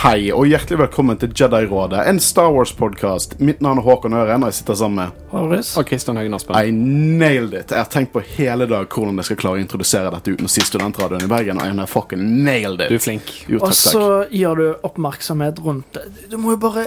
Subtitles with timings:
[0.00, 3.34] Hei, og hjertelig velkommen til Jedi-rådet, en Star Wars-podkast.
[3.44, 5.74] Mitt navn er Håkon Øren, og jeg sitter sammen med Horus.
[5.76, 6.56] Og Kristian Høgen Aspen.
[6.56, 7.74] I nailed it!
[7.74, 10.52] Jeg har tenkt på hele dag hvordan jeg skal klare å introdusere dette uten å
[10.52, 12.94] si Studentradioen i Bergen, og jeg har fucking nailed it.
[12.94, 13.28] Du er flink.
[13.50, 14.32] Jo, Og så takk.
[14.40, 16.06] gir du oppmerksomhet rundt det.
[16.32, 16.86] Du må jo bare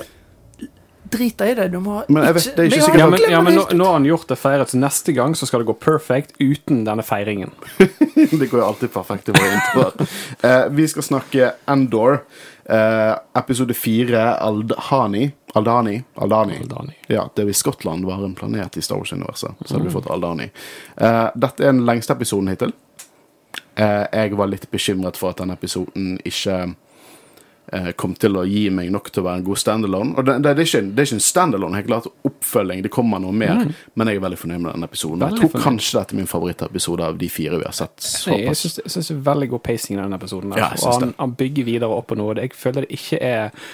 [1.13, 1.67] drite i det.
[1.69, 3.85] Du må Men jeg vet- det er ikke sikkert Ja, men, ja, men nå, nå
[3.85, 7.05] har han gjort det feiret, så neste gang så skal det gå perfect uten denne
[7.05, 7.51] feiringen.
[8.33, 10.09] Det går jo alltid perfekt i våre introer.
[10.43, 12.23] Eh, vi skal snakke Endor.
[12.65, 15.31] Eh, episode fire, Aldhani.
[15.53, 16.03] Aldani.
[16.15, 16.57] Aldani.
[16.61, 16.93] Aldani.
[17.07, 19.51] Ja, det i Skottland var en planet i Star Wars-universet.
[19.65, 20.49] Så hadde vi fått Aldani.
[20.97, 22.73] Uh, dette er den lengste episoden hittil.
[23.77, 26.73] Uh, jeg var litt bekymret for at denne episoden ikke
[27.97, 30.15] kom til å gi meg nok til å være en god standalone.
[30.17, 32.83] Og det, det, det, er, ikke, det er ikke en standalone, helt klart oppfølging.
[32.85, 33.63] Det kommer noe mer.
[33.99, 35.25] Men jeg er veldig fornøyd med denne episoden.
[35.25, 35.65] Jeg tror fornøyd.
[35.67, 37.97] kanskje dette er min favorittepisode av de fire vi har sett.
[38.29, 40.55] Nei, jeg syns det er veldig god pacing i denne episoden.
[40.59, 42.37] Ja, og han, han bygger videre opp på noe.
[42.41, 43.67] Jeg føler det ikke er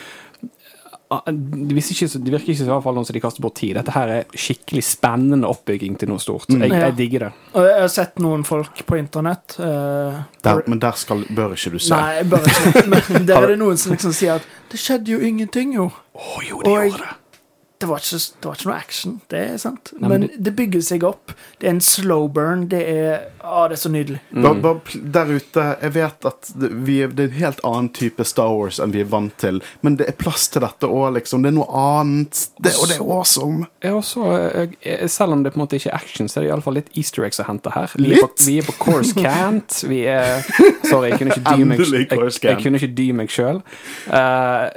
[1.09, 3.55] det, virker ikke, så- det virker ikke i hvert fall noen som de kaster bort
[3.57, 3.73] tid.
[3.79, 6.45] Dette her er skikkelig spennende oppbygging til noe stort.
[6.49, 6.85] Jeg, Ja.
[6.85, 7.31] jeg digger det.
[7.55, 11.71] Og jeg har sett noen folk på internett uh, Der, men der skal, bør ikke
[11.71, 11.95] du se.
[11.95, 12.87] Nei, jeg bare ikke.
[12.89, 15.89] Men der er det noen som liksom sier at 'det skjedde jo ingenting', jo.
[16.13, 17.15] Å jo, Og gjorde Det
[17.87, 19.93] var, ikke, det var ikke noe action, det er sant.
[19.95, 21.31] Nei, men men det, bygger seg opp.
[21.61, 22.65] Det er en slow burn.
[22.71, 24.17] Det er Å, det er så nydelig.
[24.35, 27.87] Bare, bare der ute, jeg vet at det, vi er, det er en helt annen
[27.95, 31.13] type Star Wars enn vi er vant til, men det er plass til dette òg,
[31.15, 31.45] liksom.
[31.45, 33.69] Det er noe annet, det, og det er awesome.
[33.85, 34.27] Ja, og så,
[34.83, 36.91] eh, selv om det på en måte ikke er action, så er det iallfall litt
[36.99, 37.87] easter eggs å hente her.
[37.95, 38.43] Vi er på, Litt?
[38.49, 39.79] vi er på Course Cant.
[39.87, 40.43] Vi er
[40.83, 42.65] Sorry, jeg kunne ikke dy meg, jeg, Course jeg Cant.
[42.67, 43.63] kunne ikke dy meg sjøl.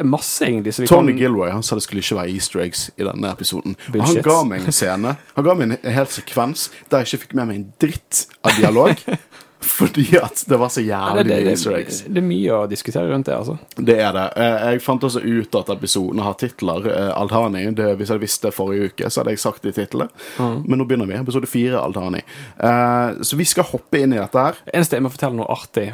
[0.06, 0.76] masse, egentlig.
[0.78, 3.32] Så vi Tony kan, Gilroy han sa det skulle ikke være easter eggs i denne
[3.32, 3.76] episoden.
[3.92, 7.26] Og han ga meg en scene, han ga meg en, hel sekvens der jeg ikke
[7.26, 9.06] fikk med meg en dritt av dialog.
[9.78, 12.00] fordi at det var så Ja, det, jævlig det, mye det, easter eggs.
[12.06, 13.58] det er mye å diskutere rundt det, altså.
[13.76, 14.24] Det er det.
[14.36, 16.86] Eh, Jeg fant også ut at episoden har titler.
[16.90, 17.64] eh, Aldhani.
[17.74, 20.08] Det, hvis jeg visste det forrige uke, så hadde jeg sagt de titlene.
[20.36, 20.64] titlene.
[20.68, 21.14] Men nå begynner vi.
[21.20, 22.22] Episode fire, Aldhani.
[22.58, 24.54] Eh, Så vi skal hoppe inn i dette her.
[24.74, 25.88] Eneste jeg må fortelle noe artig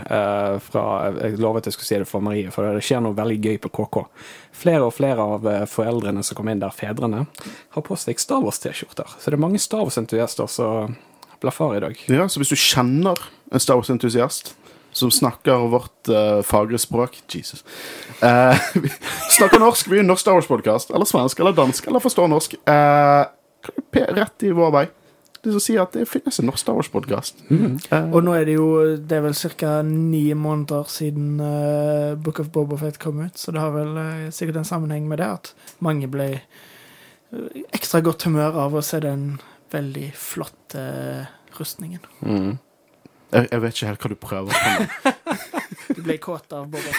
[0.68, 0.84] fra
[1.22, 3.70] Jeg lovet jeg skulle si det for Marie, for det skjer noe veldig gøy på
[3.78, 4.04] KK.
[4.58, 7.26] Flere og flere av foreldrene som kom inn der, fedrene,
[7.76, 9.06] har på seg Star Wars-T-skjorter.
[9.18, 10.96] Så det er mange Star Wars-entusiaster som
[11.40, 12.00] blaffer i dag.
[12.08, 13.18] Ja, så hvis du kjenner
[13.52, 14.54] en Star Wars-entusiast
[14.98, 17.60] som snakker vårt uh, fagre språk Jesus.
[18.22, 18.88] Uh, vi
[19.38, 20.90] snakker norsk, vi er en norsk Star Wars-podkast.
[20.96, 22.54] Eller svensk eller dansk eller forstår norsk.
[22.66, 23.24] eh,
[23.92, 24.86] pe- rett i vår vei.
[25.44, 27.44] Det som sier at det finnes en norsk Star Wars-podkast.
[28.00, 29.76] Og nå er det jo Det er vel ca.
[29.86, 31.36] ni måneder siden
[32.24, 33.94] Book of Bobofet kom ut, så det har vel
[34.34, 35.52] sikkert en sammenheng med det at
[35.84, 36.40] mange ble
[37.76, 39.36] ekstra godt humør av å se den
[39.72, 40.82] veldig flotte
[41.58, 42.00] rustningen.
[43.28, 45.12] Jeg, jeg vet ikke helt hva du prøver på.
[45.88, 46.90] Du ble kåt av Boba.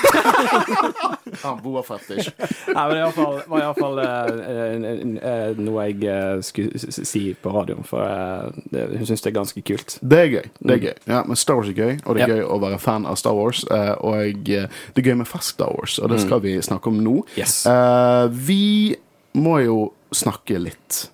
[1.44, 2.32] Ja, Boa Fettish.
[2.68, 7.54] Nei, men det i hvert fall- var iallfall uh, noe jeg eh, skulle si på
[7.54, 9.96] radioen, for eh, hun syns det er ganske kult.
[10.02, 10.48] Det er gøy.
[10.60, 12.80] det er gøy Ja, Men Star Wars er gøy, og det er gøy å være
[12.82, 13.62] fan av Star Wars.
[13.70, 14.18] eh, og
[14.58, 14.66] eh,
[14.98, 17.16] det er gøy med fersk Star Wars, og det skal vi snakke om nå.
[17.40, 17.62] Yes.
[17.70, 18.96] Eh, vi
[19.38, 19.80] må jo
[20.18, 21.06] snakke litt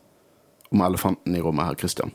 [0.76, 2.12] om elefanten i rommet her, Christian.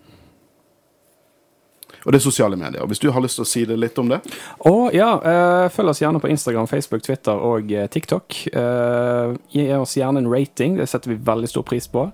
[2.07, 2.87] Og det er sosiale medier.
[2.89, 4.23] Hvis du har lyst til å si det litt om det?
[4.65, 8.39] Å ja, eh, følg oss gjerne på Instagram, Facebook, Twitter og eh, TikTok.
[8.57, 12.07] Eh, gi oss gjerne en rating, det setter vi veldig stor pris på.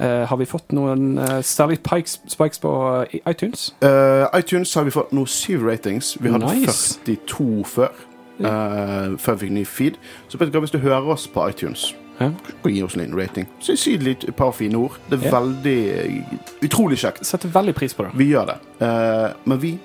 [0.00, 2.72] Eh, har vi fått noen uh, særlig pikes, spikes på
[3.10, 3.70] eh, iTunes?
[3.84, 6.14] Eh, iTunes har vi fått nå syv ratings.
[6.20, 6.96] Vi hadde Nice.
[7.04, 7.92] 42 før.
[8.40, 10.00] eh, før vi fikk ny feed.
[10.28, 12.30] Så vet du hva, hvis du hører oss på iTunes Ja.
[12.62, 14.96] og gi oss en liten rating, så litt et par fine ord.
[15.10, 15.40] Det er Ja.
[15.40, 17.24] veldig eh, utrolig kjekt.
[17.26, 18.12] Setter veldig pris på det.
[18.16, 18.58] Vi gjør det.
[18.80, 19.78] Uh, men vi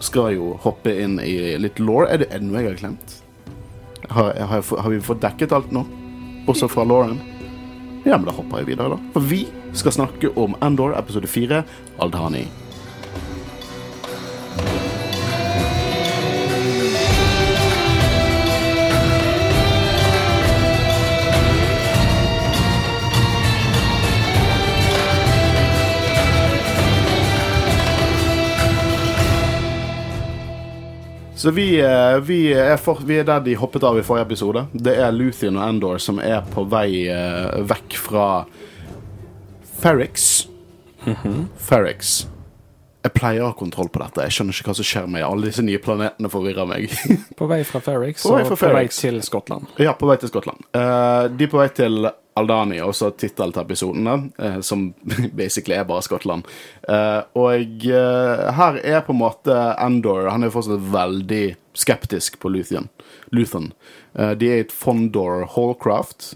[0.00, 2.04] skal jo hoppe inn i litt law.
[2.04, 3.22] Er er det noe jeg har glemt?
[4.10, 5.86] Har, har, har vi fått dekket alt nå?
[6.46, 7.20] Også fra Lauren?
[8.04, 8.98] Ja, men da hopper jeg videre, da.
[9.14, 11.62] For vi skal snakke om Endor episode 4,
[12.02, 12.48] Aldhani.
[31.42, 34.60] Så vi, eh, vi, er for, vi er der de hoppet av i forrige episode.
[34.72, 38.26] Det er Luthien og Endor som er på vei eh, vekk fra
[39.82, 40.28] Ferrix.
[41.58, 42.12] Ferrix.
[43.02, 44.22] Jeg pleier å ha kontroll på dette.
[44.22, 46.94] Jeg skjønner ikke hva som skjer med alle disse nye planetene forvirrer meg.
[47.40, 49.66] På vei fra Ferrix og på vei til Skottland.
[49.82, 50.62] ja, på vei til Skottland.
[50.70, 54.86] Uh, de er på vei til Aldani, og så tittelen til episodene, eh, som
[55.40, 56.48] basically er bare Skottland.
[56.88, 61.44] Eh, og eh, her er på en måte Endor Han er fortsatt veldig
[61.76, 62.88] skeptisk på Luthien.
[63.32, 63.70] Luthen.
[64.12, 66.34] De er i et Fondor Hallcraft.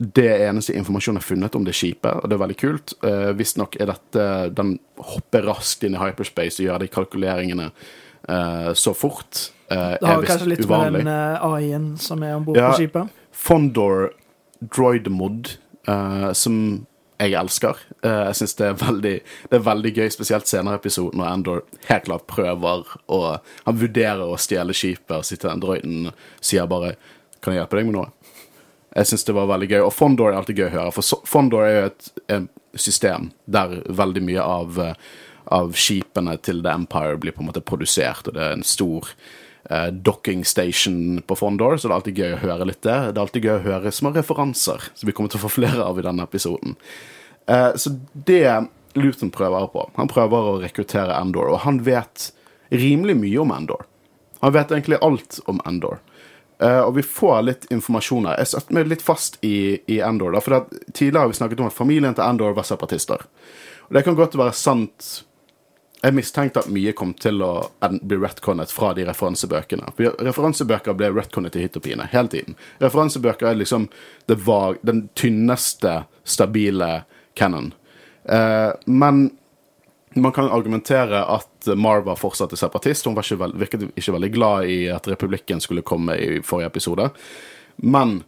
[0.00, 2.94] Det er eneste informasjonen jeg har funnet om det skipet, og det er veldig kult.
[3.36, 4.24] Visstnok er dette
[4.56, 7.68] Den hopper raskt inn i hyperspace og gjør de kalkuleringene
[8.80, 9.50] så fort.
[9.68, 12.72] Det har kanskje litt med den AI-en som er om bord Ja.
[12.72, 13.12] på skipet.
[13.34, 14.12] Fondor
[14.60, 15.50] Droid Mod,
[15.88, 16.86] eh, som
[17.18, 17.78] jeg elsker.
[18.04, 18.70] Uh, jeg syns det,
[19.04, 23.20] det er veldig gøy, spesielt senere i episoden, når Endor helt klart prøver å
[23.64, 26.96] Han vurderer å stjele skipet, og sitter den droiden og sier bare
[27.40, 28.12] 'Kan jeg hjelpe deg med noe?'
[28.96, 29.82] Jeg syns det var veldig gøy.
[29.82, 33.82] Og Fondor er alltid gøy å høre, for Fondor er jo et, et system der
[33.88, 34.94] veldig mye av, eh,
[35.50, 39.08] av skipene til The Empire blir på en måte produsert, og det er en stor
[39.70, 42.98] eh, docking station på Fondor, så det er alltid gøy å høre litt det.
[43.10, 45.84] Det er alltid gøy å høre små referanser, som vi kommer til å få flere
[45.84, 46.76] av i denne episoden.
[47.50, 47.92] Uh, så
[48.26, 48.48] det
[48.94, 52.30] Luton prøver på Han prøver å rekruttere Endor, og han vet
[52.72, 53.84] rimelig mye om Endor.
[54.40, 56.00] Han vet egentlig alt om Endor.
[56.62, 58.38] Uh, og vi får litt informasjon her.
[58.40, 60.32] Jeg satte meg litt fast i, i Endor.
[60.36, 63.26] Da, for Tidligere har vi snakket om at familien til Endor var separatister.
[63.88, 65.24] Og Det kan godt være sant.
[66.04, 69.94] Jeg mistenkte at mye kom til å bli retconnet fra de referansebøkene.
[69.96, 72.58] Referansebøker ble retconnet i hytt og pine hele tiden.
[72.82, 73.86] Referansebøker er liksom
[74.28, 77.06] det var den tynneste, stabile
[77.40, 77.72] canon.
[78.28, 79.30] Eh, men
[80.14, 83.08] man kan argumentere at Marva fortsatt er separatist.
[83.08, 87.08] Hun ikke veld, virket ikke veldig glad i at republikken skulle komme i forrige episode.
[87.76, 88.20] Men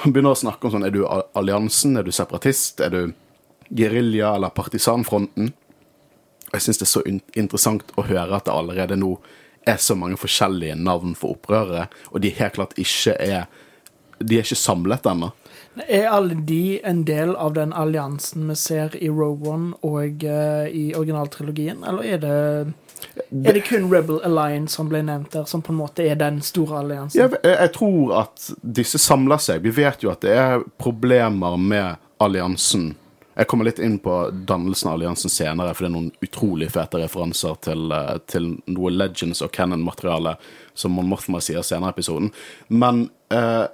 [0.00, 1.98] han begynner å snakke om sånn Er du alliansen?
[1.98, 2.80] Er du separatist?
[2.80, 3.12] Er du
[3.68, 5.52] gerilja- eller partisanfronten?
[6.54, 7.04] Jeg syns det er så
[7.34, 9.16] interessant å høre at det allerede nå
[9.66, 13.46] er så mange forskjellige navn for opprørere, og de helt klart ikke er
[14.24, 15.32] De er ikke samlet ennå.
[15.90, 20.68] Er alle de en del av den alliansen vi ser i Rogue One og eh,
[20.70, 22.38] i originaltrilogien, eller er det
[23.30, 26.40] er det kun Rebel Alliance som ble nevnt der, som på en måte er den
[26.42, 27.20] store alliansen?
[27.20, 28.46] Jeg, jeg, jeg tror at
[28.78, 29.64] disse samler seg.
[29.66, 32.94] Vi vet jo at det er problemer med alliansen.
[33.34, 37.00] Jeg kommer litt inn på dannelsen av alliansen senere, for det er noen utrolig fete
[37.02, 40.36] referanser til, eh, til noe Legends og Cannon-materiale
[40.74, 42.30] som Mon Mothma sier senere i episoden.
[42.68, 43.66] Men eh,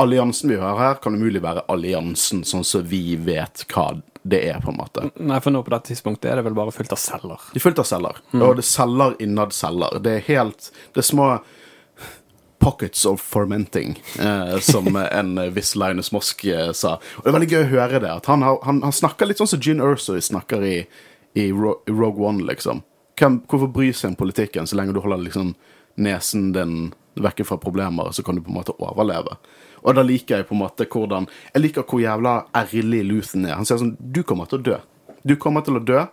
[0.00, 3.92] alliansen vi hører her, kan umulig være alliansen sånn som vi vet hva
[4.24, 5.10] det er, på en måte.
[5.20, 7.42] Nei, for nå på dette tidspunktet er det vel bare fullt av celler.
[7.52, 8.22] De er fullt av celler.
[8.38, 9.98] Og det er celler innad celler.
[10.00, 11.28] Det er helt Det er små
[12.58, 16.96] pockets of fermenting, eh, som en viss Linus Mosk eh, sa.
[17.16, 18.12] Og det er veldig gøy å høre det.
[18.12, 20.76] At han, har, han, han snakker litt sånn som Gin Urso snakker i,
[21.34, 22.82] i i Rogue One, liksom.
[23.18, 25.54] Hvem, hvorfor bry seg om politikken så lenge du holder liksom
[25.94, 29.36] nesen din vekke fra problemer, så kan du på en måte overleve.
[29.84, 33.58] Og da liker jeg på en måte hvordan Jeg liker hvor jævla ærlig Luthen er.
[33.58, 34.78] Han sier sånn Du kommer til å dø.
[35.22, 36.06] Du kommer til å dø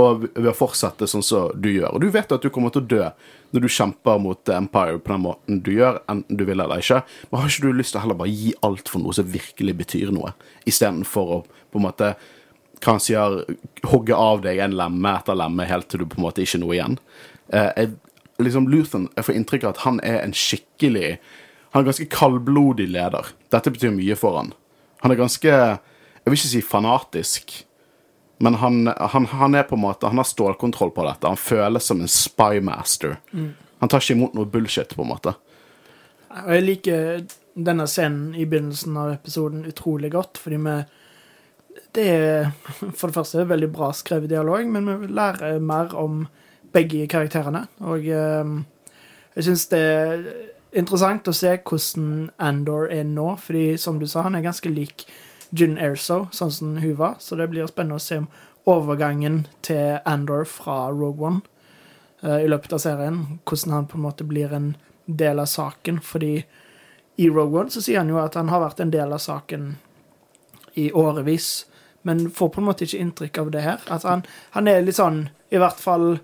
[0.00, 1.94] og ved å fortsette sånn som du gjør.
[1.94, 3.10] Og du vet at du kommer til å dø
[3.54, 7.04] når du kjemper mot Empire på den måten du gjør, enten du vil eller ikke.
[7.30, 9.76] Men har ikke du lyst til å heller bare gi alt for noe som virkelig
[9.78, 10.32] betyr noe,
[10.66, 12.14] istedenfor å på en måte
[12.84, 13.38] hva han sier,
[13.88, 16.74] hogge av deg en lemme etter lemme helt til du på en måte ikke noe
[16.76, 16.98] igjen.
[17.48, 17.92] Eh, jeg,
[18.42, 21.16] liksom Luthen, jeg får inntrykk av at han er en skikkelig
[21.74, 23.30] Han er en ganske kaldblodig leder.
[23.50, 24.52] Dette betyr mye for han.
[25.02, 27.54] Han er ganske Jeg vil ikke si fanatisk.
[28.44, 31.30] Men han, han, han er på en måte Han har stålkontroll på dette.
[31.30, 33.16] Han føles som en spymaster.
[33.80, 35.32] Han tar ikke imot noe bullshit, på en måte.
[36.42, 37.24] Og jeg liker
[37.54, 40.76] denne scenen i begynnelsen av episoden utrolig godt, fordi vi
[41.94, 42.50] Det er
[42.98, 46.26] for det første veldig bra skrevet dialog, men vi lærer mer om
[46.74, 47.66] begge karakterene.
[47.80, 48.54] Og eh,
[49.36, 50.24] jeg syns det er
[50.74, 55.06] interessant å se hvordan Andor er nå, fordi som du sa, han er ganske lik
[55.54, 58.28] Jyn Erso, sånn som hun var, så det blir spennende å se om
[58.70, 61.40] overgangen til Andor fra Rogue One
[62.24, 63.20] uh, i løpet av serien.
[63.44, 64.72] Hvordan han på en måte blir en
[65.06, 66.00] del av saken.
[66.00, 66.44] Fordi
[67.16, 69.74] i Rogue One så sier han jo at han har vært en del av saken
[70.80, 71.66] i årevis,
[72.02, 73.84] men får på en måte ikke inntrykk av det her.
[73.92, 74.24] At han,
[74.56, 76.18] han er litt sånn, i hvert fall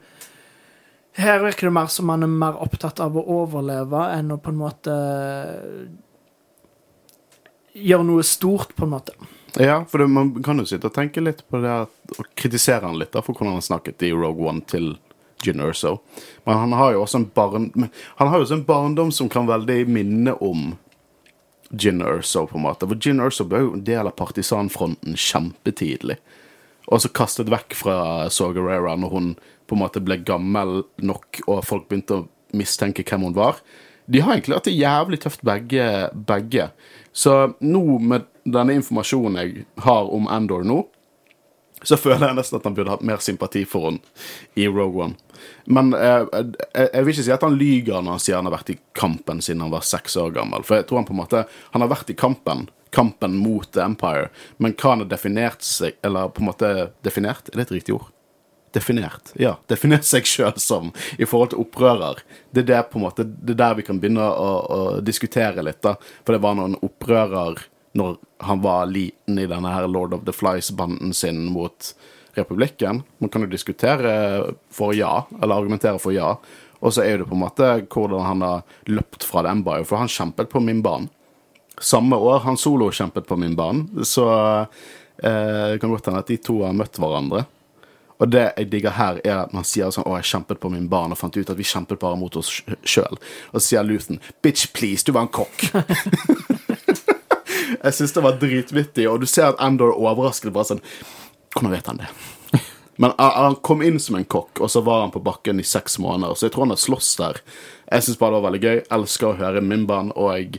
[1.20, 4.52] Her virker det mer som han er mer opptatt av å overleve enn å på
[4.52, 4.92] en måte
[7.74, 9.14] gjøre noe stort, på en måte.
[9.58, 12.98] Ja, for det, man kan jo sitte og tenke litt på det og kritisere han
[13.00, 14.92] litt da, for hvordan han snakket i Rogue One til
[15.42, 15.98] Gin Erso.
[16.44, 17.70] Men han har jo også en barn,
[18.20, 20.74] han har også en barndom som kan veldig minne om
[21.70, 22.88] Gin Erso, på en måte.
[22.88, 26.18] For Gin Erso ble jo en del av partisanfronten kjempetidlig.
[26.90, 27.96] Og så kastet vekk fra
[28.32, 29.30] Saw Gerrera når hun
[29.70, 33.60] på en måte ble gammel nok, og folk begynte å mistenke hvem hun var.
[34.10, 35.84] De har egentlig hatt det jævlig tøft begge,
[36.26, 36.70] begge.
[37.12, 40.82] Så nå, med denne informasjonen jeg har om Endor nå,
[41.82, 44.02] så føler jeg nesten at han burde hatt mer sympati for henne
[44.60, 45.38] i Rogue One.
[45.64, 48.58] Men eh, jeg, jeg vil ikke si at han lyger når han sier han har
[48.58, 50.66] vært i kampen siden han var seks år gammel.
[50.66, 53.86] For jeg tror han på en måte Han har vært i kampen, kampen mot The
[53.86, 56.72] Empire, men hva han har definert seg Eller på en måte
[57.06, 57.48] definert?
[57.48, 58.10] Er det et riktig ord?
[58.72, 59.32] Definert.
[59.34, 59.56] Ja.
[59.66, 62.22] Definert seg sjøl som i forhold til opprører.
[62.54, 65.64] Det er det på en måte Det er der vi kan begynne å, å diskutere
[65.66, 65.96] litt, da.
[66.22, 67.64] For det var noen opprører
[67.98, 71.94] når han var liten i denne her Lord of the Flies-banden sin mot
[72.38, 73.02] republikken.
[73.18, 74.12] Man kan jo diskutere
[74.70, 76.36] for ja, eller argumentere for ja.
[76.80, 80.00] Og så er det på en måte hvordan han har løpt fra den Empire, for
[80.00, 81.10] han kjempet på min bane.
[81.80, 84.26] Samme år han solo kjempet på min bane, så
[85.22, 87.44] eh, det kan godt hende at de to har møtt hverandre.
[88.20, 90.88] Og det jeg digger her, er at man sier sånn Å, jeg kjempet på min
[90.92, 92.52] barn', og fant ut at vi kjempet bare mot oss
[92.84, 93.16] sjøl.
[93.52, 95.70] Og så sier Luthen Bitch, please, du var en kokk.
[97.84, 100.52] jeg syns det var dritvittig, og du ser at Endor er overrasket.
[100.52, 100.84] Bare sånn
[101.54, 102.12] Hvordan vet han det?
[103.00, 105.96] Men han kom inn som en kokk, og så var han på bakken i seks
[105.98, 106.36] måneder.
[106.36, 107.38] Så jeg tror han har slåss der.
[107.88, 108.80] Jeg syns bare det var veldig gøy.
[108.92, 110.58] Elsker å høre Mimban, og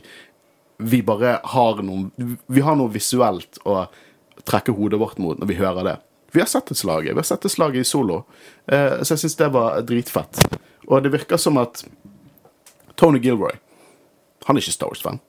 [0.82, 2.10] vi bare har noe
[2.50, 3.84] Vi har noe visuelt å
[4.42, 5.96] trekke hodet vårt mot når vi hører det.
[6.32, 7.08] Vi har sett et slag.
[7.08, 8.22] Vi har sett et slag i solo.
[8.66, 10.40] Eh, så jeg syns det var dritfett.
[10.88, 11.84] Og det virker som at
[12.96, 13.54] Tony Gilroy
[14.46, 15.20] Han er ikke Star Wars-fan.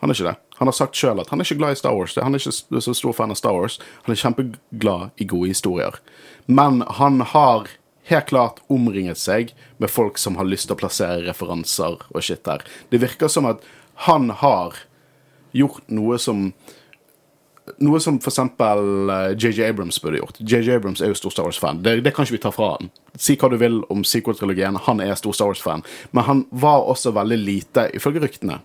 [0.00, 0.36] Han er ikke det.
[0.58, 2.16] Han har sagt sjøl at han er ikke glad i Star Wars.
[2.18, 3.78] Han er ikke så stor fan av Star Wars.
[4.04, 6.00] Han er kjempeglad i gode historier.
[6.46, 7.70] Men han har
[8.10, 12.42] helt klart omringet seg med folk som har lyst til å plassere referanser og shit
[12.44, 12.64] der.
[12.90, 13.62] Det virker som at
[14.08, 14.82] han har
[15.54, 16.50] gjort noe som
[17.80, 20.40] noe som for eksempel JJ Abrams burde gjort.
[20.40, 21.82] JJ Abrams er jo stor Star Wars-fan.
[21.82, 22.90] Det, det, kan ikke vi ta fra han.
[23.16, 25.84] Si hva du vil om sequel-trilogien, han er stor Star Wars-fan.
[26.12, 28.60] Men han var også veldig lite, ifølge ryktene,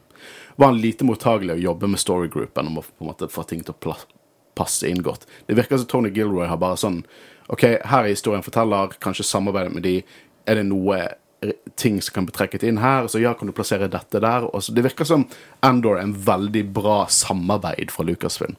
[0.59, 3.63] var han lite mottagelig å jobbe med storygroupen om å på en måte få ting
[3.63, 3.95] til å
[4.59, 5.23] passe inn godt.
[5.47, 7.03] Det virker som Tony Gilroy har bare sånn
[7.49, 9.95] OK, her er historien forteller, kanskje samarbeidet med de.
[10.45, 10.99] Er det noe
[11.75, 13.07] ting som kan bli trekket inn her.
[13.07, 14.47] Så ja, kan du plassere dette der?
[14.49, 15.27] Og så, det virker som
[15.65, 18.57] Endor er en veldig bra samarbeid fra Lucasfilm.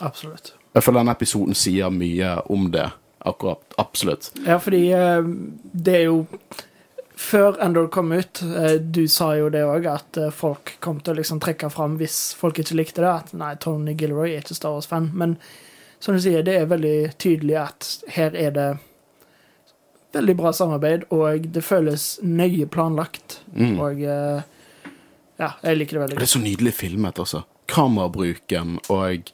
[0.00, 0.54] Absolutt.
[0.74, 2.88] Jeg føler denne episoden sier mye om det.
[3.20, 3.60] Akkurat.
[3.76, 4.32] Absolutt.
[4.46, 5.26] Ja, fordi uh,
[5.72, 6.26] det er jo
[7.20, 11.12] Før Endor kom ut, uh, du sa jo det òg, at uh, folk kom til
[11.12, 14.56] å liksom trekke fram hvis folk ikke likte det, at nei, Tony Gilroy er ikke
[14.56, 15.10] Star Wars-fan.
[15.12, 15.36] Men
[16.00, 18.70] som du sier, det er veldig tydelig at her er det
[20.16, 23.42] veldig bra samarbeid, og det føles nøye planlagt.
[23.52, 23.76] Mm.
[23.76, 26.24] Og ja, jeg liker det veldig godt.
[26.24, 27.44] Det er så nydelig filmet, altså.
[27.70, 29.28] Kamerabruken og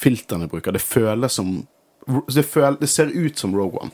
[0.00, 0.74] filtrene jeg bruker.
[0.74, 1.60] Det føles som
[2.34, 3.90] det, føl, det, ser ut som Rogue One.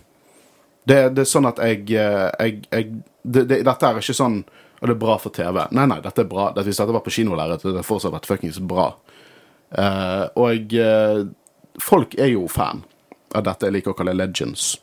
[0.87, 2.91] Det, det er sånn at jeg, eh, jeg, jeg
[3.27, 4.37] det, Dette er ikke sånn
[4.79, 5.59] Og det er bra for TV.
[5.75, 6.51] Nei, nei, dette er bra.
[6.53, 8.91] Dette, hvis dette var på kinolerret, hadde det fortsatt vært fuckings bra.
[9.73, 11.23] Uh, og uh,
[11.83, 12.85] folk er jo fan
[13.35, 14.75] av dette jeg liker å kalle legends.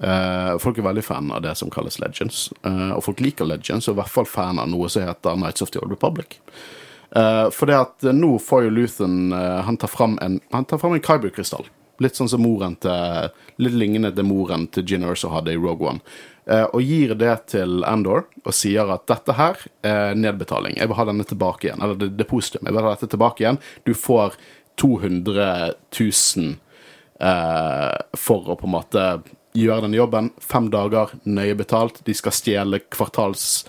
[0.00, 2.48] Uh, folk er veldig fan av det som kalles legends.
[2.64, 5.70] og folk liker legends, og i hvert fall fan av noe som heter Nights of
[5.76, 6.40] the Old Republic.
[7.10, 10.66] Uh, for det at uh, nå får jo Luthen uh, Han tar fram en en
[10.66, 11.68] Kyber-krystall.
[12.02, 13.30] Litt sånn som moren til
[13.62, 16.00] Litt lignende til moren til Gin Erso hadde i Rogue One.
[16.46, 20.76] og gir det til Andor og sier at dette her er nedbetaling.
[20.76, 21.80] Jeg vil ha denne tilbake igjen.
[21.82, 22.68] Eller det, det positum.
[22.68, 23.58] Jeg vil ha dette tilbake igjen.
[23.82, 24.36] Du får
[24.76, 26.54] 200 000
[28.14, 29.08] for å på en måte
[29.56, 30.30] gjøre denne jobben.
[30.38, 32.02] Fem dager, nøye betalt.
[32.06, 33.64] De skal stjele kvartals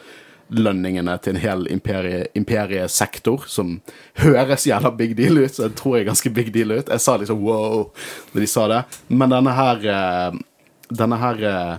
[0.54, 3.78] lønningene til en hel imperie, imperiesektor, som
[4.22, 5.54] høres jævla big deal ut.
[5.54, 6.92] Så jeg tror jeg er ganske big deal ut.
[6.92, 7.90] Jeg sa liksom wow
[8.34, 8.82] når de sa det.
[9.10, 10.44] Men denne her eh,
[10.88, 11.74] Denne her eh,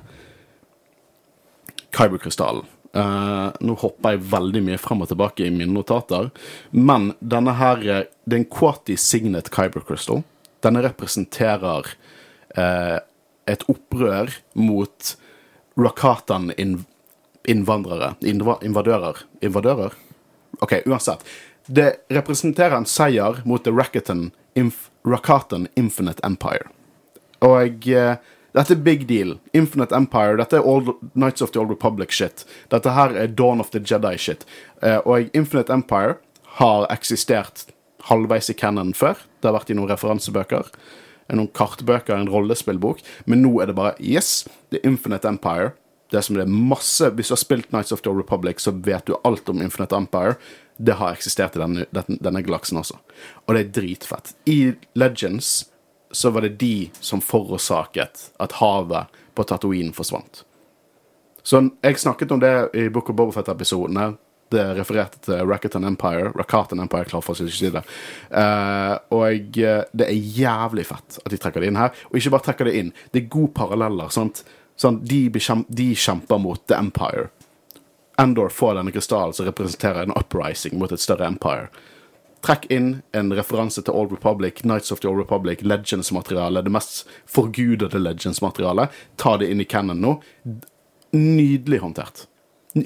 [1.96, 6.28] Kyberkrystallen uh, Nå hopper jeg veldig mye frem og tilbake i mine notater,
[6.70, 10.20] men denne her Det er en Quati Signet Kyberkrystal.
[10.60, 11.88] Denne representerer
[12.58, 12.98] uh,
[13.48, 15.14] et opprør mot
[15.80, 16.82] Rakatan in
[17.48, 18.14] innvandrere.
[18.20, 19.24] invadører.
[19.42, 19.94] Invadører?
[20.60, 21.24] OK, uansett.
[21.66, 24.88] Det representerer en seier mot The Rakatan, Inf
[25.76, 26.68] Infinite Empire.
[27.44, 28.16] Og eh,
[28.56, 29.38] dette er big deal.
[29.52, 30.36] Infinite Empire.
[30.40, 32.46] Dette er Old, Nights of the Old Republic-shit.
[32.72, 34.46] Dette her er Dawn of the Jedi-shit.
[34.82, 36.16] Eh, og Infinite Empire
[36.58, 37.68] har eksistert
[38.08, 39.20] halvveis i canon før.
[39.40, 40.72] Det har vært i noen referansebøker.
[41.28, 43.04] Noen kartbøker, en rollespillbok.
[43.26, 45.76] Men nå er det bare Yes, The Infinite Empire
[46.10, 49.06] det som det er masse Hvis du har spilt Nights of the Republic, så vet
[49.06, 50.36] du alt om Infinite Empire.
[50.76, 52.96] Det har eksistert i denne, denne galaksen også.
[53.46, 54.32] Og det er dritfett.
[54.48, 55.66] I Legends
[56.10, 60.44] så var det de som forårsaket at havet på Tatooine forsvant.
[61.42, 64.14] Så jeg snakket om det i Book of Bobofet-episodene.
[64.52, 66.32] Det refererte til Rakatan Empire.
[66.36, 67.82] Rakatan Empire, klar for å si det.
[68.32, 71.92] Uh, og eh, det er jævlig fett at de trekker det inn her.
[72.08, 74.12] Og ikke bare trekker det inn, det er gode paralleller.
[74.14, 74.44] sant?
[74.78, 75.26] Sånn, de,
[75.68, 77.28] de kjemper mot The Empire.
[78.18, 81.68] Endor får denne krystallen som representerer en uprising mot et større empire.
[82.46, 87.08] Trekk inn en referanse til Old Republic, Nights of the Old Republic, Legends-materiale, det mest
[87.26, 88.94] forgudede Legends-materialet.
[89.18, 90.14] Ta det inn i canon nå.
[91.14, 92.26] Nydelig håndtert.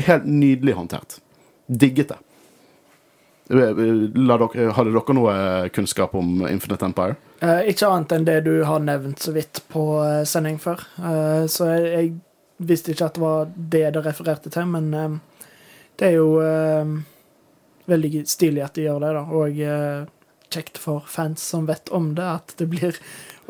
[0.08, 1.18] Helt nydelig håndtert.
[1.68, 2.20] Digget det.
[3.52, 5.32] La dere, hadde dere noe
[5.76, 7.18] kunnskap om Infinite Empire?
[7.44, 10.80] Eh, ikke annet enn det du har nevnt så vidt på eh, sending før.
[11.02, 15.44] Eh, så jeg, jeg visste ikke at det var det det refererte til, men eh,
[16.00, 16.94] det er jo eh,
[17.92, 19.24] veldig stilig at de gjør det, da.
[19.42, 20.21] Og eh,
[20.54, 22.98] kjekt for fans som vet om det, at det blir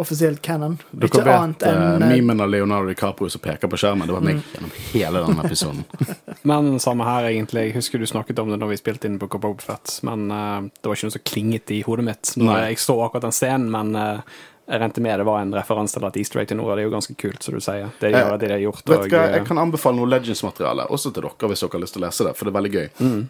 [0.00, 0.78] offisielt canon.
[0.90, 4.08] Dere ikke vet annet enn uh, eh, memen av Leonardo DiCaprio som peker på skjermen.
[4.08, 4.44] Det var meg Mm.
[4.54, 5.84] gjennom hele denne episoden.
[6.50, 7.66] Men samme her, egentlig.
[7.68, 10.30] Jeg husker du snakket om det når vi spilte inn Book of Boba Fett, men
[10.32, 12.62] uh, det var ikke noe som klinget i hodet mitt når Nei.
[12.72, 14.40] jeg så akkurat den scenen, men Uh,
[14.72, 16.76] jeg rente med det var en referanse til et easter egg til Nora.
[16.78, 17.90] det er jo ganske kult, som du sier.
[18.00, 18.82] Det gjør Eh, det de har gjort.
[18.86, 21.82] Vet du hva, Jeg eh, kan anbefale noe Legends-materiale, også til dere hvis dere har
[21.82, 22.88] lyst til å lese det, for det er veldig gøy.
[23.00, 23.28] Mm.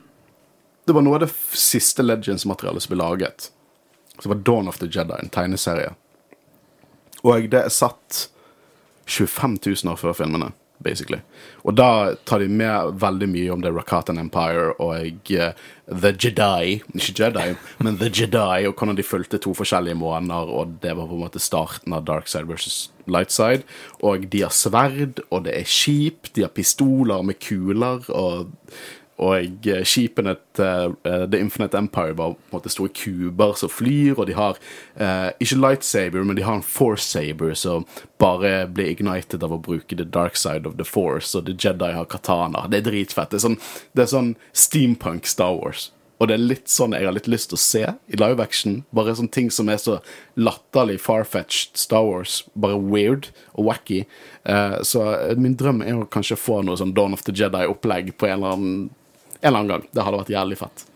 [0.87, 3.51] Det var noe av det siste Legends-materialet som ble laget.
[4.21, 5.95] Det var Dawn of the Jedi, en tegneserie.
[7.23, 8.27] Og det er satt
[9.07, 10.51] 25 000 år før filmene,
[10.83, 11.21] basically.
[11.63, 15.53] Og da tar de med veldig mye om The Rakatan Empire og uh,
[15.87, 16.81] The Jedi.
[16.95, 21.11] Ikke Jedi, men The Jedi, og hvordan de fulgte to forskjellige måneder, og det var
[21.11, 23.63] på en måte starten av Dark Side versus Light Side.
[24.03, 28.51] Og de har sverd, og det er skip, de har pistoler med kuler, og
[29.23, 33.71] og eh, skipene til eh, The Infinite Empire var på en måte store kuber som
[33.73, 34.59] flyr, og de har
[34.97, 37.87] eh, ikke lightsaber, men de har en force saber som
[38.23, 41.95] bare blir ignited av å bruke the dark side of the force, og The Jedi
[41.97, 42.67] har katana.
[42.71, 43.33] Det er dritfett.
[43.33, 43.59] Det er sånn,
[43.93, 45.91] det er sånn steampunk Star Wars.
[46.23, 48.85] Og det er litt sånn jeg har litt lyst til å se i live action.
[48.95, 49.97] Bare sånne ting som er så
[50.39, 52.45] latterlig farfetched Star Wars.
[52.55, 54.05] Bare weird og wacky.
[54.47, 55.03] Eh, så
[55.35, 58.55] min drøm er å kanskje få noe sånn Dawn of the Jedi-opplegg på en eller
[58.55, 58.85] annen
[59.43, 59.85] en eller annen gang.
[59.91, 60.87] Det hadde vært jævlig fett.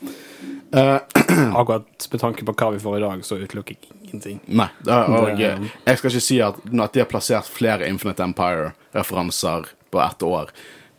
[1.56, 4.40] Akkurat med tanke på hva vi får i dag, så utelukker jeg ingenting.
[4.46, 4.68] Nei.
[4.86, 10.02] Og eh, jeg skal ikke si at, at de har plassert flere Infinite Empire-referanser på
[10.02, 10.50] ett år,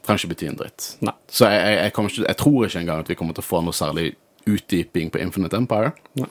[0.06, 0.88] trenger ikke bety en dritt.
[1.06, 1.16] Nei.
[1.30, 3.64] Så jeg, jeg, jeg, ikke, jeg tror ikke engang at vi kommer til å få
[3.66, 4.14] noe særlig
[4.48, 5.92] utdyping på Infinite Empire.
[6.20, 6.30] Nei.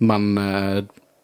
[0.00, 0.80] Men uh,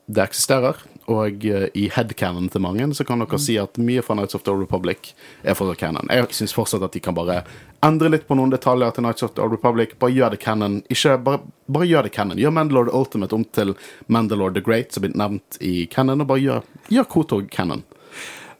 [0.06, 4.18] det eksisterer, og uh, i headcanon til mange så kan dere si at mye fra
[4.18, 6.12] Nights of the Republic er fortsatt canon.
[6.12, 7.40] Jeg syns fortsatt at de kan bare
[7.86, 9.94] endre litt på noen detaljer til Nights of the Old Republic.
[10.02, 10.78] Bare gjør det canon.
[10.92, 11.40] Ikke, bare,
[11.72, 12.40] bare gjør det canon.
[12.40, 13.74] Gjør Mandalore the Ultimate om til
[14.12, 17.84] Mandalore the Great, som blitt nevnt i canon, og bare gjør, gjør Kotog canon.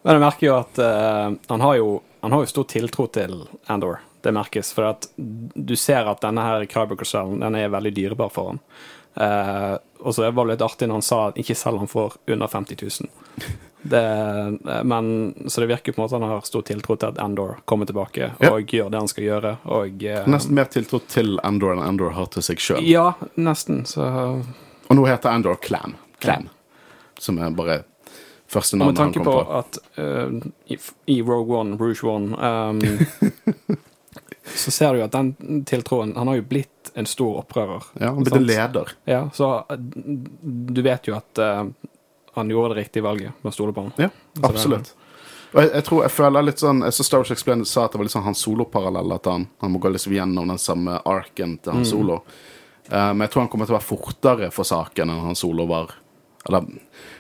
[0.03, 1.89] Men jeg merker jo at uh, han, har jo,
[2.23, 3.41] han har jo stor tiltro til
[3.73, 4.01] Andor.
[4.23, 4.73] Det merkes.
[4.77, 8.63] For at du ser at denne her Kyber-krystallen den er veldig dyrebar for han.
[9.17, 12.19] Uh, og så var det litt artig når han sa at ikke selg han for
[12.31, 13.11] under 50 000.
[13.91, 15.09] Det, men,
[15.47, 18.31] så det virker på en måte han har stor tiltro til at Andor kommer tilbake
[18.41, 18.51] Ja.
[18.53, 19.53] og gjør det han skal gjøre.
[19.65, 22.83] Og, eh, Nesten mer tiltro til Andor enn Andor har til seg sjøl.
[22.87, 23.85] Ja, nesten.
[23.87, 24.03] Så
[24.89, 25.97] Og nå heter Andor Clan.
[26.21, 26.49] Clan.
[27.19, 27.83] Som er bare
[28.49, 29.59] første navnet han tanke kom på på.
[29.59, 32.81] at uh, i, Rogue One, Rouge One um,
[34.55, 37.83] Så ser du jo at den tiltroen Han har jo blitt en stor opprører.
[38.01, 38.93] Ja, han blitt en leder.
[39.05, 41.65] Ja, så eh, du vet jo at eh,
[42.37, 43.93] han gjorde det riktige valget med å stole på han.
[44.01, 44.09] Ja,
[44.47, 44.95] absolutt.
[45.55, 47.95] Og jeg, jeg tror jeg føler litt sånn Jeg så Star Wars Explained sa at
[47.95, 49.13] det var litt sånn hans soloparallell.
[49.17, 51.79] At han, han må gå liksom gjennom den samme arken til Mm.
[51.81, 52.19] han solo.
[52.91, 55.65] Uh, men jeg tror han kommer til å være fortere for saken enn han solo
[55.71, 55.95] var.
[56.47, 56.63] Eller,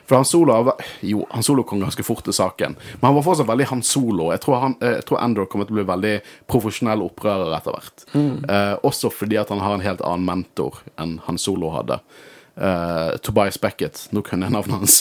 [0.06, 0.54] for han solo
[1.02, 4.28] Jo, han solo kom ganske fort til saken, men han var fortsatt veldig han solo.
[4.30, 6.12] Jeg tror, han, jeg tror Andor kommer til å bli veldig
[6.46, 8.04] profesjonell opprører etter hvert.
[8.14, 11.98] Eh, også fordi at han har en helt annen mentor enn han solo hadde.
[12.56, 14.94] Eh, Tobias Beckett, nå kunne jeg navnet hans,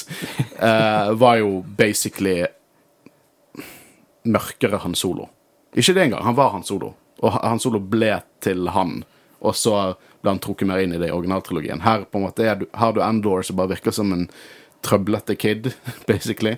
[0.59, 2.41] uh, var jo basically
[4.27, 5.29] mørkere Han Solo.
[5.71, 6.91] Ikke det engang, han var Han Solo.
[7.23, 9.05] Og Han Solo ble til han,
[9.39, 11.85] og så ble han trukket mer inn i det i originaltrilogien.
[11.85, 14.27] Her på en måte du, har du Endor som bare virker som en
[14.85, 15.71] trøblete kid,
[16.09, 16.55] basically.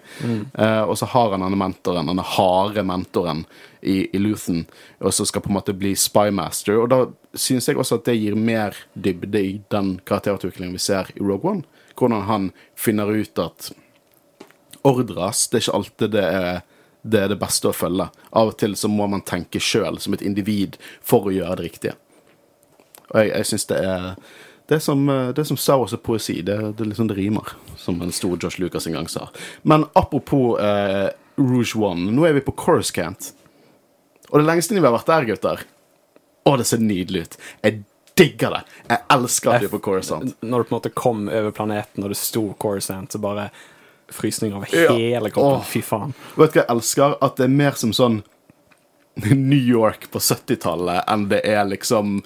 [0.54, 3.46] Eh, og så har han denne mentoren, denne harde mentoren
[3.82, 4.66] i, i Luthen,
[5.00, 6.78] og så skal på en måte bli spymaster.
[6.82, 7.02] Og da
[7.38, 11.58] syns jeg også at det gir mer dybde i den karakterutviklingen vi ser i Rogue
[11.58, 11.68] One.
[11.98, 13.72] Hvordan han finner ut at
[14.86, 16.52] ordres, det er ikke alltid det er
[17.08, 18.10] det, er det beste å følge.
[18.36, 21.68] Av og til så må man tenke sjøl som et individ for å gjøre det
[21.70, 21.96] riktige.
[23.08, 24.10] Og jeg, jeg syns det er
[24.68, 26.42] det er, som, eh, det er som Star Wars er poesi.
[26.44, 29.30] Det, det liksom det rimer, som en stor Josh Lucas en gang sa.
[29.64, 33.32] Men apropos eh, Rouge One, nå er vi på Chorus Cant.
[34.30, 35.62] Og det lengste vi har vært der, gutter.
[36.48, 37.38] Å, det ser nydelig ut.
[37.64, 37.82] Jeg
[38.18, 38.62] digger det.
[38.90, 40.32] Jeg elsker at vi er på Coruscant.
[40.42, 43.50] Når du på en måte kom over planeten, og det sto Coruscant, så bare
[44.12, 44.92] frysning over Ja.
[44.96, 45.60] hele kroppen.
[45.62, 45.68] Åh.
[45.68, 46.16] Fy faen.
[46.40, 47.16] Vet du hva jeg elsker?
[47.22, 48.22] At det er mer som sånn
[49.28, 52.18] New York på 70-tallet enn det er liksom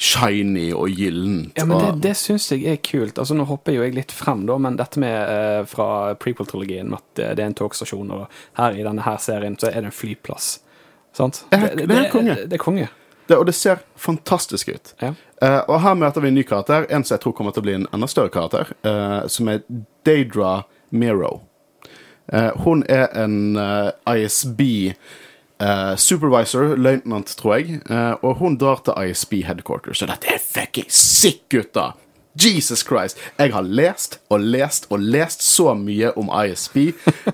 [0.00, 1.58] shiny og gyllent.
[1.60, 3.18] Ja, men det, det syns jeg er kult.
[3.20, 5.88] Altså, Nå hopper jo jeg litt frem, da, men dette med eh, fra
[6.20, 9.82] prequel-trilogien med at det er en togstasjon, og her i denne her serien så er
[9.84, 10.54] det en flyplass.
[11.12, 11.42] Sant?
[11.52, 12.34] Det er- det er konge.
[12.46, 12.88] Det, er konge.
[13.28, 14.94] det, og det ser fantastisk ut.
[15.02, 15.12] Ja.
[15.42, 17.68] Eh, og her møter vi en ny karakter, en som jeg tror kommer til å
[17.68, 19.60] bli en enda større karakter, eh, som er
[20.08, 21.42] Daedra Miro.
[22.32, 24.94] Eh, hun er en eh, ISB
[25.60, 30.38] eh, supervisor, løytnant, tror jeg, Uh, og hun drar til ISB headquarters, så dette er
[30.42, 31.96] fucking sick, gutter!
[32.38, 33.18] Jesus Christ!
[33.36, 36.76] Jeg har lest og lest og lest så mye om ISB,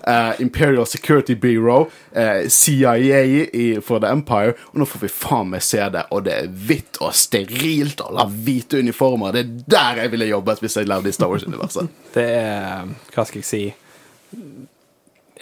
[0.06, 5.50] Uh, Imperial Security Bureau, eh, CIA i, for The Empire, og nå får vi faen
[5.50, 9.34] meg se det, og det er hvitt og sterilt og har hvite uniformer.
[9.34, 11.90] Det er der jeg ville jobbet hvis jeg lærte i Star Wars-universet.
[12.14, 13.64] Det er Hva skal jeg si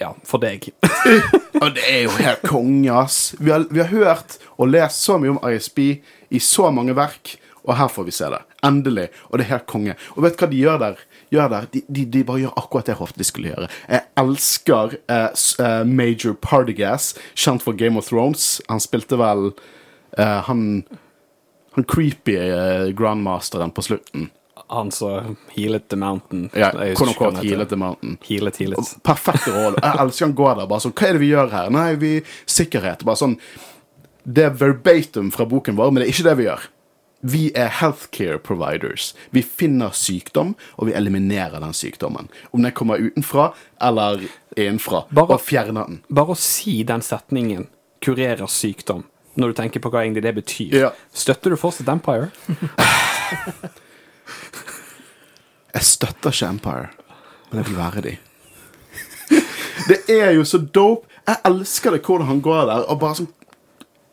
[0.00, 0.70] Ja, for deg.
[1.62, 3.34] Og det er jo helt konge, ass.
[3.38, 5.80] Vi har, vi har hørt og lest så mye om ISB
[6.34, 8.40] i så mange verk, og her får vi se det.
[8.66, 9.06] Endelig.
[9.30, 9.94] Og det er helt konge.
[10.14, 11.04] Og vet du hva de gjør der?
[11.32, 11.68] Gjør der?
[11.72, 13.70] De, de, de bare gjør akkurat det jeg håpet de skulle gjøre.
[13.88, 15.30] Jeg elsker eh,
[15.64, 18.58] eh, Major Partygas, kjent for Game of Thrones.
[18.68, 19.48] Han spilte vel
[20.18, 20.84] eh, han
[21.74, 24.28] han creepy eh, grandmasteren på slutten.
[24.68, 26.50] Han som healet The Mountain.
[26.54, 27.42] Ja, heter.
[27.42, 28.18] Healet the Mountain.
[28.24, 28.94] Healet, healet.
[29.02, 29.78] Perfekt rolle.
[29.82, 31.70] Jeg elsker han går der bare sånn Hva er det vi gjør her?
[31.74, 32.12] Nei, vi
[32.46, 33.04] Sikkerhet.
[33.04, 33.36] Bare sånn
[34.24, 36.62] Det er verbatim fra boken vår, men det er ikke det vi gjør.
[37.24, 39.14] Vi er healthcare providers.
[39.32, 42.28] Vi finner sykdom, og vi eliminerer den sykdommen.
[42.52, 43.50] Om den kommer utenfra
[43.80, 45.04] eller innenfra.
[45.10, 46.02] Bare- og fjerner den.
[46.08, 47.66] Bare å si den setningen
[48.00, 49.04] 'kurerer sykdom',
[49.36, 50.72] når du tenker på hva egentlig det betyr.
[50.72, 50.90] Ja.
[51.12, 52.30] Støtter du fortsatt Empire?
[55.74, 56.90] Jeg støtter ikke Empire,
[57.50, 58.16] men jeg vil være de.
[59.88, 61.08] det er jo så dope.
[61.26, 63.28] Jeg elsker det hvordan han går der og bare sånn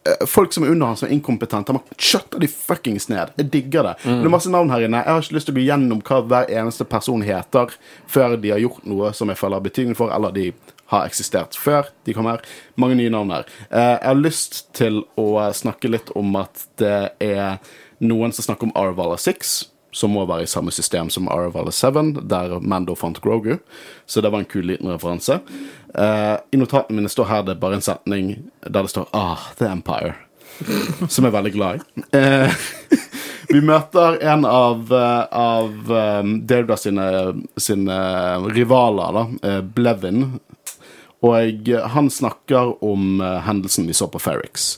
[0.08, 3.34] eh, Folk som er under han som er inkompetente, man kjøtter de fuckings ned.
[3.38, 3.96] Jeg digger det.
[4.06, 5.02] Det er masse navn her inne.
[5.04, 7.76] Jeg har ikke lyst til å gå gjennom hva hver eneste person heter
[8.10, 10.48] før de har gjort noe som jeg føler har betydning for, eller de
[10.92, 12.42] har eksistert før de kom her.
[12.80, 13.46] Mange nye navn her.
[13.70, 17.60] Eh, Jeg har lyst til å snakke litt om at det er
[18.02, 19.52] noen som snakker om Arvala 6
[19.92, 23.58] som må være i samme system som Aravala 7, der Mando fant Grogu.
[24.06, 25.42] Så det var en kul liten referanse.
[25.96, 29.52] Uh, I notatene mine står her det er bare en setning der det står Ah,
[29.60, 30.16] The Empire.
[31.12, 32.06] Som jeg er veldig glad i.
[32.16, 32.56] Uh,
[33.54, 37.06] vi møter en av, uh, av um, Deirdre sine,
[37.60, 38.00] sine
[38.56, 40.26] rivaler, da, Blevin.
[41.22, 44.72] Og han snakker om hendelsen vi så på Ferrix.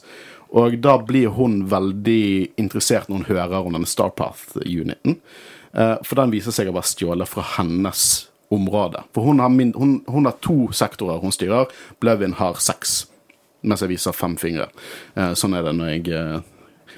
[0.53, 5.17] Og da blir hun veldig interessert når hun hører om denne Starpath-uniten.
[5.73, 8.03] Eh, for den viser seg å være stjålet fra hennes
[8.53, 9.01] område.
[9.15, 11.73] For hun har, min, hun, hun har to sektorer hun styrer.
[12.03, 13.07] Blevin har seks.
[13.65, 14.69] Mens jeg viser fem fingre.
[15.17, 16.39] Eh, sånn er det når jeg eh,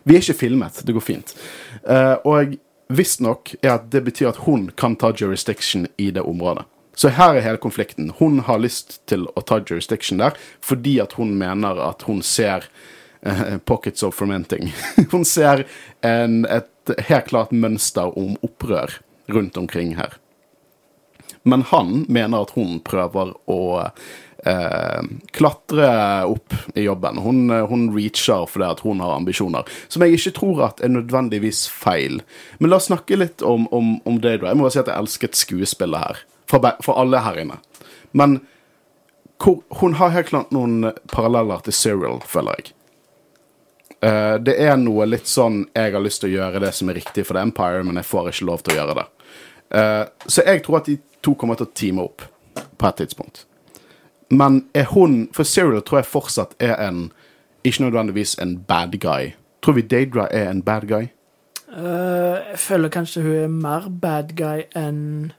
[0.04, 0.84] Vi er ikke filmet.
[0.86, 1.32] Det går fint.
[2.30, 2.52] Og
[2.94, 6.68] visstnok er at det betyr at hun kan ta jurisdiction i det området.
[6.96, 8.12] Så her er hele konflikten.
[8.20, 12.68] Hun har lyst til å ta jurisdiction der fordi at hun mener at hun ser
[13.26, 14.74] eh, pockets of fermenting.
[15.12, 15.66] hun ser
[16.02, 19.00] en, et helt klart mønster om opprør
[19.32, 20.20] rundt omkring her.
[21.46, 23.60] Men han mener at hun prøver å
[24.46, 25.02] eh,
[25.38, 25.90] klatre
[26.26, 27.20] opp i jobben.
[27.22, 31.66] Hun, hun reacher fordi at hun har ambisjoner, som jeg ikke tror at er nødvendigvis
[31.70, 32.22] feil.
[32.58, 34.52] Men la oss snakke litt om, om, om Daedra.
[34.52, 36.26] Jeg må bare si at jeg elsket skuespillet her.
[36.50, 37.58] For, for alle her inne.
[38.14, 38.40] Men
[39.42, 42.75] hvor, hun har helt klart noen paralleller til Cyril, føler jeg.
[44.06, 47.00] Eh, det er noe litt sånn Jeg har lyst til å gjøre det som er
[47.00, 49.06] riktig for The Empire, men jeg får ikke lov til å gjøre det.
[49.76, 52.22] Uh, så jeg tror at de to kommer til å teame opp
[52.78, 53.48] på et tidspunkt.
[54.30, 57.12] Men er hun For Cyril tror jeg fortsatt er en
[57.66, 59.34] Ikke nødvendigvis en bad guy.
[59.66, 61.10] Tror vi Daedra er en bad guy?
[61.74, 65.34] Uh, jeg føler kanskje hun er mer bad guy enn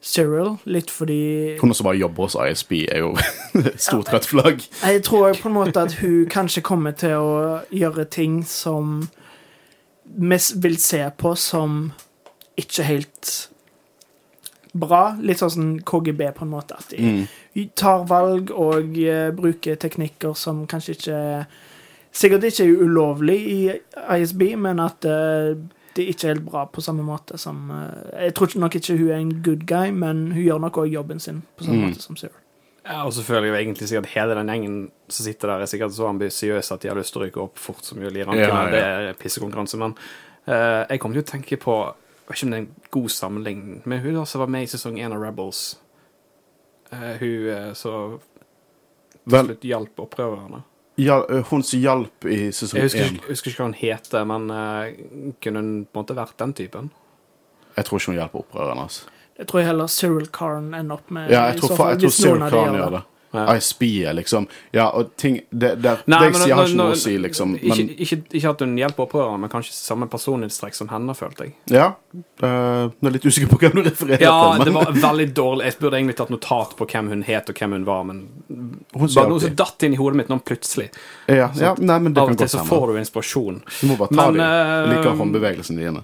[0.00, 3.10] Cyril, litt fordi Hun også bare jobber hos ISB, er jo
[3.76, 4.62] stort ja, rødt flagg.
[4.82, 7.34] Jeg tror på en måte at hun kanskje kommer til å
[7.68, 9.10] gjøre ting som
[10.04, 11.92] vi vil se på som
[12.58, 13.32] ikke helt
[14.72, 15.16] bra.
[15.20, 16.78] Litt sånn som KGB, på en måte.
[16.80, 21.20] At de tar valg og eh, bruker teknikker som kanskje ikke
[22.10, 23.58] Sikkert ikke er ulovlig i
[24.16, 25.52] ISB, men at eh,
[25.96, 29.08] det ikke er helt bra på samme måte som eh, Jeg tror nok ikke hun
[29.10, 31.90] er en good guy, men hun gjør nok òg jobben sin på samme Mm.
[31.90, 32.36] måte som Zero.
[32.84, 35.66] Ja, og så føler jeg jo egentlig sikkert hele den gjengen som sitter der, er
[35.66, 38.24] sikkert så ambisiøse at de har lyst til å rykke opp fort som mulig i
[38.24, 38.46] rankene.
[38.48, 38.70] Ja, ja.
[38.70, 39.76] Det er pissekonkurranse.
[39.76, 39.94] Men
[40.48, 43.08] uh, jeg kommer til å tenke på Jeg vet ikke om det er en god
[43.10, 45.78] sammenligning, men hun som var med i sesong én av Rebels.
[46.92, 47.94] Uh, hun uh, så
[49.28, 50.62] til slutt hjalp opprørerne.
[51.04, 52.88] Ja, hun som hjalp i sesong én.
[52.88, 56.36] Jeg, jeg husker ikke hva hun heter, men uh, kunne hun på en måte vært
[56.42, 56.90] den typen?
[57.76, 58.86] Jeg tror ikke hun hjelper opprørerne.
[58.88, 59.08] Altså.
[59.40, 62.44] Jeg tror heller Cyril Karn ender opp med Ja, jeg tror, fall, jeg tror Cyril
[62.44, 63.02] Karn gjør gjør det.
[63.32, 63.44] Ja.
[63.54, 66.94] I er liksom Ja, og ting Det, det, Nei, det men sier har ikke noe
[66.96, 67.52] å si, liksom.
[67.62, 71.54] Men ikke, ikke at hun hjelper opprørerne, men kanskje samme personlighetstrekk som henne, følte jeg.
[71.70, 71.92] ja.
[72.42, 74.64] Uh, jeg er litt usikker på hvem du refererer Ja, til.
[74.66, 75.68] det var veldig dårlig.
[75.68, 79.12] Jeg burde egentlig tatt notat på hvem hun het og hvem hun var, men hun
[79.14, 80.88] bare noe som datt inn i hodet mitt nå plutselig.
[81.28, 83.62] ja, ja, nei, men det Av og til så får du inspirasjon.
[83.80, 84.42] Du må bare ta Men, dem.
[84.42, 86.02] Jeg liker eh, håndbevegelsene dine.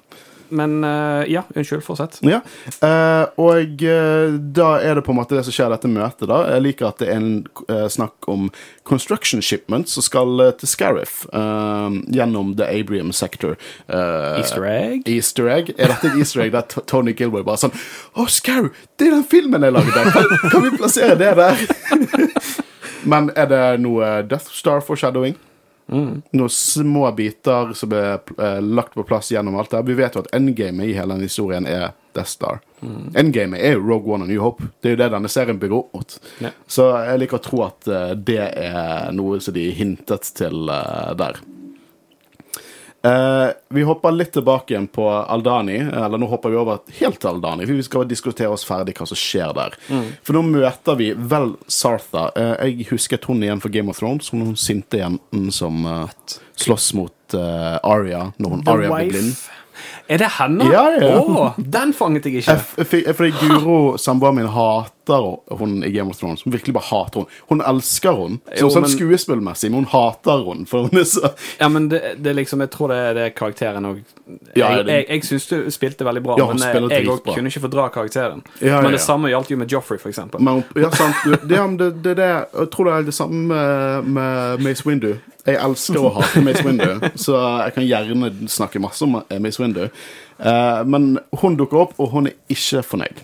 [0.49, 2.19] Men eh, ja, unnskyld, fortsett.
[2.27, 2.41] Ja,
[2.83, 6.27] eh, og eh, da er det på en måte det som skjer i dette møtet.
[6.31, 8.49] da Jeg liker at det er en snakk om
[8.87, 13.57] construction shipment som skal til Scariff gjennom The Abrium Sector.
[13.89, 15.09] Easter egg?
[15.11, 15.73] Easter egg.
[15.77, 17.75] Er dette et easter egg der Tony Gilroy bare sånn
[18.17, 18.87] Å, Scarif!
[18.97, 20.07] Det er den filmen jeg lagde!
[20.15, 21.67] Kan, kan vi plassere det der?
[23.11, 24.83] Men er det noe Death Star
[25.87, 26.23] foreshadowing?
[26.31, 28.03] Noen små biter som ble
[28.39, 29.83] eh, lagt på plass gjennom alt det.
[29.87, 32.61] Vi vet jo at endgamet i hele denne historien er Death Star.
[33.17, 34.71] Endgamet er jo Rogue One og New Hope.
[34.81, 36.17] Det er jo det denne serien bygger opp mot.
[36.45, 36.53] Ja.
[36.67, 41.13] Så jeg liker å tro at uh, det er noe som de hintet til uh,
[41.19, 41.41] der.
[43.07, 45.79] Eh, vi hopper litt tilbake igjen på Aldani.
[45.79, 47.67] Eller nå hopper vi over helt til Aldani.
[47.67, 49.77] for Vi skal diskutere oss ferdig hva som skjer der.
[50.23, 52.31] For nå møter vi vel Sartha.
[52.37, 54.33] Uh, jeg husket hun igjen for Game of Thrones.
[54.35, 56.09] Hun sinte jenten som uh,
[56.57, 59.47] slåss mot Aria når hun The Aria blir blind.
[60.09, 60.69] Er det henne?
[60.71, 62.55] Ja, ja, Oh, den fanget jeg ikke.
[62.79, 64.96] Jeg Fordi Guro, samboeren min, hater
[65.59, 66.43] hun i Game of Thrones.
[66.43, 67.27] Hun virkelig bare hater hun.
[67.49, 70.65] Hun elsker hun, Jo, sånn men- skuespillmessig, men hun hater hun.
[70.67, 73.85] For hun er så Ja, men det, det liksom Jeg tror det er det karakteren
[73.87, 74.03] òg
[74.57, 76.59] Ja, Jeg, jeg, jeg syns du spilte veldig bra, Ja, men
[76.91, 78.43] jeg, òg kunne ikke fordra karakteren.
[78.61, 80.41] Ja, Men det samme gjaldt jo med Joffrey, for eksempel.
[80.43, 81.15] Men ja, sant.
[81.25, 85.13] Det, det, det, det, jeg tror det er det samme med, med Mace Windu.
[85.47, 89.85] Jeg elsker å hate Mace Windu, så jeg kan gjerne snakke masse om Mace Windu.
[90.43, 93.23] Eh, men hun dukker opp, og hun er ikke fornøyd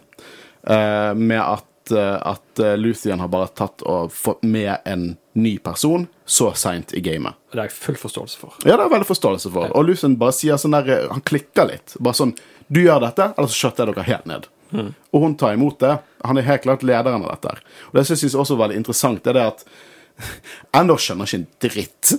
[0.71, 5.57] eh, med at, eh, at eh, Luthien har bare tatt og fått med en ny
[5.59, 7.35] person så seint i gamet.
[7.53, 8.57] Det har jeg full forståelse for.
[8.62, 9.73] Ja, det er veldig forståelse for.
[9.77, 11.97] Og Luthien bare sier sånn der Han klikker litt.
[11.99, 12.37] Bare sånn
[12.73, 14.51] Du gjør dette, eller så skjøtter jeg dere helt ned.
[15.12, 15.97] Og hun tar imot det.
[16.25, 17.59] Han er helt klart lederen av dette.
[17.90, 19.66] Og det som jeg også er veldig interessant, er det at
[20.79, 22.12] Endor skjønner ikke en dritt.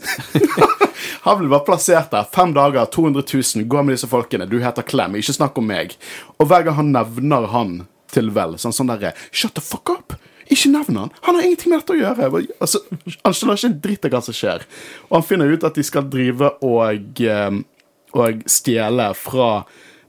[1.25, 2.27] han blir bare plassert der.
[2.33, 4.49] Fem dager, 200 000, gå med disse folkene.
[4.49, 5.97] Du heter Klem, ikke snakk om meg.
[6.37, 7.75] Og hver gang han nevner han
[8.13, 10.15] til vel, sånn sånn derre Shut the fuck up!
[10.51, 11.11] Ikke nevn han!
[11.25, 12.43] Han har ingenting med dette å gjøre!
[12.61, 12.81] Altså,
[13.23, 14.65] han skjønner ikke en dritt av hva som skjer.
[15.09, 17.59] Og han finner ut at de skal drive og, eh,
[18.13, 19.49] og stjele fra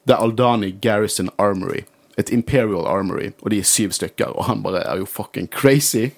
[0.05, 1.85] The Aldani Garrison Armory.
[2.19, 4.35] Et Imperial Armory, og de er syv stykker.
[4.37, 6.11] Og han bare er jo fucking crazy.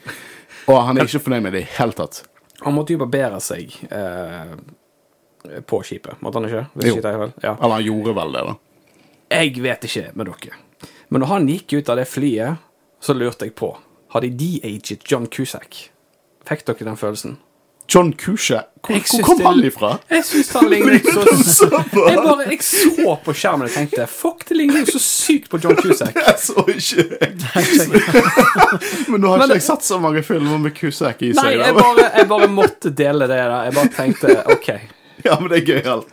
[0.67, 2.23] Og han er ikke fornøyd med det i det hele tatt.
[2.65, 4.57] Han måtte jo barbere seg eh,
[5.69, 6.65] på skipet, måtte han ikke?
[6.75, 6.97] Hvis Jo.
[6.99, 7.33] ikke vel?
[7.45, 7.53] Ja.
[7.61, 8.57] Eller han gjorde vel det, da.
[9.37, 10.59] Jeg vet ikke med dere.
[11.09, 12.57] Men når han gikk ut av det flyet,
[13.01, 13.77] så lurte jeg på
[14.15, 15.91] Har de de-aget John Cusack?
[16.47, 17.37] Fikk dere den følelsen?
[17.89, 18.67] John Cusack.
[18.83, 19.91] Hvor, hvor kom det- han ifra?
[20.11, 21.05] Jeg syns han lignet
[21.47, 25.47] så jeg, bare, jeg så på skjermen og tenkte Fuck, det ligner jo så sykt
[25.53, 26.17] på John Cusack.
[26.27, 27.07] Jeg så ikke
[29.13, 31.61] Men nå har Men- ikke jeg satt så mange filmer med Cusack i Nei, seg.
[31.63, 33.39] jeg bare, jeg bare måtte dele det.
[33.53, 34.69] da Jeg bare tenkte OK.
[35.25, 36.11] Ja, men det er gøyalt.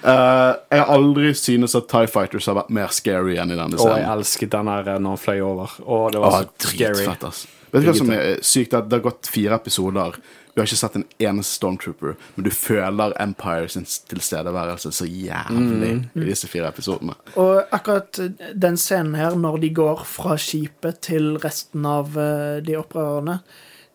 [0.00, 3.76] Uh, jeg har aldri synes at Tie Fighters har vært mer scary enn i denne
[3.76, 3.84] scenen.
[3.84, 4.12] Og jeg serien.
[4.18, 5.78] elsket den her når han fløy over.
[5.84, 7.06] Og det var Åh, så scary.
[7.08, 7.46] Fett, ass.
[7.70, 8.74] Vet du hva som er sykt?
[8.74, 10.16] Det har gått fire episoder.
[10.50, 15.92] Du har ikke sett en eneste Stormtrooper, men du føler Empire sin tilstedeværelse så jævlig
[16.18, 17.14] i disse fire episodene.
[17.38, 18.18] Og akkurat
[18.52, 23.38] den scenen her, når de går fra skipet til resten av eh, de opprørerne,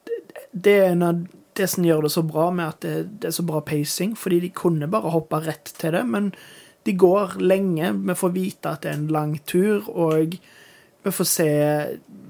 [0.08, 0.22] det,
[0.56, 3.36] det er en av det som gjør det så bra med at det, det er
[3.38, 6.32] så bra pacing, fordi de kunne bare hoppe rett til det, men
[6.86, 7.92] de går lenge.
[8.06, 10.36] Vi får vite at det er en lang tur, og
[11.06, 11.50] vi får se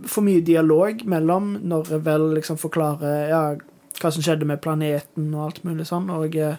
[0.08, 3.44] for mye dialog mellom når jeg vel liksom forklarer ja,
[4.02, 6.58] hva som skjedde med planeten og alt mulig sånn, og eh,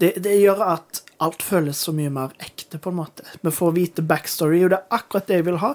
[0.00, 3.26] det, det gjør at alt føles så mye mer ekte, på en måte.
[3.40, 5.74] Vi får vite backstory, og det er akkurat det jeg vil ha.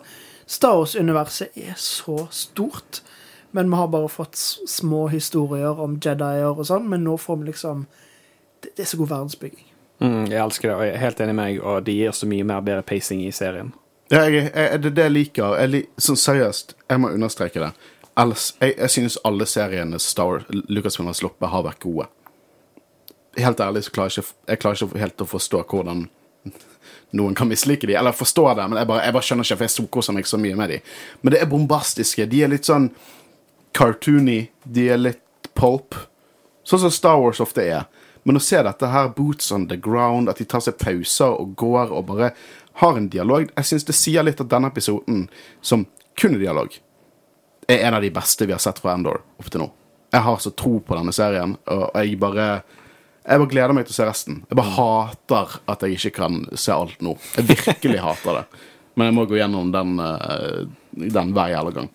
[0.49, 3.04] Star Wars-universet er så stort,
[3.52, 4.36] men vi har bare fått
[4.70, 7.86] små historier om Jedier og sånn, men nå får vi liksom
[8.62, 9.66] Det, det er så god verdensbygging.
[10.04, 12.28] Mm, jeg elsker det, og jeg er helt enig med meg, og de gir så
[12.28, 13.70] mye mer bedre pacing i serien.
[14.12, 15.54] Ja, jeg, jeg, det er det jeg liker.
[15.62, 17.70] Jeg, lik- sånn seriøst, jeg må understreke det.
[18.20, 22.10] Ellers, jeg, jeg synes alle seriene Star Lucasfilm har sluppet, har vært gode.
[23.40, 26.04] Helt ærlig så klarer jeg ikke, jeg klarer ikke helt å forstå hvordan
[27.16, 29.66] noen kan mislike de, eller forstå det, men jeg bare, jeg bare skjønner ikke, for
[29.70, 30.82] jeg storkoser meg så mye med de.
[31.24, 32.28] Men det er bombastiske.
[32.30, 32.90] De er litt sånn
[33.77, 34.49] cartoony.
[34.63, 35.95] De er litt pulp.
[36.63, 37.88] Sånn som Star Wars ofte er.
[38.27, 41.55] Men å se dette her, boots on the ground, at de tar seg pauser og
[41.60, 42.34] går og bare
[42.79, 45.25] har en dialog Jeg syns det sier litt at denne episoden,
[45.62, 45.88] som
[46.19, 46.75] kun er dialog,
[47.67, 49.69] er en av de beste vi har sett fra Endor opp til nå.
[50.13, 52.47] Jeg har så tro på denne serien, og jeg bare
[53.29, 54.38] jeg bare gleder meg til å se resten.
[54.49, 57.13] Jeg bare hater at jeg ikke kan se alt nå.
[57.38, 58.62] Jeg virkelig hater det.
[58.97, 60.63] Men jeg må gå gjennom den, eh,
[61.13, 61.89] den hver jævla gang.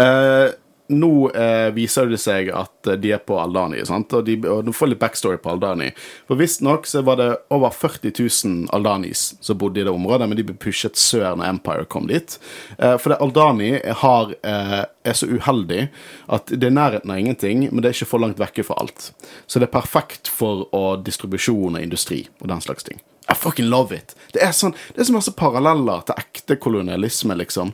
[0.00, 0.50] Eh,
[0.92, 4.72] nå eh, viser det seg at eh, de er på Aldani, og, de, og du
[4.74, 5.90] får litt backstory på Aldani.
[6.28, 10.46] For Visstnok var det over 40 000 Aldanis som bodde i det området, men de
[10.46, 12.36] ble pushet sør når Empire kom dit.
[12.78, 13.72] Eh, for det Aldani
[14.02, 15.86] har, eh, er så uheldig
[16.28, 19.12] at det er nærheten av ingenting, men det er ikke for langt vekke for alt.
[19.46, 23.00] Så det er perfekt for å distribusjon og industri og den slags ting.
[23.30, 24.16] I fucking love it!
[24.34, 27.70] Det er, sånn, det er så masse paralleller til ekte kolonialisme, liksom.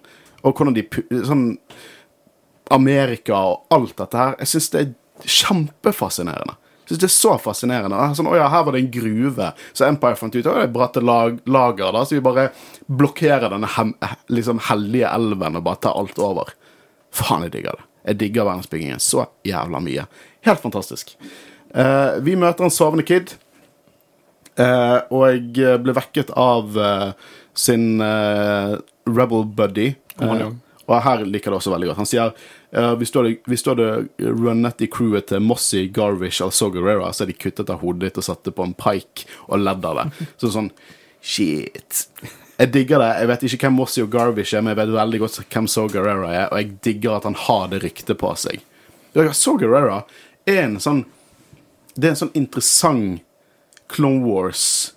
[0.47, 0.85] Og hvordan de
[1.27, 1.47] sånn
[2.71, 4.35] Amerika og alt dette her.
[4.43, 6.57] Jeg syns det er kjempefascinerende.
[6.89, 8.05] Jeg synes Det er så fascinerende.
[8.17, 9.51] Sånn, å ja, her var det en gruve.
[9.77, 12.49] Så Empire fant ut at det er bratte lag, lager, da, så vi bare
[12.89, 13.93] blokkerer denne hem,
[14.33, 16.55] liksom hellige elven og bare tar alt over.
[17.13, 17.85] Faen, jeg digger det.
[18.09, 20.07] Jeg digger verdensbyggingen så jævla mye.
[20.49, 21.13] Helt fantastisk.
[21.75, 23.35] Uh, vi møter en sovende kid,
[24.57, 27.11] uh, og jeg ble vekket av uh,
[27.53, 29.91] sin rebel buddy.
[30.23, 30.49] Eh,
[30.89, 32.01] og her liker det også veldig godt.
[32.01, 33.89] Han sier eh, hvis, du hadde, hvis du hadde
[34.41, 38.21] runnet i crewet til Mossy, Garvish eller Sogarera, så hadde de kuttet av hodet ditt
[38.23, 40.29] og satt det på en pike og ledd av det.
[40.41, 40.73] Så sånn
[41.19, 42.05] Shit.
[42.59, 43.09] Jeg digger det.
[43.19, 46.31] Jeg vet ikke hvem Mossy og Garvish er, men jeg vet veldig godt hvem Sogarera
[46.33, 48.63] er, og jeg digger at han har det ryktet på seg.
[49.13, 50.03] Ja, So Guerrera
[50.47, 51.05] er en sånn
[51.95, 53.25] Det er en sånn interessant
[53.91, 54.93] Clone Wars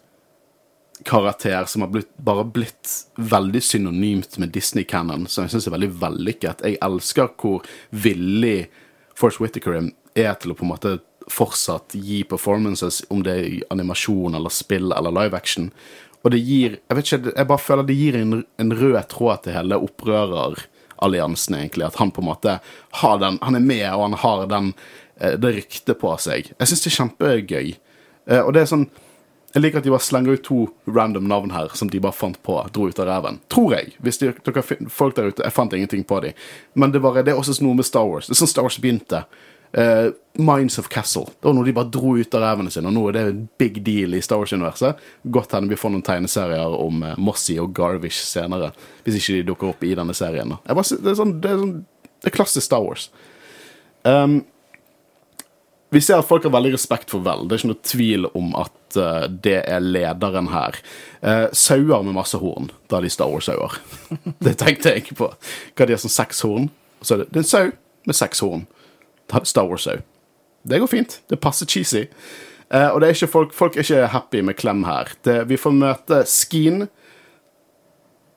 [1.08, 5.92] karakter som har blitt, bare blitt veldig synonymt med Disney-canon, som jeg syns er veldig
[6.02, 6.62] vellykket.
[6.68, 8.68] Jeg elsker hvor villig
[9.18, 9.78] Force Whittaker
[10.16, 10.94] er til å på en måte
[11.32, 15.70] fortsatt gi performances, om det er animasjon eller spill eller live action.
[16.24, 19.44] Og det gir Jeg vet ikke, jeg bare føler det gir en, en rød tråd
[19.44, 21.88] til hele opprøreralliansen, egentlig.
[21.88, 22.60] At han på en måte
[23.02, 24.74] har den Han er med, og han har den,
[25.20, 26.52] eh, det ryktet på seg.
[26.60, 27.72] Jeg syns det er kjempegøy.
[28.28, 28.90] Eh, Og det er sånn
[29.54, 32.38] jeg liker at de bare slenger ut to random navn her som de bare fant
[32.44, 33.40] på, dro ut av ræven.
[33.52, 33.96] Tror jeg.
[34.00, 36.38] Hvis de, dere folk der ute Jeg fant ingenting på dem.
[36.74, 38.30] Men det, bare, det er også noe med Star Wars.
[38.30, 39.26] Det er sånn Star Wars begynte.
[39.76, 41.26] Uh, Minds of Castle.
[41.40, 43.42] Det var noe de bare dro ut av rævene sine, og nå er det en
[43.60, 45.04] big deal i Star Wars-universet.
[45.36, 48.72] Godt hende vi får noen tegneserier om uh, Mossy og Garvish senere.
[49.04, 50.56] Hvis ikke de dukker opp i denne serien.
[50.64, 51.78] Bare, det, er sånn, det, er sånn,
[52.24, 53.10] det er klassisk Star Wars.
[54.08, 54.42] Um,
[55.92, 57.48] vi ser at folk har veldig respekt for Vel.
[57.48, 60.78] Det er ikke noe tvil om at uh, det er lederen her.
[61.20, 62.70] Uh, sauer med masse horn.
[62.88, 63.76] Da er de Star Wars-sauer.
[64.46, 65.28] det tenkte jeg ikke på.
[65.76, 66.70] Hva de har sånn seks horn?
[67.04, 67.66] Så er det, det er en sau
[68.08, 68.64] med seks horn.
[69.28, 70.00] Da er det Star Wars-sau.
[70.64, 71.18] Det går fint.
[71.28, 72.06] Det passer cheesy.
[72.72, 75.12] Uh, og det er ikke folk, folk er ikke happy med klem her.
[75.28, 76.86] Det, vi får møte Skeen,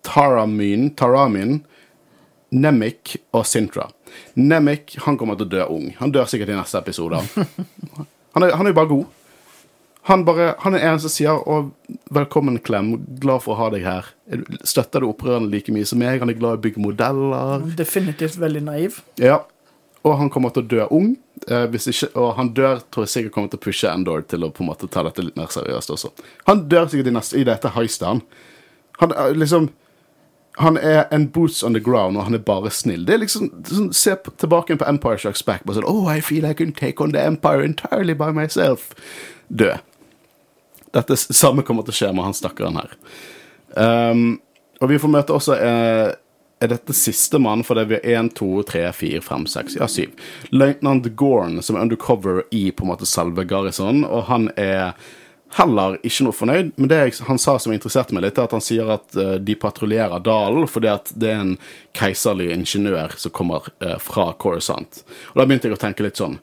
[0.04, 1.60] Taramin, Taramin
[2.54, 3.88] Nemik og Sintra.
[4.36, 5.90] Nemik han kommer til å dø ung.
[6.00, 7.20] Han dør sikkert i neste episode.
[8.34, 9.04] Han er, han er jo bare god.
[10.04, 11.70] Han, bare, han er en som sier å,
[12.12, 14.10] 'velkommen, Klem, glad for å ha deg her'.
[14.30, 16.18] Er du- Støtter du opprørerne like mye som meg?
[16.20, 17.64] Han er glad i å bygge modeller.
[17.76, 19.00] Definitivt veldig naiv.
[19.16, 19.38] Ja.
[20.04, 21.16] Og han kommer til å dø ung.
[21.48, 24.50] Eh, ikke, og han dør tror jeg sikkert kommer til å pushe Endor til å
[24.52, 26.10] på en måte ta dette litt mer seriøst også.
[26.46, 28.20] Han dør sikkert i, neste, i dette heistet, han.
[29.00, 29.70] Han er liksom
[30.56, 33.06] Han er en boots on the ground, og han er bare snill.
[33.06, 35.64] Det er liksom sånn, Se tilbake på Empire Shucks Back.
[35.66, 38.92] Bare sånn, oh, I feel I can take on the Empire entirely by myself.
[39.48, 39.82] Død.
[40.94, 42.92] Dette samme kommer til å skje med han stakkaren her.
[43.74, 44.36] Um,
[44.78, 46.12] og vi får møte også eh,
[46.62, 47.64] Er dette sistemann?
[47.66, 50.14] For det vi 1, 2, 3, 4, 5, 6, ja, 7.
[50.54, 54.94] Løytnant Gorn, som er undercover i på en måte selve Garrison, og han er
[55.58, 56.72] heller ikke noe fornøyd.
[56.76, 59.56] Men det han sa som interesserte meg litt, er at han sier at eh, de
[59.58, 61.54] patruljerer dalen fordi at det er en
[61.96, 65.02] keiserlig ingeniør som kommer eh, fra Coruscant.
[65.32, 66.40] Og da begynte jeg å tenke litt sånn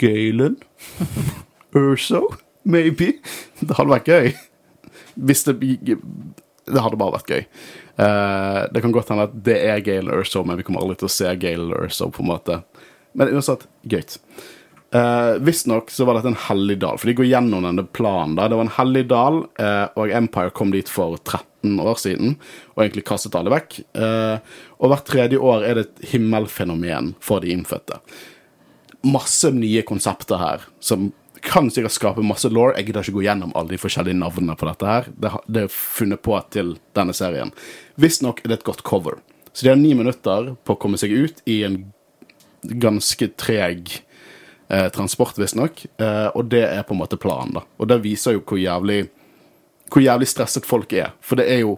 [0.00, 0.56] Galen?
[1.76, 2.24] Urso?
[2.64, 3.12] Maybe?
[3.60, 4.32] Det hadde vært gøy.
[5.20, 7.44] Hvis det Det hadde bare vært gøy.
[8.00, 11.10] Eh, det kan godt hende at det er Galen Urso, men vi kommer aldri til
[11.10, 12.62] å se Galen Urso, på en måte.
[13.12, 14.04] Men uansett, gøy.
[14.94, 18.34] Uh, Visstnok så var dette en hellig dal, for de går gjennom denne planen.
[18.34, 18.48] da.
[18.50, 22.34] Det var en hellig dal, uh, og Empire kom dit for 13 år siden,
[22.74, 23.78] og egentlig kastet alle vekk.
[23.94, 24.42] Uh,
[24.82, 28.00] og hvert tredje år er det et himmelfenomen for de innfødte.
[29.06, 32.74] Masse nye konsepter her som kan sikkert skape masse law.
[32.74, 35.08] Jeg gidder ikke gå gjennom alle de forskjellige navnene på dette her.
[35.14, 37.54] Det, det er funnet på til denne serien.
[38.00, 39.22] Visstnok er det et godt cover.
[39.54, 41.80] Så de har ni minutter på å komme seg ut i en
[42.60, 44.02] ganske treg
[44.70, 45.84] eh, transport, visstnok.
[46.00, 47.64] Eh, og det er på en måte planen, da.
[47.78, 49.08] Og det viser jo hvor jævlig
[49.90, 51.10] hvor jævlig stresset folk er.
[51.20, 51.72] For det er jo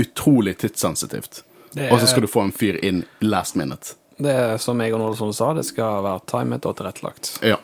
[0.00, 1.42] utrolig tidssensitivt.
[1.76, 3.94] Er- Og så skal du få en fyr inn last minute.
[4.20, 7.38] Det er som Egon Olsson sa, det skal være timet og tilrettelagt.
[7.42, 7.56] Ja.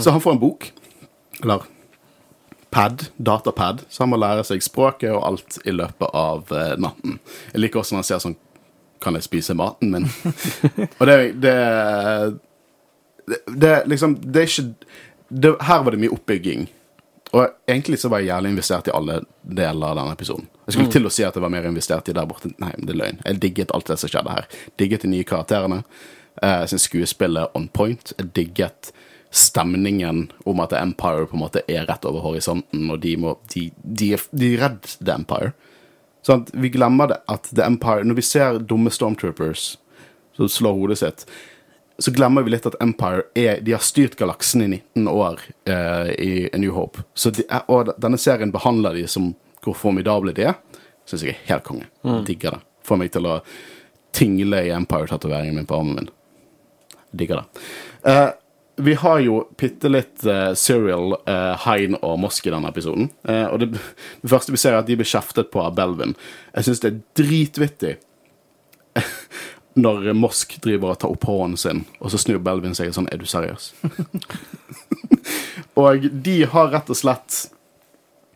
[0.00, 0.72] Så han får en bok,
[1.42, 1.62] eller
[2.70, 7.18] pad, datapad, så han må lære seg språket og alt i løpet av eh, natten.
[7.52, 8.36] Jeg liker også når han ser sånn
[9.00, 10.08] Kan jeg spise maten min?
[10.98, 11.54] og det, det
[13.28, 14.66] det, det liksom Det er ikke
[15.28, 16.66] det, Her var det mye oppbygging.
[17.36, 20.46] Og egentlig så var jeg jævlig investert i alle deler av denne episoden.
[20.64, 22.48] Jeg skulle til å si at jeg var mer investert i der borte.
[22.56, 23.18] Nei, men det er løgn.
[23.26, 24.46] Jeg digget alt det som skjedde her.
[24.80, 25.82] Digget de nye karakterene.
[26.40, 28.14] Eh, Jeg syns skuespillet on point.
[28.16, 28.92] Jeg digget
[29.30, 33.66] stemningen om at Empire på en måte er rett over horisonten, og de, må, de,
[33.84, 35.52] de, de er redd The Empire.
[36.24, 39.76] Sånn vi glemmer det at The Empire Når vi ser dumme Stormtroopers
[40.36, 41.26] som slår hodet sitt,
[41.98, 46.10] så glemmer vi litt at Empire er De har styrt galaksen i 19 år eh,
[46.14, 47.02] i A New Hope.
[47.14, 49.32] Så de er, og denne serien behandler de som
[49.64, 50.58] hvor formidable de er.
[51.08, 51.88] Syns jeg er helt konge.
[52.28, 52.62] Digger det.
[52.86, 53.40] Får meg til å
[54.14, 56.12] tingle i Empire-tatoveringen min på armen min.
[57.18, 57.64] Digger det.
[58.12, 58.28] Eh,
[58.78, 63.08] vi har jo bitte litt eh, Cyril, uh, Hein og Mosk i denne episoden.
[63.26, 63.72] Eh, og det,
[64.22, 66.14] det første vi ser, er at de blir kjeftet på av Belvin.
[66.54, 67.96] Jeg syns det er dritvittig
[69.78, 73.20] når Mosk driver og tar opp hånden sin, og så snur Belvin seg sånn Er
[73.20, 73.70] du seriøs?
[75.80, 77.44] og de har rett og slett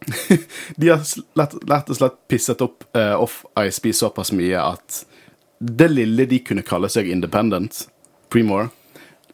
[0.77, 5.03] De har slett, rett og slett pisset opp uh, Off ISB såpass mye at
[5.63, 7.85] det lille de kunne kalle seg independent,
[8.35, 8.73] Premore,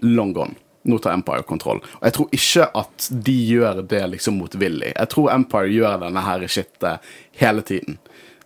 [0.04, 0.58] long gone.
[0.88, 1.80] Nå tar Empire kontroll.
[1.80, 4.90] Og jeg tror ikke at de gjør det liksom motvillig.
[4.92, 7.08] Jeg tror Empire gjør denne her shitet
[7.40, 7.96] hele tiden.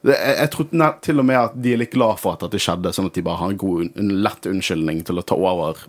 [0.02, 2.58] Det, jeg, jeg tror til og med at de er litt glad for at dette
[2.58, 5.84] skjedde, sånn at de bare har en god, en lett unnskyldning til å ta over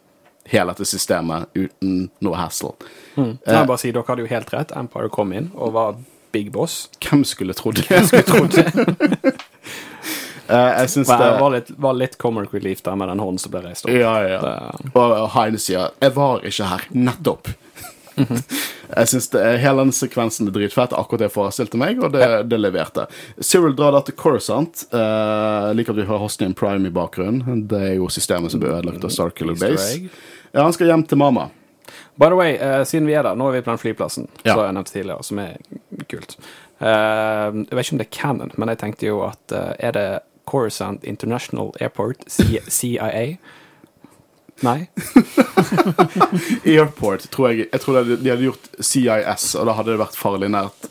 [0.51, 2.73] hele dette systemet uten noe hassle.
[3.15, 4.71] Jeg vil bare si, Dere hadde jo helt rett.
[4.75, 5.95] Empire kom inn og var
[6.35, 6.89] big boss.
[7.01, 8.03] Hvem skulle trodd det?
[10.43, 13.39] Eh, jeg syns Det det var litt, var litt comic relief der med den hånden
[13.39, 13.93] som ble reist opp.
[13.95, 14.39] Ja, ja.
[14.43, 16.83] Det- Og Heine sier 'Jeg var ikke her'.
[16.91, 17.47] Nettopp.
[18.97, 20.93] jeg syns hele den sekvensen er dritfett.
[20.97, 23.07] Akkurat det jeg forestilte meg, og det, det leverte.
[23.39, 24.85] Cyril drar da til Coruscant.
[24.93, 27.65] Uh, liker at vi har Hosnian Prime i bakgrunnen.
[27.69, 30.03] Det er jo systemet som ble ødelagt av Starkiller Base.
[30.53, 31.49] Ja, han skal hjem til mamma.
[32.15, 34.53] By the way, uh, siden vi er der, nå er vi på den flyplassen Ja.
[34.53, 35.57] som jeg nevnte tidligere, som er
[36.11, 36.37] kult.
[36.77, 39.97] Uh, jeg vet ikke om det er canon, men jeg tenkte jo at uh, er
[39.97, 40.07] det
[40.45, 43.37] Coruscant International Airport, CIA?
[44.61, 44.89] Nei?
[46.75, 50.19] Airport, tror jeg Jeg tror de de hadde gjort CIS, og da hadde det vært
[50.19, 50.89] farlig nært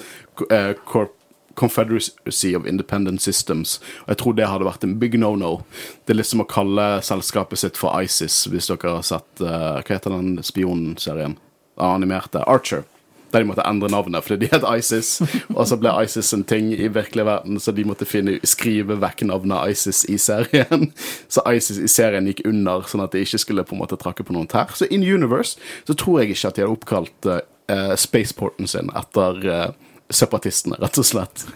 [0.50, 1.14] eh, Corp
[1.54, 3.80] Confederacy of Independent Systems.
[4.04, 5.62] Og jeg tror det hadde vært en big no-no.
[6.06, 9.98] Det er liksom å kalle selskapet sitt for ISIS, hvis dere har sett uh, Hva
[9.98, 11.36] heter den spionserien?
[11.76, 12.42] Animerte.
[12.48, 12.86] Archer.
[13.32, 15.22] Der de måtte endre navnet fordi de het ISIS,
[15.54, 19.24] og så ble ISIS en ting i virkelig verden, så de måtte finne, skrive vekk
[19.30, 20.90] navnet ISIS i serien.
[21.32, 24.26] Så ISIS i serien gikk under, sånn at de ikke skulle på en måte trakke
[24.26, 24.74] på noen tær.
[24.76, 25.58] Så in universe
[25.88, 29.66] så tror jeg ikke at de hadde oppkalt uh, spaceporten sin etter uh,
[30.12, 31.46] separatistene, rett og slett.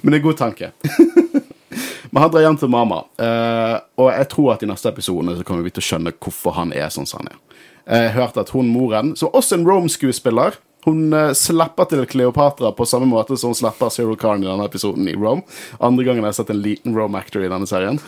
[0.00, 0.72] Men det er god tanke.
[2.10, 5.44] Men han drar hjem til mamma, uh, og jeg tror at i neste episode så
[5.46, 7.42] kommer vi til å skjønne hvorfor han er sånn som han er.
[7.88, 12.86] Jeg hørt at hun moren, som også en Rome-skuespiller Hun slipper slapper til Cleopatra på
[12.86, 15.42] samme måte som hun slipper Cyril Karn i denne episoden i Rome.
[15.80, 17.98] Andre gangen jeg har sett en liten Rome-actor i denne serien.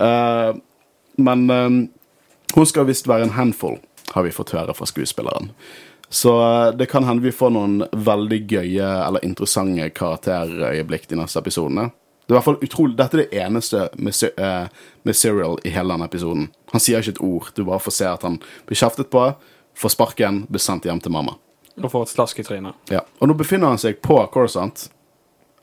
[0.00, 0.52] Eh,
[1.16, 1.70] men eh,
[2.54, 3.78] hun skal visst være en handful,
[4.14, 5.50] har vi fått høre fra skuespilleren.
[6.12, 11.40] Så eh, det kan hende vi får noen veldig gøye eller interessante karakterøyeblikk de neste
[11.40, 11.88] episodene.
[12.32, 14.68] Det er i hvert fall utrolig, Dette er det eneste med, eh,
[15.04, 16.46] med Cyril i hele denne episoden.
[16.72, 17.50] Han sier ikke et ord.
[17.54, 19.34] Du bare får se at han blir kjeftet på,
[19.76, 21.34] får sparken, blir sendt hjem til mamma.
[21.76, 22.72] Og får et slask i trynet.
[22.88, 23.02] Ja.
[23.20, 24.88] Og nå befinner han seg på Coruscant,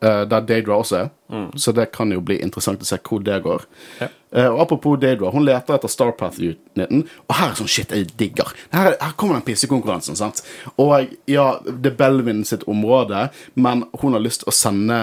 [0.05, 1.09] uh, der Daidra også er.
[1.57, 3.65] Så det kan jo bli interessant å se hvor det går.
[4.01, 4.11] Ja.
[4.37, 7.01] Uh, og Apropos Daidra, hun leter etter Starpath-uniten.
[7.25, 8.53] Og her er sånn shit jeg digger.
[8.69, 10.15] Her, her kommer den pissekonkurransen.
[10.15, 10.45] sant?
[10.77, 15.01] Og ja, det er Belvin sitt område, men hun har lyst til å sende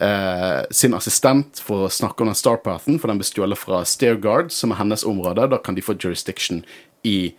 [0.00, 4.52] eh, sin assistent for å snakke om den Starpathen, for den ble stjålet fra Stairguard,
[4.54, 5.48] som er hennes område.
[5.52, 6.62] Da kan de få jurisdiction
[7.06, 7.34] i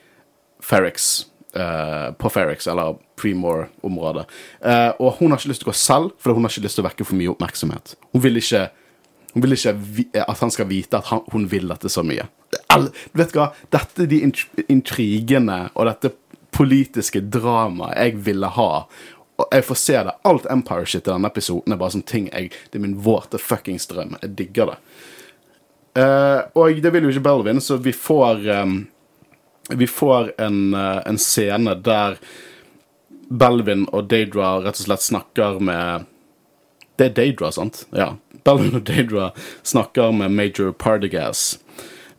[0.64, 4.26] Ferrix eh, på Ferrix, eller Premore-området.
[4.62, 6.80] Eh, og hun har ikke lyst til å gå selv, for hun har ikke lyst
[6.80, 7.96] til å vekke for mye oppmerksomhet.
[8.14, 8.66] Hun vil ikke,
[9.34, 12.28] hun vil ikke vi, at han skal vite at han, hun vil dette så mye.
[12.74, 13.52] All, vet du hva?
[13.74, 14.24] Dette er de
[14.70, 16.14] intrigene og dette
[16.56, 18.70] politiske dramaet jeg ville ha.
[19.40, 20.16] Og jeg får se det.
[20.28, 23.88] Alt Empire-shit i denne episoden er bare sånne ting jeg Det er min våte fuckings
[23.88, 24.18] drøm.
[24.22, 24.78] Jeg digger det.
[25.98, 28.76] Uh, og det vil jo ikke Belvin, så vi får um,
[29.70, 32.20] Vi får en, uh, en scene der
[33.30, 36.06] Belvin og Daedra rett og slett snakker med
[36.98, 37.86] Det er Daedra, sant?
[37.96, 38.14] Ja.
[38.46, 39.32] Belvin og Daedra
[39.64, 41.60] snakker med Major Pardigas.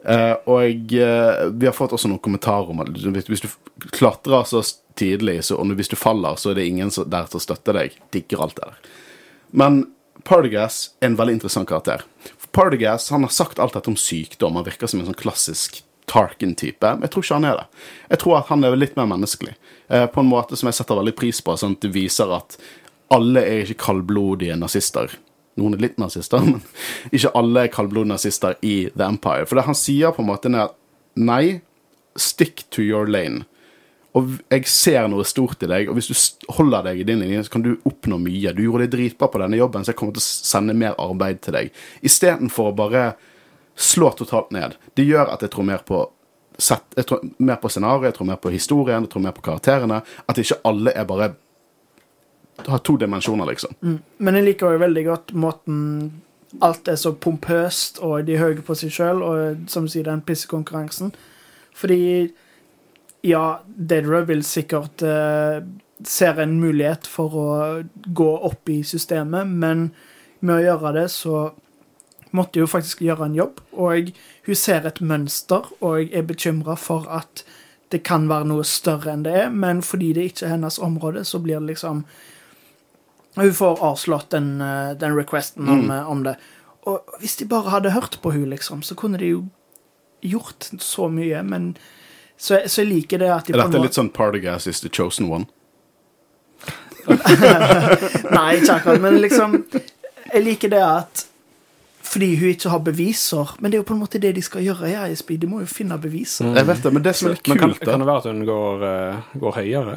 [0.01, 2.89] Uh, og vi har fått også noen kommentarer om at
[3.29, 3.51] hvis du
[3.93, 4.62] klatrer så
[5.01, 7.96] tidlig, så, og hvis du faller, så er det ingen der til å støtte deg.
[8.14, 8.92] Digger alt det der.
[9.51, 9.82] Men
[10.24, 12.05] Pardigas er en veldig interessant karakter.
[12.53, 14.59] Pardigas han har sagt alt dette om sykdom.
[14.59, 16.90] Han virker som en sånn klassisk Tarkin-type.
[17.05, 17.66] Jeg tror ikke han er det.
[18.11, 19.55] Jeg tror at han er litt mer menneskelig.
[19.88, 21.55] Eh, på en måte som jeg setter veldig pris på.
[21.59, 22.59] Sånn at det viser at
[23.14, 25.14] alle er ikke kaldblodige nazister.
[25.61, 26.59] Noen er litt nazister, men
[27.14, 29.46] ikke alle er kaldblodige nazister i The Empire.
[29.46, 30.76] For det han sier på en måte er at
[31.20, 31.61] nei,
[32.18, 33.44] stick to your lane.
[34.19, 37.45] Og jeg ser noe stort i deg, og hvis du holder deg i din linje,
[37.47, 38.55] så kan du oppnå mye.
[38.57, 41.43] Du gjorde det dritbra på denne jobben, så jeg kommer til å sende mer arbeid
[41.45, 41.77] til deg.
[42.03, 43.05] Istedenfor å bare
[43.81, 44.75] slå totalt ned.
[44.99, 46.03] Det gjør at jeg tror mer på
[46.61, 49.47] sett, jeg tror mer på scenarioet, jeg tror mer på historien, jeg tror mer på
[49.47, 50.03] karakterene.
[50.29, 51.31] At ikke alle er bare
[52.67, 53.79] har to dimensjoner, liksom.
[54.19, 55.79] Men jeg liker jo veldig godt måten
[56.67, 60.05] alt er så pompøst, og de er høye på seg sjøl, og som du sier,
[60.09, 61.13] den pissekonkurransen.
[61.79, 62.01] Fordi
[63.23, 65.61] ja, Dedra vil sikkert eh,
[66.07, 67.49] ser en mulighet for å
[68.16, 69.91] gå opp i systemet, men
[70.41, 71.51] med å gjøre det, så
[72.33, 73.61] måtte hun faktisk gjøre en jobb.
[73.77, 74.12] Og
[74.47, 77.45] hun ser et mønster, og er bekymra for at
[77.91, 81.25] det kan være noe større enn det er, men fordi det ikke er hennes område,
[81.27, 82.05] så blir det liksom
[83.37, 85.91] Hun får avslått den, eh, den requesten om, Mm.
[85.91, 86.37] eh, om det.
[86.87, 89.45] Og hvis de bare hadde hørt på hun liksom, så kunne de jo
[90.23, 91.77] gjort så mye, men
[92.41, 94.88] så, så jeg liker det at de Er dette måte litt sånn Partagas is the
[94.88, 95.47] chosen one?
[98.36, 99.59] Nei, ikke akkurat, men liksom
[100.30, 101.26] Jeg liker det at
[102.11, 104.64] fordi hun ikke har beviser Men det er jo på en måte det de skal
[104.64, 105.36] gjøre i ISB.
[105.38, 106.49] De må jo finne beviser.
[106.57, 108.26] Jeg vet det, men det som er litt Men kan, kult, kan det være at
[108.32, 109.95] hun går, uh, går høyere?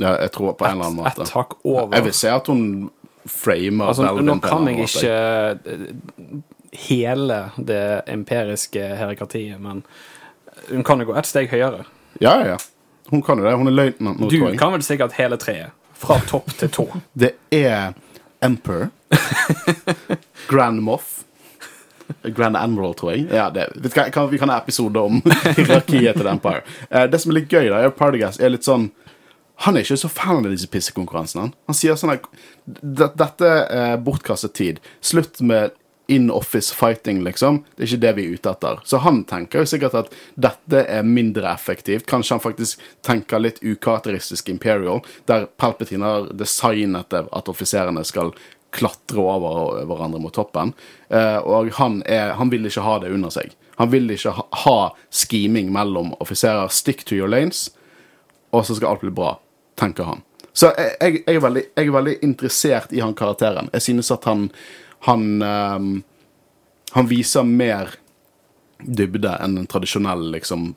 [0.00, 1.44] ja, Jeg tror på en eller annen Et måte.
[1.64, 1.94] over?
[1.94, 2.90] Jeg vil se at hun
[3.24, 6.40] framer Altså, nå kan jeg ikke eh,
[6.88, 9.84] hele det empiriske hierarkiet, men
[10.70, 11.84] hun kan jo gå ett steg høyere.
[12.22, 12.56] Ja, ja.
[13.10, 13.54] Hun kan jo det.
[13.58, 14.58] Hun er løytnant nå, Du tror jeg.
[14.58, 15.72] kan vel sikkert hele treet.
[15.98, 16.86] Fra topp til tå.
[17.24, 17.92] Det er
[18.44, 18.88] Emperor.
[20.50, 21.20] Grand Moff.
[22.36, 23.28] Grand Admiral, tror jeg.
[23.32, 25.22] Ja, det, jeg kan, vi kan ha episode om
[25.56, 26.60] hierarkiet til The Empire.
[26.90, 27.96] Eh, det som er litt gøy, da, er Partygas,
[28.36, 28.90] Partagas er litt sånn
[29.64, 31.46] Han er ikke så fan av disse pissekonkurransene.
[31.46, 32.24] Han, han sier sånn at
[33.20, 34.80] Dette er bortkastet tid.
[35.04, 35.72] Slutt med
[36.06, 37.62] in office fighting, liksom.
[37.76, 38.80] Det er ikke det vi er ute etter.
[38.84, 42.06] Så han tenker jo sikkert at dette er mindre effektivt.
[42.10, 48.34] Kanskje han faktisk tenker litt ukarakteristisk Imperial, der Palpatine har designet det at offiserene skal
[48.74, 50.74] klatre over hverandre mot toppen.
[51.08, 53.54] Eh, og han, er, han vil ikke ha det under seg.
[53.78, 54.78] Han vil ikke ha, ha
[55.14, 56.68] scheming mellom offiserer.
[56.74, 57.68] Stick to your lanes,
[58.52, 59.36] og så skal alt bli bra,
[59.80, 60.24] tenker han.
[60.54, 63.70] Så jeg, jeg, jeg, er, veldig, jeg er veldig interessert i han karakteren.
[63.74, 64.48] Jeg synes at han
[65.04, 65.90] han, ehm,
[66.92, 67.92] han viser mer
[68.78, 70.72] dybde enn en tradisjonell liksom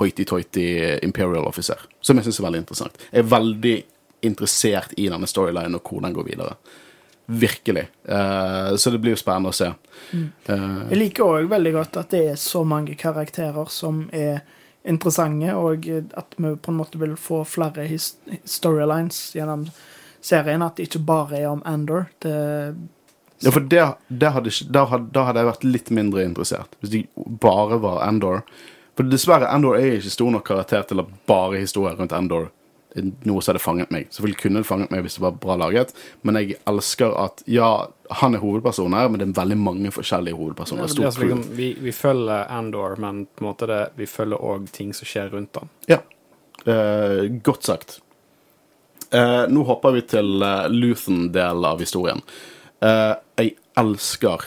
[0.00, 3.02] hoity-toity imperial officer, som jeg syns er veldig interessant.
[3.10, 3.74] Jeg er veldig
[4.28, 6.54] interessert i denne storylinen og hvor den går videre.
[7.30, 7.86] Virkelig.
[8.08, 9.68] Uh, så det blir jo spennende å se.
[10.10, 14.40] Eh, Jeg liker òg veldig godt at det er så mange karakterer som er
[14.82, 15.86] interessante, og
[16.18, 19.68] at vi på en måte vil få flere storylines gjennom
[20.20, 20.64] serien.
[20.64, 22.08] At det ikke bare er om Andor.
[22.24, 22.34] Det,
[23.40, 26.74] Ja, for det, det hadde, da, hadde, da hadde jeg vært litt mindre interessert.
[26.80, 27.04] Hvis de
[27.40, 28.42] bare var Endor.
[28.98, 32.50] For dessverre, Endor er ikke stor nok karakter til at bare historier rundt Endor
[32.98, 34.08] noe som hadde fanget meg.
[34.10, 35.92] Selvfølgelig kunne det fanget meg hvis det var bra laget,
[36.26, 37.70] men jeg elsker at ja,
[38.22, 40.88] han er hovedpersonen her, men det er veldig mange forskjellige hovedpersoner.
[40.88, 44.70] Ja, altså liksom, vi, vi følger Andor, men på en måte det, vi følger òg
[44.74, 45.70] ting som skjer rundt han.
[45.90, 46.00] Ja.
[46.66, 48.00] Eh, godt sagt.
[49.14, 52.22] Eh, nå hopper vi til uh, Luthen-delen av historien.
[52.82, 54.46] Eh, jeg elsker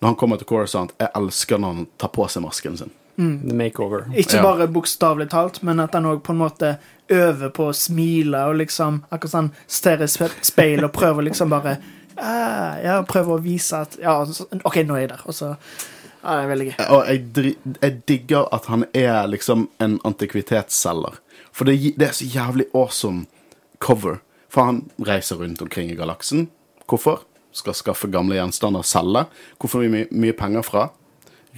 [0.00, 2.90] Når han kommer til Coruscant, jeg elsker når han tar på seg masken sin.
[3.16, 4.06] The makeover.
[4.16, 4.42] ikke Ja.
[4.42, 6.78] bare bokstavelig talt, men at han òg på en måte
[7.08, 11.50] øver på å smile og liksom akkurat sånn stirrer i spe- speil og prøver liksom
[11.50, 11.76] bare
[12.18, 14.16] uh, Ja, prøver å vise at Ja,
[14.64, 15.20] OK, nå er jeg der.
[15.26, 15.56] Og så
[16.24, 16.90] Ja, det er veldig gøy.
[16.90, 21.14] Og jeg, jeg digger at han er liksom en antikvitetsselger.
[21.52, 23.26] For det, det er så jævlig awesome
[23.78, 24.18] cover.
[24.48, 26.48] For han reiser rundt omkring i galaksen.
[26.88, 27.22] Hvorfor?
[27.52, 29.26] Skal skaffe gamle gjenstander, og selge.
[29.60, 30.88] Hvor får vi my mye penger fra?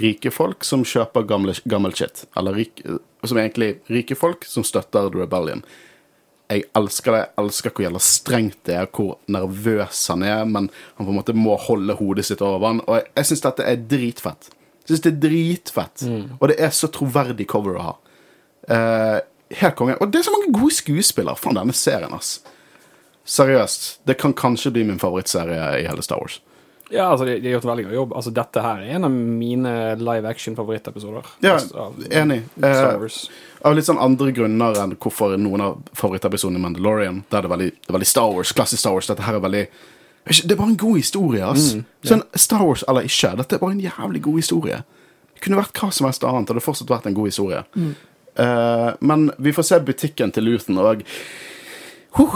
[0.00, 2.24] Rike folk som kjøper gamle, gammel shit.
[2.38, 2.82] Eller rik,
[3.22, 5.62] som egentlig rike folk som støtter The Rebellion.
[6.50, 7.20] Jeg elsker det.
[7.22, 10.68] Jeg elsker hvor jævla strengt det er, hvor nervøs han er, men
[10.98, 12.82] han på en måte må holde hodet sitt over vann.
[12.84, 14.50] Og jeg, jeg syns dette er dritfett.
[14.84, 16.04] Jeg synes det er dritfett.
[16.40, 17.94] Og det er så troverdig cover å ha.
[18.68, 19.18] Uh,
[19.60, 19.96] helt konge.
[20.00, 22.36] Og det er så mange gode skuespillere fra denne serien, ass.
[23.24, 24.00] Seriøst.
[24.04, 26.40] Det kan kanskje bli min favorittserie i hele Star Wars.
[26.92, 28.12] Ja, altså, de, de har gjort en veldig god jobb.
[28.18, 31.30] Altså, dette her er en av mine live action-favorittepisoder.
[31.40, 32.42] Ja, Altså, av enig.
[32.62, 33.06] Eh,
[33.64, 37.50] av litt sånn andre grunner enn hvorfor noen av favorittepisodene i Mandalorian Der er det
[37.54, 39.08] veldig, det er veldig Star Wars, klassisk Star Wars.
[39.08, 39.62] Dette her er veldig
[40.42, 41.70] Det er bare en god historie, ass.
[42.04, 44.82] Sånn Star Wars eller ikke, dette er bare en jævlig god historie.
[45.34, 47.64] Det kunne vært hva som helst annet, og det hadde fortsatt vært en god historie.
[48.36, 51.02] Eh, men vi får se butikken til Luthen, og
[52.14, 52.34] Huh.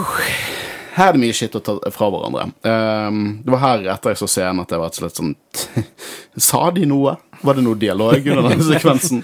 [0.95, 2.49] Her er det mye shit å ta fra hverandre.
[2.65, 5.35] Um, det var her etter jeg så scenen at jeg var et slett sånn
[6.49, 7.15] Sa de noe?
[7.41, 9.21] Var det noe dialog under denne sekvensen?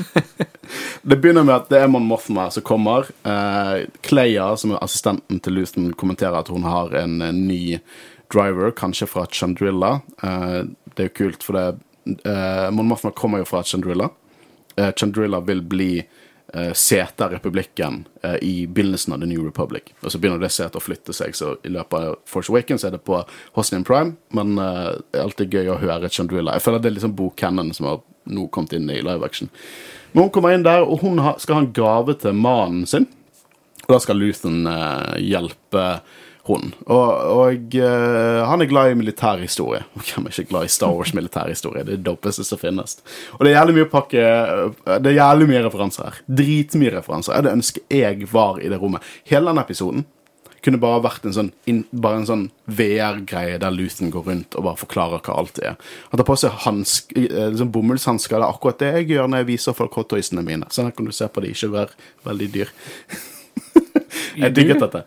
[1.01, 3.09] Det begynner med at det er Mon Mothma som kommer.
[3.28, 7.80] Uh, Cleia, som er assistenten til Luthen, kommenterer at hun har en, eh, ny
[8.34, 9.99] driver, kanskje fra Chandrilla.
[10.24, 14.11] Uh, det er jo kult, for det uh, Mon Mothma kommer jo fra Chandrilla.
[14.76, 15.91] Chandrilla vil bli
[16.54, 19.84] uh, av republikken eh, i begynnelsen av The New Republic.
[20.02, 22.96] Og så begynner det setet å flytte seg, så i løpet av Force Awakens er
[22.96, 23.22] det på
[23.58, 26.56] Hosnian Prime, men eh, det er alltid gøy å høre Chandrilla.
[26.56, 29.50] Jeg føler det er liksom bokcanon som har nå kommet inn i live action.
[30.12, 33.10] Men hun kommer inn der, og hun skal ha en gave til mannen sin.
[33.86, 35.88] Og da skal Luthen eh, hjelpe
[36.50, 36.74] hun.
[36.86, 39.84] Og, og uh, han er glad i militærhistorie.
[40.08, 41.84] Hvem er ikke glad i Star Wars militærhistorie?
[41.84, 43.00] Det er det dopeste som finnes.
[43.38, 46.20] Og det er jævlig mye pakke eh, Det er jævlig mye referanser her.
[46.41, 47.38] Dritmye referanser.
[47.38, 49.06] Jeg ønsker jeg var i det rommet.
[49.30, 50.06] Hele den episoden
[50.66, 51.52] kunne bare vært en sånn,
[52.26, 55.78] sånn VR-greie der Luthen går rundt og bare forklarer hva alt er.
[56.10, 58.39] Han tar på seg eh, liksom bomullshansker.
[58.39, 60.70] Det er akkurat det jeg gjør når jeg viser folk hottoysene mine.
[60.74, 62.74] Sånn her kan du se på de, ikke være veldig dyr.
[64.41, 65.06] jeg digget dette.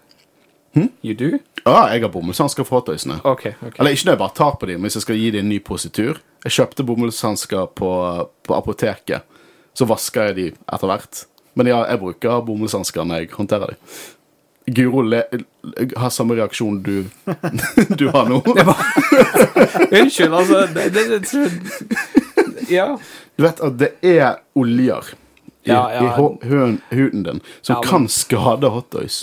[1.04, 1.30] You do?
[1.64, 3.18] Ja, jeg har bomullshansker for hottoysene.
[3.24, 3.76] Okay, okay.
[3.80, 5.58] Eller ikke når jeg bare tar på dem, hvis jeg skal gi dem en ny
[5.64, 6.20] positur.
[6.44, 7.90] Jeg kjøpte bomullshansker på,
[8.46, 9.26] på apoteket.
[9.76, 11.24] Så vasker jeg dem etter hvert.
[11.58, 13.78] Men ja, jeg bruker bomullshansker når jeg håndterer dem.
[14.76, 15.00] Guro
[15.96, 17.06] har samme reaksjon du,
[18.00, 18.42] du har nå.
[19.98, 22.90] Unnskyld, altså det, det, det, Ja.
[23.38, 25.08] Du vet at det er oljer
[25.64, 26.02] i, Ja, ja.
[26.04, 26.10] i
[26.44, 29.22] huden, din som Ja, men- kan skade hottoys.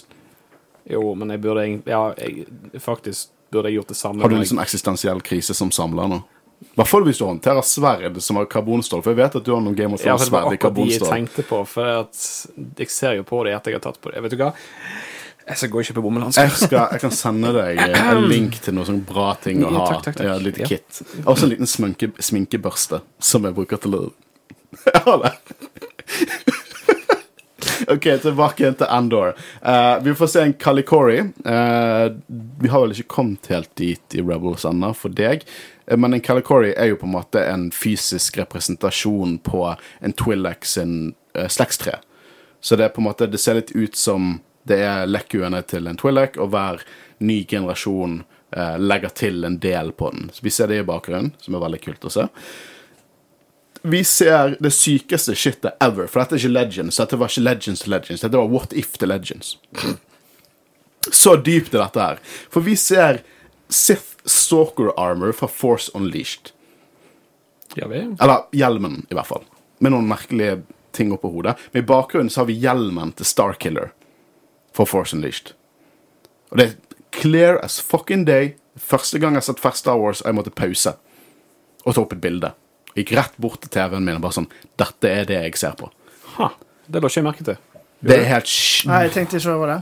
[0.90, 2.46] Jo, men jeg burde Ja, jeg,
[2.84, 4.22] faktisk burde jeg gjort det samme.
[4.26, 6.22] Har du en sånn eksistensiell krise som samler nå?
[6.66, 9.02] I hvert fall hvis du håndterer sverd som har karbonstål.
[9.04, 10.60] For jeg vet at du har noen Game of Ja, for det var Thrones-sverd i
[10.60, 11.60] akkurat de jeg tenkte på.
[11.68, 11.90] For
[12.80, 14.24] jeg ser jo på det etter jeg har tatt på det.
[14.26, 14.52] Vet du hva?
[15.46, 16.56] Jeg skal gå og kjøpe bomullhansker.
[16.72, 19.76] Jeg, jeg kan sende deg en link til noen sånne bra ting å ha.
[19.78, 20.30] Ja, takk, takk, takk.
[20.32, 20.70] Ja, litt Ja.
[20.72, 21.02] kit.
[21.26, 24.04] Også en liten sminke, sminkebørste som jeg bruker til å
[24.90, 25.34] Jeg har det.
[27.94, 29.36] OK, tilbake til Andor.
[29.62, 31.20] Uh, vi får se en Kalikori.
[31.46, 32.08] Uh,
[32.62, 35.46] vi har vel ikke kommet helt dit i Rebels ennå, for deg.
[35.88, 39.64] Eh, Men en Kalikori er jo på en måte en fysisk representasjon på
[40.00, 42.00] en Twi'lek sin uh, slektstre.
[42.62, 45.88] Så det er på en måte Det ser litt ut som det er lekkuene til
[45.88, 46.82] en Twi'lek, og hver
[47.22, 48.24] ny generasjon
[48.56, 50.32] eh, legger til en del på den.
[50.34, 52.26] Så Vi ser det i bakgrunnen, som er veldig kult å se.
[53.86, 56.98] Vi ser det sykeste shitet ever, for dette er ikke Legends.
[56.98, 59.56] Dette var ikke Legends til Legends, dette var What If til Legends.
[61.12, 62.22] Så dypt er dette her.
[62.50, 63.22] For vi ser
[63.70, 66.50] Sith Stalker Armor fra Force Unleashed.
[67.76, 67.86] Ja.
[67.92, 69.46] Eller hjelmen, i hvert fall.
[69.84, 70.64] Med noen merkelige
[70.96, 71.58] ting oppå hodet.
[71.72, 73.92] Men i bakgrunnen så har vi hjelmen til Starkiller
[74.74, 75.54] for Force Unleashed.
[76.50, 76.76] Og det er
[77.14, 78.56] clear as fucking day.
[78.82, 80.98] Første gang jeg har sett Fast Star Wars, og jeg måtte pause
[81.86, 82.50] og ta opp et bilde.
[82.96, 85.90] Gikk rett bort til TV-en min og bare sånn Dette er det jeg ser på.
[86.38, 86.52] Ha,
[86.88, 87.58] det la ikke jeg merke til.
[88.06, 89.78] Det er helt sj- Nei, jeg tenkte ikke over det.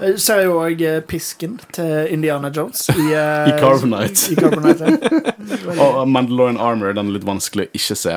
[0.00, 4.32] Jeg ser jo òg pisken til Indiana Jones i, uh, I Carbonite.
[4.32, 5.76] I Carbonite ja.
[5.84, 8.14] Og Mandalorian Armor den er litt vanskelig å ikke se.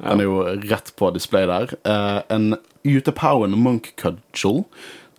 [0.00, 0.40] Den er jo
[0.70, 1.74] rett på display der.
[1.86, 2.54] Uh, en
[2.88, 4.64] Utapowen Monk Cudgel.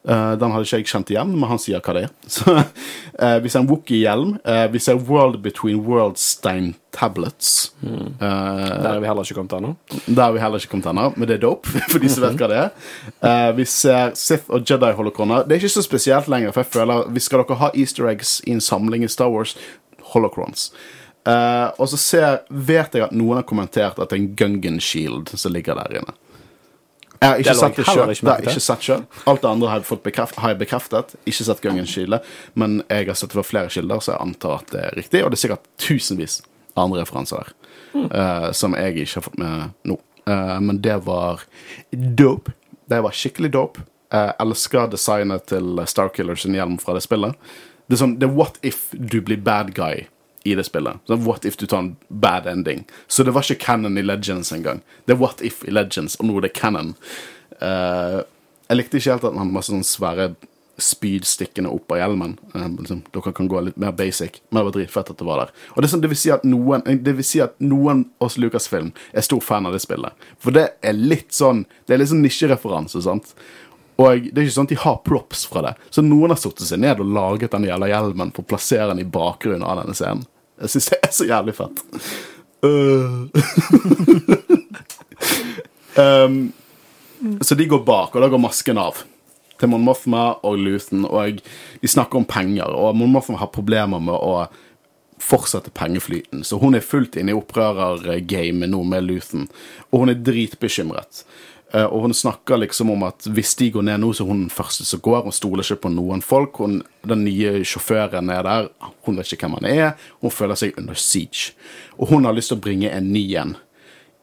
[0.04, 2.14] Eh, den hadde ikke jeg kjent igjen, men han sier hva det er.
[2.36, 4.34] Så, uh, vi ser en Wookie-hjelm.
[4.44, 7.72] Uh, vi ser World Between Worldstein Tablets.
[7.84, 9.76] Eh, Der er vi heller ikke kommet ennå.
[10.06, 11.70] der har vi heller ikke kommet ennå, men det er dope.
[11.92, 12.90] For de som vet hva det er.
[13.24, 15.48] Eh, vi ser Sith og Jedi-holocroner.
[15.48, 18.38] Det er ikke så spesielt lenger, for jeg føler hvis skal dere ha easter eggs
[18.46, 19.56] i en samling i Star Wars,
[20.14, 20.68] holocrons.
[21.26, 24.80] Eh, og så ser, vet jeg at noen har kommentert at det er en Gungan
[24.84, 26.14] Shield som ligger der inne.
[27.24, 28.14] Jeg har ikke sett det sjøl.
[28.14, 29.20] Det har jeg ikke sett selv.
[29.32, 31.14] Alt det andre har jeg, fått bekreft, har jeg bekreftet.
[31.24, 32.20] Ikke sett Gungens kile,
[32.60, 35.24] men jeg har sett det fra flere kilder, så jeg antar at det er riktig.
[35.24, 36.42] Og det er sikkert tusenvis
[36.74, 37.54] av andre referanser der
[37.94, 38.10] Mm.
[38.10, 40.00] uh, som jeg ikke har fått med nå.
[40.26, 41.44] Uh, men det var
[41.92, 42.54] dope.
[42.90, 43.84] Det var skikkelig dope.
[44.14, 47.38] Jeg elsker designet til Starkiller sin hjelm fra det spillet.
[47.86, 50.08] Det er sånn, det er what if du blir bad guy
[50.44, 51.00] i det spillet.
[51.08, 52.84] Sånn, what if du tar en bad ending?
[53.08, 54.82] Så det var ikke canon i Legends engang.
[55.06, 56.94] Det er what if i Legends, og nå er det canon.
[57.62, 58.24] Uh,
[58.68, 60.34] jeg likte ikke helt at han var sånne svære
[60.82, 62.36] spyd stikkende opp av hjelmen.
[62.56, 65.44] Uh, liksom, dere kan gå litt mer basic, men det var dritfett at det var
[65.44, 65.56] der.
[65.76, 68.92] Og Det sånn, det vil si at noen Det vil si at noen hos Lucasfilm
[69.14, 70.28] er stor fan av det spillet.
[70.42, 73.36] For det er litt sånn Det er litt sånn nisjereferanse, sant?
[74.02, 75.74] Og det er ikke sånn at de har props fra det.
[75.94, 79.04] Så noen har satt seg ned og laget den jævla hjelmen for å plassere den
[79.04, 80.26] i bakgrunnen av denne scenen.
[80.62, 81.82] Jeg syns det er så jævlig fett.
[82.64, 83.28] Uh.
[86.04, 86.38] um,
[87.42, 89.04] så de går bak, og da går masken av
[89.60, 91.40] til Mon Mothma og Luthen, og
[91.82, 94.46] de snakker om penger, og Mon Mothma har problemer med å
[95.24, 99.48] fortsette pengeflyten, så hun er fullt inne i opprørergamet nå med Luthen,
[99.92, 101.24] og hun er dritbekymret.
[101.74, 104.44] Eh, Og hun snakker liksom om at hvis de går ned nå, så er hun
[104.46, 105.24] den første som går.
[105.26, 106.60] Hun stoler ikke på noen folk.
[106.62, 108.68] Hun, den nye sjåføren er der.
[109.08, 110.10] Hun vet ikke hvem han er.
[110.22, 111.56] Hun føler seg under siege.
[111.98, 113.56] Og hun har lyst til å bringe en ny en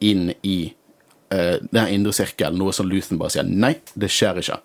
[0.01, 0.73] inn i
[1.35, 4.57] uh, den indre sirkelen, noe som Luthen bare sier nei, det skjer ikke.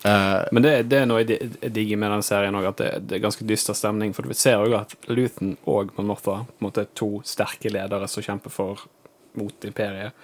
[0.00, 3.18] Uh, Men det, det er noe jeg digger med den serien òg, at det, det
[3.18, 4.14] er ganske dyster stemning.
[4.16, 8.24] For vi ser jo at Luthen og Mon på en måte to sterke ledere som
[8.24, 8.86] kjemper for
[9.36, 10.16] mot imperiet,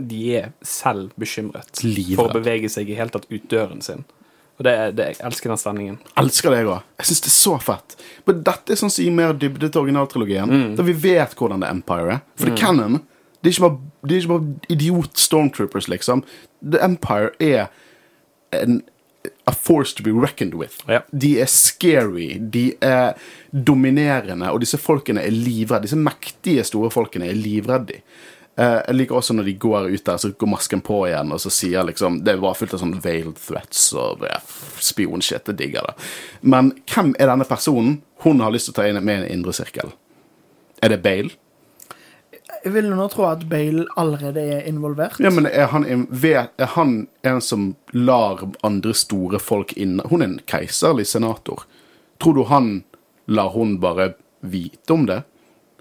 [0.00, 2.16] de er selv bekymret Livredd.
[2.18, 4.04] for å bevege seg i hele tatt ut døren sin.
[4.58, 5.98] Og det, er- det, jeg elsker den stemningen.
[6.16, 6.82] elsker det, jeg òg.
[6.98, 7.96] Jeg syns det er så fett.
[8.26, 10.76] Men dette er sånn som gir mer dybde til originaltrilogien.
[10.78, 12.20] Da vi vet hvordan det Empire er.
[12.38, 13.00] For det er canon.
[13.42, 13.78] Det er ikke bare,
[14.08, 16.22] er ikke bare idiot stormtroopers, liksom.
[16.62, 17.66] The Empire er
[18.52, 18.82] en
[19.48, 20.78] A force to be reckoned with.
[20.88, 21.00] Ja.
[21.12, 23.14] De er scary, de er
[23.52, 25.84] dominerende, og disse folkene er livredde.
[25.88, 28.00] Disse mektige, store folkene er livredde.
[28.56, 31.40] Eh, jeg liker også når de går ut der, så går masken på igjen, og
[31.42, 34.38] så sier liksom Det var fullt av sånn veiled threats og ja,
[34.78, 35.48] spionshit.
[35.50, 35.94] Jeg digger det.
[36.42, 39.40] Men hvem er denne personen hun har lyst til å ta inn med i en
[39.40, 39.90] indre sirkel?
[40.82, 41.34] Er det Bale?
[42.64, 45.18] Jeg vil nå tro at Bale allerede er involvert.
[45.20, 46.94] Ja, men er han, er han
[47.26, 51.66] en som lar andre store folk inn Hun er en keiserlig senator.
[52.22, 52.70] Tror du han
[53.26, 55.22] lar hun bare vite om det?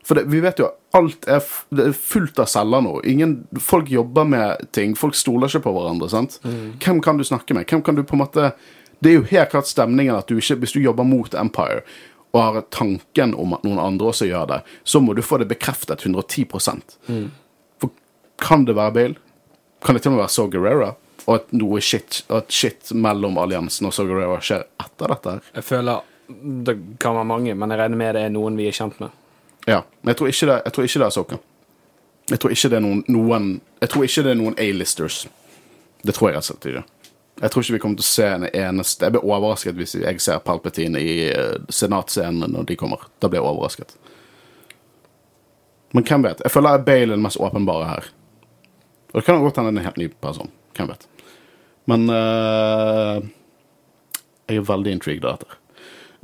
[0.04, 1.44] For det, vi vet jo alt er,
[1.80, 2.98] er fullt av celler nå.
[3.08, 4.98] Ingen, folk jobber med ting.
[5.00, 6.10] Folk stoler ikke på hverandre.
[6.12, 6.40] sant?
[6.44, 7.66] Hvem kan du snakke med?
[7.70, 8.52] Hvem kan du på en måte
[9.04, 11.82] Det er jo helt klart stemningen at du ikke, hvis du jobber mot Empire
[12.34, 15.50] og har tanken om at noen andre også gjør det, så må du få det
[15.52, 16.46] bekreftet 110
[17.78, 17.92] For
[18.42, 19.16] kan det være Bale?
[19.84, 20.96] Kan det til og med være Saw Gerrera?
[21.28, 25.52] Og at noe shit, at shit mellom alliansen og Saw Gerrera skjer etter dette her?
[25.60, 26.02] Jeg føler
[26.66, 29.12] Det kan være mange, men jeg regner med det er noen vi er kjent med.
[29.68, 29.84] Ja.
[30.02, 31.40] Men jeg tror ikke det, jeg tror ikke det er Soka.
[32.32, 33.48] Jeg tror ikke det er noen, noen
[33.82, 35.24] Jeg tror ikke det er noen A-listers.
[36.04, 36.84] Det tror jeg rett og slett ikke.
[37.42, 40.22] Jeg tror ikke vi kommer til å se en eneste Jeg blir overrasket hvis jeg
[40.22, 43.08] ser Palpatine i uh, senatscenen når de kommer.
[43.20, 43.96] Da blir jeg overrasket.
[45.94, 46.44] Men hvem vet?
[46.46, 48.12] Jeg føler Bale er den mest åpenbare her.
[49.14, 50.50] Og det kan godt hende en helt ny person.
[50.78, 51.08] Hvem vet?
[51.90, 53.20] Men uh,
[54.50, 55.60] jeg er veldig intrigued av dette.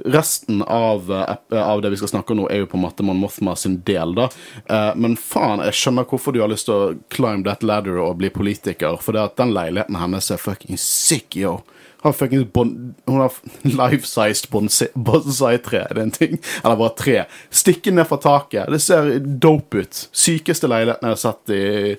[0.05, 1.11] Resten av,
[1.51, 4.15] eh, av det vi skal snakke om nå, er jo på en Mothma sin del,
[4.15, 4.29] da.
[4.69, 8.17] Eh, men faen, jeg skjønner hvorfor du har lyst til å climb that ladder og
[8.21, 8.97] bli politiker.
[9.01, 11.59] For det at den leiligheten hennes er fucking sick, yo.
[12.01, 12.15] Har
[12.53, 13.33] bon hun har
[13.63, 15.85] life-sized bonsai- bonsai-tre.
[15.89, 16.39] Er det en ting?
[16.63, 17.25] Eller bare tre.
[17.51, 18.71] Stikke ned fra taket.
[18.71, 20.07] Det ser dope ut.
[20.11, 21.97] Sykeste leiligheten jeg har sett i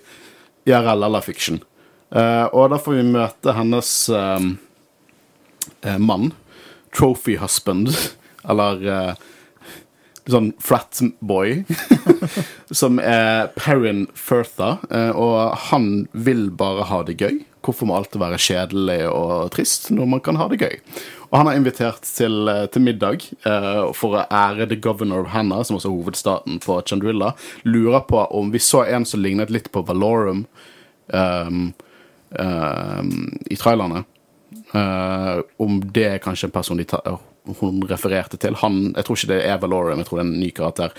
[0.70, 1.60] IRL eller fiction.
[2.10, 4.54] Uh, og da får vi møte hennes um,
[5.84, 6.32] uh, mann.
[6.96, 7.92] Trophy husband.
[8.48, 9.12] Eller uh,
[10.30, 11.62] sånn frat boy.
[12.80, 14.78] som er Perrin Firtha.
[14.90, 17.40] uh, og han vil bare ha det gøy.
[17.60, 20.78] Hvorfor må alt være kjedelig og trist når man kan ha det gøy?
[21.30, 25.30] Og han har invitert til, eh, til middag uh, for å ære the governor of
[25.30, 27.34] Hannah, som også er hovedstaten på Chandrilla.
[27.62, 30.46] Lurer på om vi så en som lignet litt på Valorum
[31.06, 31.60] um,
[32.34, 33.12] um,
[33.46, 34.02] i trailerne.
[34.72, 36.80] Eh, om det er kanskje en person
[37.60, 38.54] hun refererte til.
[38.62, 40.94] Han, jeg tror ikke det er Valorum, jeg tror det er en ny karakter.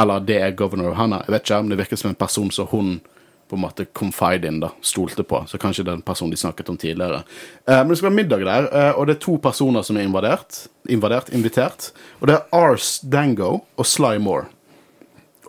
[0.00, 1.24] Eller det er Governor of Hannah.
[1.26, 2.94] Jeg vet ikke, men det virker som en person som hun
[3.52, 5.42] på en måte confide in, da, stolte på.
[5.44, 7.20] Så kanskje det er en person de snakket om tidligere.
[7.68, 10.06] Uh, men det skal være middag der, uh, og det er to personer som er
[10.08, 11.90] invadert, invadert, invitert.
[12.22, 14.48] Og det er Ars Dango og Sly Moore.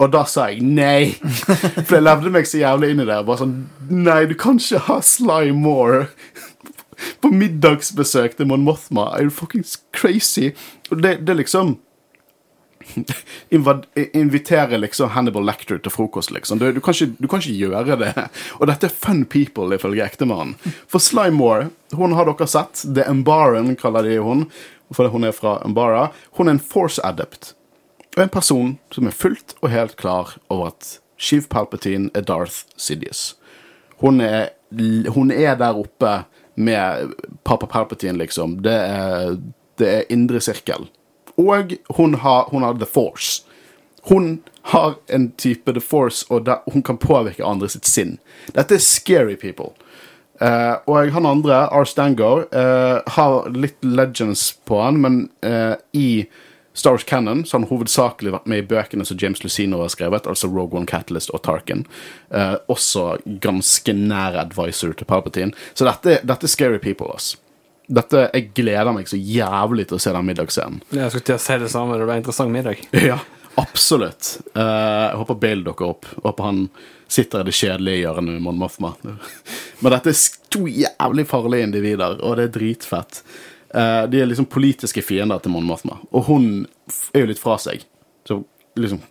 [0.01, 1.14] Og da sa jeg nei.
[1.86, 3.22] For jeg levde meg så jævlig inn i det.
[3.24, 3.55] Bare sånn
[3.88, 6.09] Nei, du kan ikke ha Sly Moore
[7.21, 9.11] på middagsbesøk til Mon Mothma.
[9.17, 10.51] Er du fuckings crazy?
[10.91, 11.77] Og det, det liksom
[14.13, 16.59] Invitere liksom Hannibal Lecter til frokost, liksom.
[16.59, 18.13] Du, du, kan ikke, du kan ikke gjøre det.
[18.59, 20.55] Og dette er fun people, ifølge ektemannen.
[20.91, 22.83] For Slymore, hun har dere sett.
[22.83, 24.47] The Embaran kaller de hun.
[24.93, 26.09] For hun er fra Embara.
[26.37, 27.53] Hun er en force adept.
[28.17, 32.67] Og en person som er fullt og helt klar over at Sheev Palpatine er Darth
[32.77, 33.33] Sidious.
[34.03, 34.51] Hun er,
[35.15, 36.11] hun er der oppe
[36.55, 38.61] med pappa Palpatine, liksom.
[38.65, 39.37] Det er,
[39.81, 40.89] det er indre sirkel.
[41.39, 43.43] Og hun har, hun har The Force.
[44.09, 44.43] Hun
[44.73, 48.17] har en type The Force, og der, hun kan påvirke andre sitt sinn.
[48.53, 49.73] Dette er scary people.
[50.41, 51.85] Uh, og han andre, R.
[51.87, 56.25] Stangor, uh, har litt legends på han, men uh, i
[56.74, 59.91] Star Wars Cannon så har han hovedsakelig vært med i bøkene som James Lucino har
[59.93, 61.86] skrevet, altså Rogue One Catalyst og Tarkin.
[62.34, 65.53] Eh, også ganske nær advisor til Palpatine.
[65.78, 67.36] Så dette, dette er scary people, ass.
[67.93, 70.82] Dette, Jeg gleder meg så jævlig til å se den middagsscenen.
[70.95, 71.99] Jeg skulle til å si det samme.
[71.99, 72.84] Det ble en interessant middag.
[73.11, 73.19] Ja,
[73.61, 74.38] absolutt.
[74.55, 76.09] Eh, jeg håper Bale dukker opp.
[76.15, 76.61] Jeg håper han
[77.13, 78.95] sitter i det kjedelige hjørnet med Mon Mothma.
[79.84, 80.21] Men dette er
[80.53, 83.21] to jævlig farlige individer, og det er dritfett.
[83.74, 86.49] Eh, de er liksom politiske fiender til Mon Mothma, og hun
[87.13, 87.86] er jo litt fra seg.
[88.28, 88.43] Så
[88.78, 89.01] liksom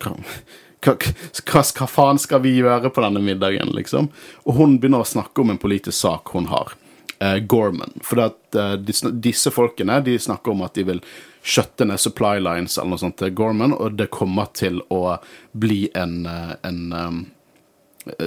[0.83, 4.09] hva, hva, faen skal vi gjøre på denne middagen, liksom?
[4.47, 6.75] Og hun begynner å snakke om en politisk sak hun har.
[7.23, 7.93] Uh, Gorman.
[8.03, 11.03] For at, uh, de, disse folkene de snakker om at de vil
[11.43, 15.17] skjøtte ned supply lines eller noe sånt til Gorman, og det kommer til å
[15.51, 17.17] bli en, eh, en um,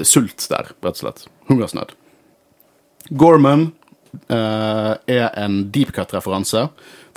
[0.04, 1.24] sult der, rett og slett.
[1.48, 1.94] Hungersnød.
[3.16, 3.70] Gorman
[4.28, 6.66] eh, er en deep cut-referanse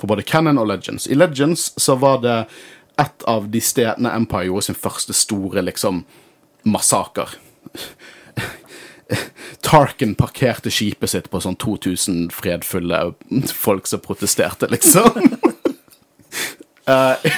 [0.00, 1.06] for både Canon og Legends.
[1.06, 2.38] I Legends så var det
[3.00, 6.04] et av de stedene Empire gjorde sin første store liksom
[6.68, 7.36] massaker.
[9.66, 13.00] Tarkin parkerte skipet sitt på sånn 2000 fredfulle
[13.54, 15.10] folk som protesterte, liksom.
[16.90, 17.30] Eh,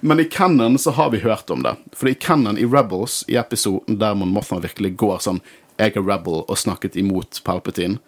[0.00, 1.74] Men i Cannon så har vi hørt om det.
[1.92, 5.42] For i Cannon, i Rebels, i episoden der Mon Mothma virkelig går sånn
[5.78, 8.00] Jeg er rebel og snakket imot Palpatine,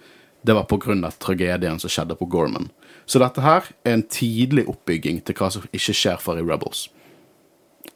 [0.43, 0.67] det var
[1.05, 2.71] av tragedien som skjedde på Gorman.
[3.07, 6.89] Så dette her er en tidlig oppbygging til hva som ikke skjer for i Rebels.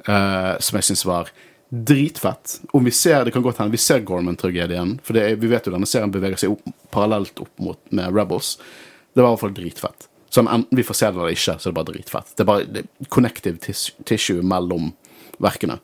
[0.08, 1.30] Uh, som jeg syns var
[1.68, 2.60] dritfett.
[2.72, 5.72] Om vi ser, Det kan godt hende vi ser Gorman-tragedien, for er, vi vet jo
[5.72, 8.58] denne serien beveger seg opp, parallelt opp mot med Rebels.
[9.14, 10.08] Det var i hvert fall dritfett.
[10.30, 12.34] Så enten vi får se det eller ikke, så er det bare dritfett.
[12.34, 14.92] Det er bare det connective tis tissue mellom
[15.38, 15.78] verkene.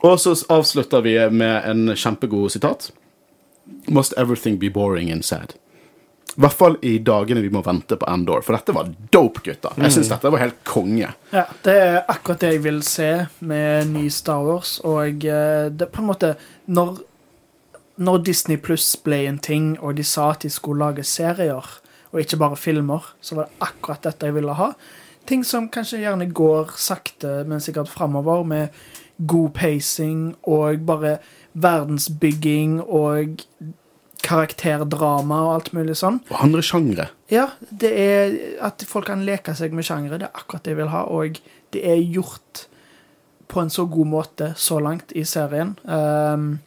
[0.00, 2.88] Og så avslutter vi med en kjempegod sitat.
[3.88, 5.54] Must everything be boring and sad.
[6.30, 9.74] I hvert fall i dagene vi må vente på Endor, for dette var dope, gutter.
[9.82, 11.10] Jeg syns dette var helt konge.
[11.34, 13.08] Ja, det er akkurat det jeg vil se
[13.42, 16.34] med ny Star Wars, og eh, det på en måte
[16.70, 17.00] Når,
[17.98, 21.66] når Disney Pluss ble en ting, og de sa at de skulle lage serier,
[22.12, 24.70] og ikke bare filmer, så var det akkurat dette jeg ville ha.
[25.28, 28.68] Ting som kanskje gjerne går sakte, men sikkert framover, med
[29.20, 31.18] god pacing og bare
[31.52, 33.42] verdensbygging og
[34.24, 36.20] karakterdrama og alt mulig sånn.
[36.30, 37.08] Og andre sjangre.
[37.32, 40.20] Ja, det er at folk kan leke seg med sjangre.
[40.20, 41.40] Det er akkurat det jeg vil ha, og
[41.74, 42.66] det er gjort
[43.50, 45.74] på en så god måte så langt i serien.
[45.84, 46.60] Um,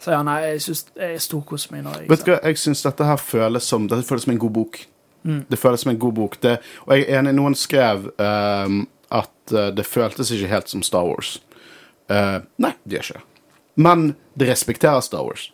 [0.00, 1.92] så ja, nei, jeg syns jeg storkoser meg nå.
[2.10, 4.80] Vet du hva, jeg syns dette her føles som Dette føles som en god bok.
[5.22, 5.44] Mm.
[5.48, 6.40] Det føles som en god bok.
[6.42, 6.56] Det,
[6.86, 11.06] og jeg er enig, noen skrev um, at eh, det føltes ikke helt som Star
[11.08, 11.36] Wars.
[12.10, 13.24] Uh, nei, det gjør ikke.
[13.80, 15.50] Men det respekterer Star Wars.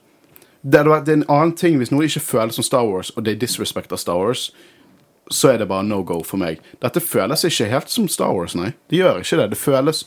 [0.62, 3.26] Det hadde det er en annen ting hvis noe ikke føles som Star Wars, og
[3.26, 4.48] de disrespekter Star Wars,
[5.30, 6.62] så er det bare no go for meg.
[6.82, 8.72] Dette føles ikke helt som Star Wars, nei.
[8.90, 9.50] Det gjør ikke det.
[9.54, 10.04] Det føles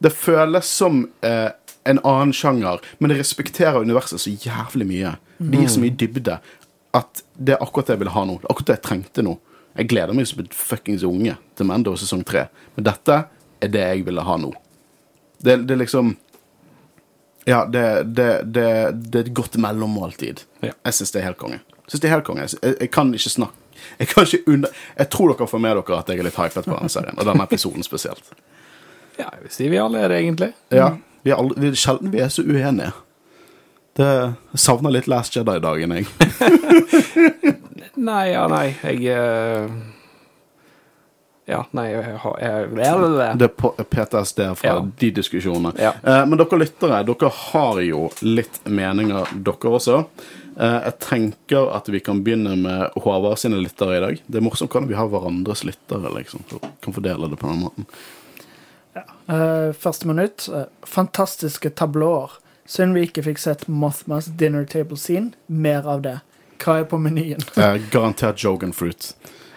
[0.00, 1.50] Det føles som eh,
[1.84, 5.10] en annen sjanger, men det respekterer universet så jævlig mye.
[5.38, 6.38] Det gir så mye dybde
[6.96, 8.38] at det er akkurat det jeg ville ha nå.
[8.40, 9.36] Det er akkurat det jeg trengte nå.
[9.78, 12.48] Jeg gleder meg som et fuckings unge til Mando sesong tre.
[12.74, 13.20] Men dette
[13.62, 14.50] er det jeg ville ha nå.
[15.38, 16.16] Det, det er liksom
[17.48, 18.66] Ja, det, det, det,
[19.10, 20.42] det er et godt mellommåltid.
[20.60, 20.74] Ja.
[20.74, 21.60] Jeg syns det er helt konge.
[21.86, 22.46] Synes det er helt konge.
[22.46, 23.56] Jeg, jeg kan ikke snakke
[23.98, 24.80] Jeg kan ikke under...
[24.98, 27.24] Jeg tror dere får med dere at jeg er litt hypet på denne serien, og
[27.24, 28.34] denne episoden spesielt.
[29.16, 30.50] Ja, jeg vil si vi alle er det, egentlig.
[30.74, 30.90] Ja,
[31.24, 32.92] vi er, aldri, vi er sjelden vi er så uenige.
[33.96, 36.06] Det savner litt Last Jedi-dagen, jeg.
[38.00, 39.72] Nei, ja, nei, jeg eh,
[41.50, 42.36] Ja, nei, jeg har
[43.36, 44.76] Det er PTSD fra Ja.
[45.02, 45.72] de diskusjonene.
[45.82, 45.90] Ja.
[46.04, 49.98] Eh, men dere lyttere, dere har jo litt meninger, dere også.
[50.56, 54.22] Eh, jeg tenker at vi kan begynne med Håvard sine lyttere i dag.
[54.26, 56.46] Det er morsomt hvordan vi har hverandres lyttere, liksom.
[56.48, 57.86] Så kan fordele det på den måten.
[58.94, 60.48] Eh, første minutt.
[60.54, 62.30] eh, fantastiske tablåer.
[62.70, 65.32] Synd vi ikke fikk sett Mothmas dinner table scene.
[65.50, 66.16] Mer av det.
[66.62, 67.42] Hva er på menyen?
[67.58, 69.10] Eh, garantert Jogan Fruit.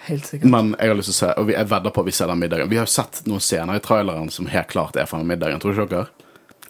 [0.08, 0.50] Helt sikkert.
[0.52, 2.28] Men jeg har lyst til å se, og vi- jeg vedder på at vi ser
[2.32, 2.70] den middagen.
[2.72, 5.62] Vi har jo sett noen scener i traileren som helt klart er fra den middagen.
[5.64, 6.08] Tror ikke dere?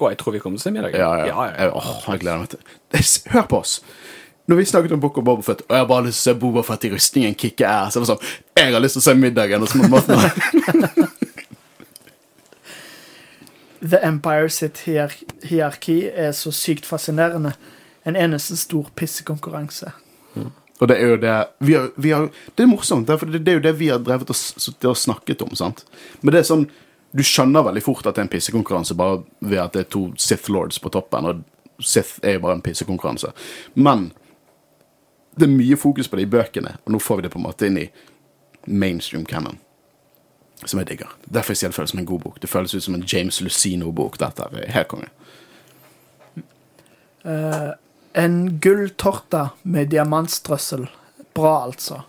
[0.02, 1.00] Å, jeg tror vi kommer til å se middagen.
[1.00, 1.26] Ja, ja.
[1.32, 1.56] ja, ja.
[1.64, 3.32] Jeg, åh, jeg gleder meg til.
[3.34, 3.78] Hør på oss!
[4.52, 6.40] Når vi snakket om Book of Bobafett, og jeg har bare lyst til å se
[6.42, 8.26] Bobafett i rustningen kicke ass, jeg var sånn
[8.60, 10.20] Jeg har lyst til å se middagen, må Morten
[13.84, 15.12] The Empire sitt hier
[15.44, 17.54] hierarki er så sykt fascinerende.
[18.08, 19.92] En eneste stor pissekonkurranse.
[20.82, 23.52] Og det er jo det vi har, vi har, Det er morsomt, for det, det
[23.52, 24.40] er jo det vi har drevet og,
[24.90, 25.56] og snakket om.
[25.56, 25.86] sant?
[26.22, 26.66] Men det er sånn
[27.14, 30.08] Du skjønner veldig fort at det er en pissekonkurranse bare ved at det er to
[30.18, 31.44] Sith Lords på toppen, og
[31.78, 33.30] Sith er jo bare en pissekonkurranse.
[33.76, 34.08] Men
[35.38, 37.46] det er mye fokus på det i bøkene, og nå får vi det på en
[37.46, 37.86] måte inn i
[38.66, 39.60] mainstream canon.
[40.66, 41.12] Som jeg digger.
[41.34, 42.40] Derfor sier jeg det føles som en god bok.
[42.42, 44.18] Det føles ut som en James Lucino-bok.
[44.22, 45.10] Dette er helt konge.
[47.26, 47.72] Uh,
[48.20, 50.88] en gulltorte med diamantstrøssel.
[51.34, 52.02] Bra, altså.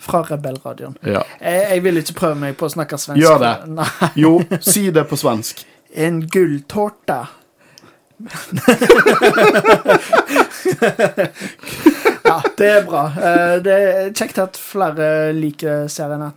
[0.00, 0.96] Fra Rebellradioen.
[1.04, 1.22] Ja.
[1.40, 3.20] Jeg, jeg vil ikke prøve meg på å snakke svensk.
[3.20, 3.52] Gjør det.
[3.76, 3.90] Nei.
[4.24, 4.32] Jo,
[4.64, 5.64] si det på svensk.
[5.92, 7.22] En gulltårta.
[12.24, 13.04] ja, det er bra.
[13.16, 16.30] Eh, Det er kjekt at flere liker serien.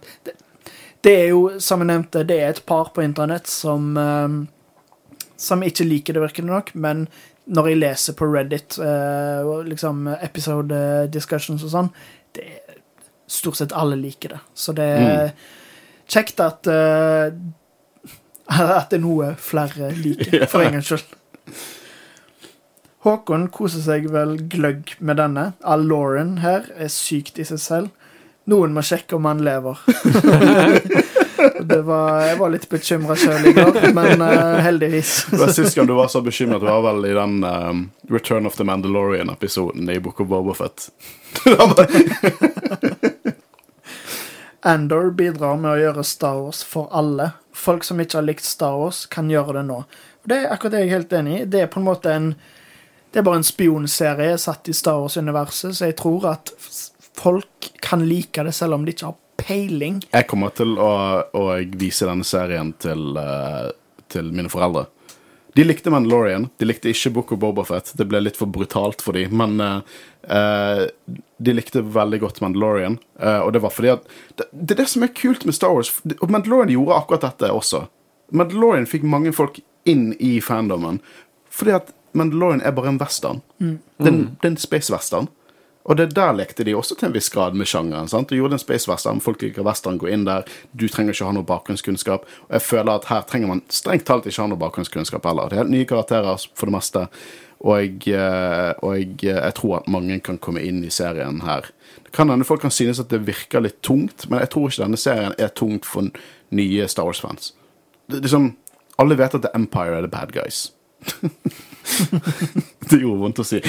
[1.03, 4.35] Det, er jo, som jeg nevnte, det er et par på internett som eh,
[5.37, 7.07] Som ikke liker det, virkelig nok, men
[7.43, 10.77] når jeg leser på Reddit, eh, liksom episode
[11.11, 11.89] discussions og sånn,
[12.37, 12.77] det er
[13.27, 14.39] stort sett alle liker det.
[14.55, 15.33] Så det er
[16.07, 17.35] kjekt at eh,
[18.79, 21.17] at det er noe flere liker, for en gangs skyld.
[23.03, 25.49] Håkon koser seg vel gløgg med denne.
[25.67, 28.02] Al Lauren her er sykt i seg selv.
[28.45, 29.79] Noen må sjekke om han lever.
[31.63, 35.13] det var, jeg var litt bekymra sjøl i går, men uh, heldigvis.
[35.55, 39.89] Sist gang du var så bekymret, var vel i den um, Return of the Mandalorian-episoden
[39.89, 40.89] i Book of Bobofet.
[44.63, 47.31] Andor bidrar med å gjøre Star Wars for alle.
[47.55, 49.83] Folk som ikke har likt Star Wars, kan gjøre det nå.
[50.23, 51.45] Og Det er akkurat det jeg er helt enig i.
[51.47, 52.33] Det er på en måte en
[53.13, 56.49] Det er bare en spionserie satt i Star Wars-universet, så jeg tror at
[57.23, 60.01] folk kan like det selv om de ikke har peiling.
[60.11, 60.91] Jeg kommer til å,
[61.33, 61.45] å
[61.79, 63.69] vise denne serien til, eh,
[64.11, 64.87] til mine foreldre.
[65.53, 66.47] De likte Mandalorian.
[66.57, 67.91] De likte ikke Book of Bobafett.
[67.97, 69.35] Det ble litt for brutalt for dem.
[69.37, 70.85] Men eh,
[71.37, 72.97] de likte veldig godt Mandalorian.
[73.21, 74.07] Uh, og det var fordi at
[74.39, 75.91] det, det er det som er kult med Star Wars.
[76.15, 77.83] Og Mandalorian gjorde akkurat dette også.
[78.33, 79.59] Mandalorian fikk mange folk
[79.89, 80.97] inn i fandomen.
[81.53, 83.45] Fordi at Mandalorian er bare en western.
[83.59, 85.29] Det, er en, en space-western.
[85.83, 88.07] Og det der lekte de også til en viss grad med sjangeren.
[88.07, 88.29] sant?
[88.29, 90.45] Du gjorde en space western, folk liker western, gå inn der.
[90.71, 92.27] Du trenger ikke ha noe bakgrunnskunnskap.
[92.47, 95.51] Og jeg føler at her trenger man strengt talt ikke ha noe bakgrunnskunnskap heller.
[95.51, 97.03] Det er helt nye karakterer for det meste.
[97.63, 101.67] Og, eh, og jeg, jeg tror at mange kan komme inn i serien her.
[102.07, 104.85] Det kan hende folk kan synes at det virker litt tungt, men jeg tror ikke
[104.85, 106.11] denne serien er tungt for
[106.55, 107.53] nye Star Wars-fans.
[108.27, 108.53] Sånn,
[108.99, 110.69] alle vet at The Empire er the bad guys.
[112.89, 113.59] det gjorde vondt å si.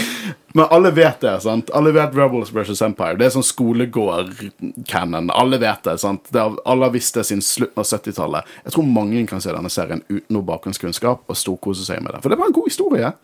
[0.55, 1.35] Men alle vet det.
[1.43, 1.71] sant?
[1.75, 3.19] Alle vet Rebels versus Empire.
[3.19, 5.31] Det er sånn skolegård-canon.
[5.35, 5.97] Alle vet det.
[6.03, 6.29] sant?
[6.31, 8.57] Det har, alle har visst det siden slutten av 70-tallet.
[8.65, 12.23] Jeg tror mange kan se denne serien uten noe bakgrunnskunnskap og storkose seg med det.
[12.25, 13.15] For det var en god historie.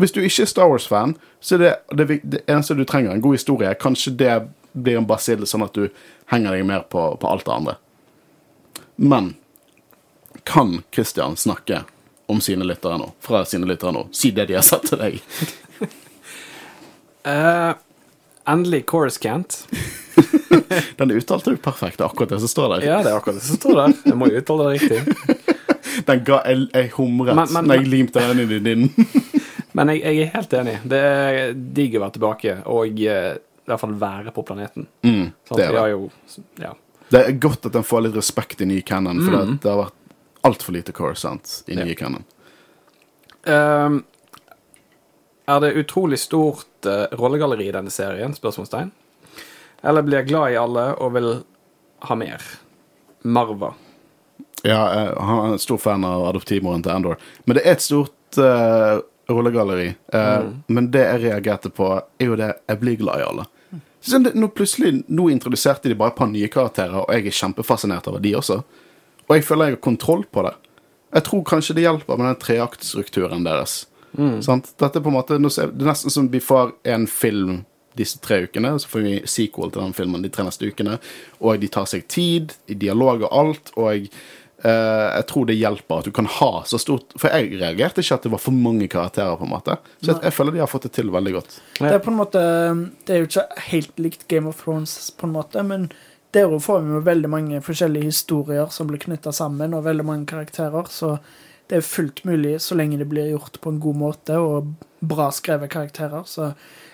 [0.00, 3.24] Hvis du ikke er Star Wars-fan, så er det, det det eneste du trenger, en
[3.24, 3.72] god historie.
[3.80, 4.34] Kanskje det
[4.72, 5.88] blir en basill, sånn at du
[6.32, 7.76] henger deg mer på, på alt det andre.
[8.96, 9.34] Men
[10.48, 11.82] kan Christian snakke
[12.26, 13.10] om sine lyttere nå?
[13.20, 14.06] Fra sine lyttere nå?
[14.14, 15.20] Si det de har sagt til deg.
[17.26, 17.74] uh,
[18.52, 19.66] endelig Chorus Cant.
[20.98, 22.86] Den uttalte du perfekt, Det er akkurat det som står der.
[22.86, 23.94] Ja, det er akkurat det som står der.
[24.10, 25.48] Jeg må jo uttale det riktig.
[26.08, 28.84] Den ga, jeg, jeg humret Men- men- når jeg limte den inn i din.
[29.76, 30.76] Men jeg, jeg er helt enig.
[30.88, 34.86] Det er digg å være tilbake, og eh, i hvert fall være på planeten.
[35.04, 35.84] Mm, det, er det.
[35.94, 36.10] jo
[36.60, 36.72] ja.
[37.12, 39.54] det er godt at den får litt respekt i ny canon, for Mm.
[39.54, 39.96] det, det har vært
[40.42, 42.24] altfor lite Coruscant i nye canon.
[43.46, 44.02] Um,
[45.46, 48.34] er det utrolig stort uh, rollegalleri i denne serien?
[48.34, 48.90] Spørsmålstegn.
[49.82, 51.30] Eller blir jeg glad i alle og vil
[52.06, 52.44] ha mer?
[53.22, 53.72] Marva.
[54.62, 57.18] Ja, uh, han er en stor fan av adoptivmoren til Andor.
[57.44, 59.92] Men det er et stort uh, rollegalleri.
[60.12, 60.48] Mm.
[60.66, 61.88] Men det jeg reagerte på,
[62.18, 63.46] er jo det jeg blir glad i alle.
[64.02, 67.36] Så det, nå plutselig, nå introduserte de bare et par nye karakterer, og jeg er
[67.38, 68.58] kjempefascinert over de også.
[69.32, 70.52] Og jeg føler jeg har kontroll på det.
[71.12, 73.86] Jeg tror kanskje det hjelper med den treaktstrukturen deres.
[74.44, 74.74] Sant?
[74.76, 77.62] Dette er på en måte, Det er nesten som vi får en film
[77.96, 80.98] disse tre ukene, så får vi sequel til den filmen de tre neste ukene,
[81.40, 85.98] og de tar seg tid i dialog og alt, og eh, jeg tror det hjelper
[85.98, 88.88] at du kan ha så stort For jeg reagerte ikke at det var for mange
[88.88, 89.76] karakterer, på en måte.
[90.00, 91.58] Så jeg, jeg føler de har fått det til veldig godt.
[91.80, 92.46] Det er på en måte
[93.04, 95.90] Det er jo ikke helt likt Game of Thrones, på en måte, men
[96.32, 100.26] der får vi jo veldig mange forskjellige historier som blir knytta sammen, og veldig mange
[100.30, 101.18] karakterer, så
[101.68, 105.30] det er fullt mulig så lenge det blir gjort på en god måte og bra
[105.32, 106.24] skrevet karakterer.
[106.28, 106.50] Så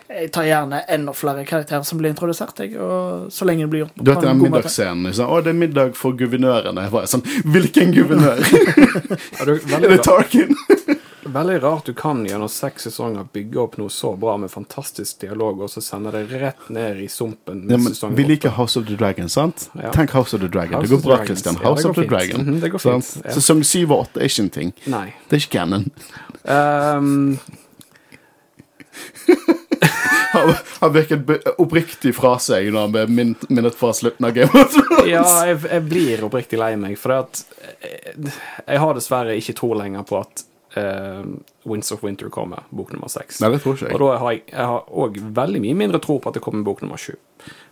[0.08, 3.82] jeg tar gjerne enda flere karakterer som blir introdusert, jeg, og så lenge det blir
[3.84, 4.62] gjort Du vet på den en god måte.
[4.62, 5.06] middagsscenen?
[5.10, 8.38] Liksom, 'Å, det er middag for guvernørene.' Jeg bare sånn Hvilken guvernør?
[9.40, 10.56] Er er det Tarkin?
[11.32, 15.60] Veldig rart du kan gjennom seks sesonger bygge opp noe så bra med fantastisk dialog,
[15.66, 17.64] og så sender det rett ned i sumpen.
[17.70, 19.70] Ja, men vi liker House of the Dragon, sant?
[19.78, 19.92] Ja.
[19.94, 20.80] Tenk House of the Dragon.
[20.80, 21.24] House det går bra.
[21.24, 21.56] Christian.
[21.62, 22.10] House ja, of the fint.
[22.10, 22.46] Dragon.
[22.46, 23.04] -hmm, det går Sant?
[23.04, 23.32] fint, ja.
[23.34, 24.72] Sesong syv og åtte er ikke en ting.
[24.84, 25.06] Nei.
[25.28, 25.90] Det er ikke canon.
[26.44, 27.38] Um...
[30.32, 34.50] Han, han virket oppriktig fra seg når han ble min- minnet fra slutten av Game
[34.52, 35.08] of Thrones.
[35.08, 37.44] ja, jeg, jeg blir oppriktig lei meg, for at
[37.80, 38.32] jeg,
[38.66, 40.44] jeg har dessverre ikke tro lenger på at
[40.76, 41.22] uh,
[41.68, 43.40] Winds of Winter kommer, bok nummer seks.
[43.40, 46.18] Nei, det tror ikke Og da har jeg, jeg har òg veldig mye mindre tro
[46.18, 47.14] på at det kommer bok nummer sju.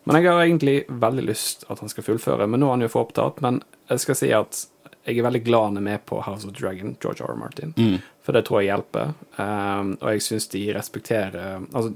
[0.07, 2.47] Men jeg har egentlig veldig lyst at han skal fullføre.
[2.47, 3.43] Men nå er han jo for opptatt.
[3.45, 4.67] Men jeg skal si at
[5.07, 7.33] jeg er veldig glad han er med på House of Dragon, George R.
[7.33, 7.39] R.
[7.39, 7.75] Martin.
[7.77, 7.99] Mm.
[8.27, 9.15] For det tror jeg hjelper.
[9.39, 11.93] Um, og jeg syns de respekterer Altså,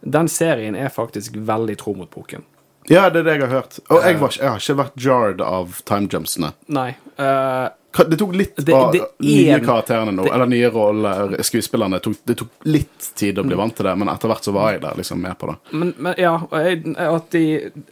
[0.00, 2.44] den serien er faktisk veldig tro mot boken.
[2.88, 3.78] Ja, det er det jeg har hørt.
[3.88, 6.52] Og jeg, var, jeg har ikke vært jarred av timejumpsene.
[6.68, 6.90] Nei.
[7.16, 12.00] uh, Det tok litt Det- det nye er- karakterene nå, det- eller nye roller, skuespillerne.
[12.02, 14.72] Tok, det tok litt tid å bli vant til det, men etter hvert så var
[14.72, 15.56] jeg der liksom med på det.
[15.72, 17.44] Men, men ja, jeg, at de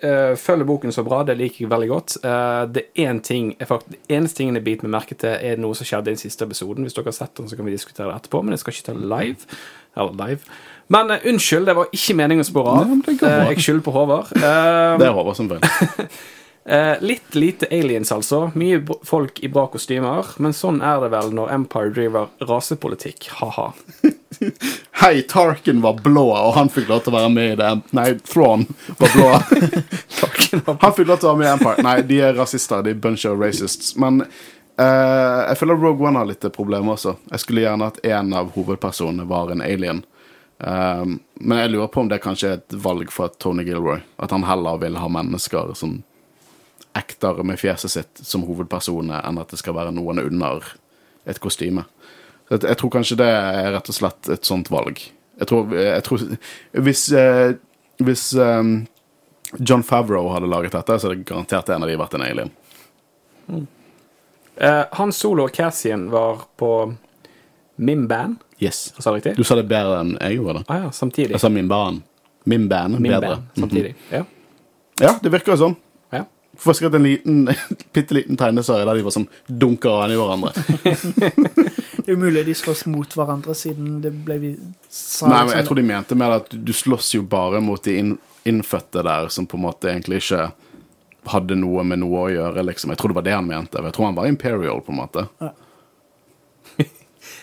[0.03, 2.16] uh, følger boken så bra, det liker jeg veldig godt.
[2.24, 5.74] Uh, det er en ting faktisk, eneste tingen jeg biter meg merke til, er noe
[5.78, 6.82] som skjedde i den siste episoden.
[6.84, 8.88] Hvis dere har sett den, så kan vi diskutere det etterpå, men jeg skal ikke
[8.90, 9.46] ta live.
[9.96, 10.40] Eller live.
[10.88, 12.88] Men uh, unnskyld, det var ikke meningen å spore av.
[12.90, 13.16] Nei,
[13.55, 14.32] jeg skylder på Håvard.
[14.98, 15.61] Det er Håvard som feil.
[16.64, 18.50] eh, litt lite aliens, altså.
[18.54, 20.26] Mye folk i bra kostymer.
[20.42, 23.28] Men sånn er det vel når Empire driver rasepolitikk.
[23.40, 23.72] Ha-ha.
[25.02, 27.72] Hei, Tarkin var blå, og han fikk lov til å være med i det.
[27.96, 28.66] Nei, Thrawn
[29.00, 29.28] var blå.
[30.84, 31.86] han fikk lov til å være med i Empire.
[31.86, 32.84] Nei, de er rasister.
[32.86, 33.94] De er bunch of racists.
[34.00, 37.16] Men eh, jeg føler Rogue One har litt problemer også.
[37.34, 40.04] Jeg skulle gjerne at en av hovedpersonene var en alien.
[40.62, 43.98] Um, men jeg lurer på om det kanskje er et valg fra Tony Gilroy.
[44.22, 45.96] At han heller vil ha mennesker som
[46.99, 50.64] ekter med fjeset sitt som hovedpersoner, enn at det skal være noen under
[51.28, 51.84] et kostyme.
[52.49, 55.01] Så jeg, jeg tror kanskje det er rett og slett et sånt valg.
[55.40, 56.24] Jeg tror, jeg tror
[56.84, 57.55] Hvis, eh,
[58.05, 58.72] hvis eh,
[59.59, 62.53] John Favreau hadde laget dette, så hadde garantert en av de vært en alien.
[64.57, 66.72] Eh, Han Solo og Cassian var på
[67.76, 68.93] Mimban, Yes.
[68.99, 69.16] sa?
[69.18, 70.64] Du sa det bedre enn jeg gjorde det.
[70.70, 71.32] Ah, ja, samtidig.
[71.34, 72.03] Jeg sa min band.
[72.47, 73.01] Min band.
[73.03, 73.20] Bedre.
[73.20, 73.95] Band, samtidig.
[74.12, 74.20] Ja.
[75.01, 75.74] Ja, det virker jo sånn.
[76.64, 76.72] Ja.
[76.72, 77.48] Får en liten,
[77.92, 80.52] bitte liten tegneserie der de var sånn dunker an i hverandre.
[82.02, 84.48] Det er umulig de slåss mot hverandre, siden det ble vi
[84.90, 87.82] sa Nei, men jeg liksom- tror de mente mer at du slåss jo bare mot
[87.84, 90.48] de inn, innfødte der, som på en måte egentlig ikke
[91.30, 92.90] hadde noe med noe å gjøre, liksom.
[92.90, 93.78] Jeg tror det var det han mente.
[93.78, 95.28] Jeg tror han var Imperial, på en måte.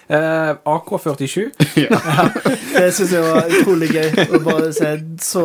[0.10, 1.52] Eh, AK-47.
[1.78, 2.00] Ja.
[2.74, 5.44] Det syns jeg var utrolig gøy å bare se så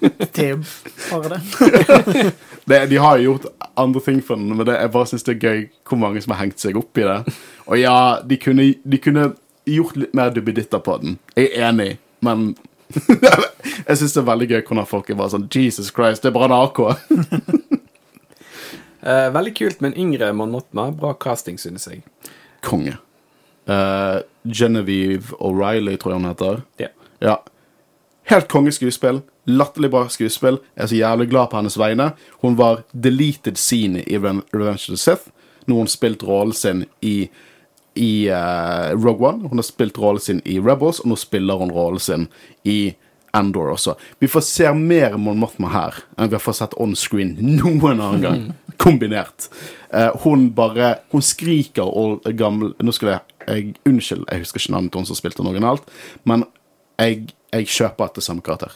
[0.00, 0.56] Det er
[1.10, 2.32] bare det.
[2.70, 2.80] det.
[2.90, 3.46] De har jo gjort
[3.80, 6.34] andre ting for den, men det, jeg bare syns det er gøy hvor mange som
[6.34, 7.18] har hengt seg opp i det.
[7.66, 7.96] Og ja,
[8.26, 9.30] de kunne, de kunne
[9.68, 11.18] gjort litt mer dubbeditter på den.
[11.36, 11.90] Jeg er enig,
[12.24, 12.54] men
[12.96, 16.38] jeg syns det er veldig gøy hvordan folk er bare sånn Jesus Christ, det er
[16.38, 17.80] bare en AK.
[19.00, 20.90] Eh, veldig kult med en yngre Mon Mothma.
[20.92, 22.02] Bra casting, synes jeg.
[22.60, 22.98] Konge.
[23.64, 26.60] Eh, Genevieve O'Reilly, tror jeg hun heter.
[26.80, 26.92] Yeah.
[27.20, 27.36] Ja.
[28.28, 29.22] Helt kongeskuespill.
[29.58, 30.60] Latterlig bra skuespill.
[30.76, 32.10] Jeg er så jævlig glad på hennes vegne.
[32.44, 35.30] Hun var deleted scene i Revenge of the Sith.
[35.66, 37.28] når hun spilte rollen sin i,
[37.94, 39.48] i uh, Rogue One.
[39.48, 42.26] Hun har spilt rollen sin i Rebels, og nå spiller hun rollen sin
[42.64, 42.94] i
[43.36, 43.94] Endor også.
[44.18, 48.00] Vi får se mer Mon Mothma her enn vi har fått sett on screen noen
[48.00, 48.40] annen gang.
[48.82, 49.46] Kombinert.
[49.94, 54.74] Uh, hun bare Hun skriker og gammel Nå skal jeg, jeg Unnskyld, jeg husker ikke
[54.74, 55.90] navnet hun som spilte den originalt,
[56.24, 56.46] men
[57.00, 58.74] jeg, jeg kjøper at det er samme karakter.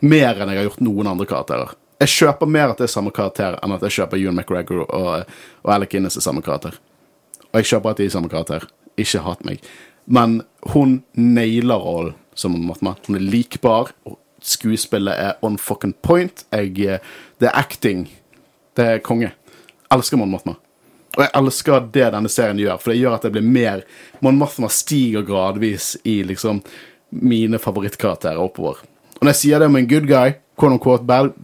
[0.00, 1.74] Mer enn jeg har gjort noen andre karakterer.
[2.00, 5.28] Jeg kjøper mer at det er samme karakter enn at jeg kjøper Ewan McGregor og,
[5.60, 6.78] og Alec Innes er samme karakter.
[7.50, 8.64] Og jeg kjøper at de er samme karakter.
[9.00, 9.60] Ikke hat meg.
[10.10, 10.40] Men
[10.72, 12.94] hun nailer rollen som Matma.
[13.06, 16.44] Hun er likbar, og skuespillet er on fucking point.
[16.52, 17.00] Jeg,
[17.38, 18.06] det er acting.
[18.76, 19.32] Det er konge.
[19.92, 20.54] Elsker Mon Mothma.
[21.16, 23.82] Og jeg elsker det denne serien gjør, for det gjør at det blir mer
[24.22, 26.62] Mon Mathma stiger gradvis i liksom
[27.10, 28.78] mine favorittkarakterer oppover.
[29.20, 31.34] Og når jeg sier det om en good guy, quote unquote bad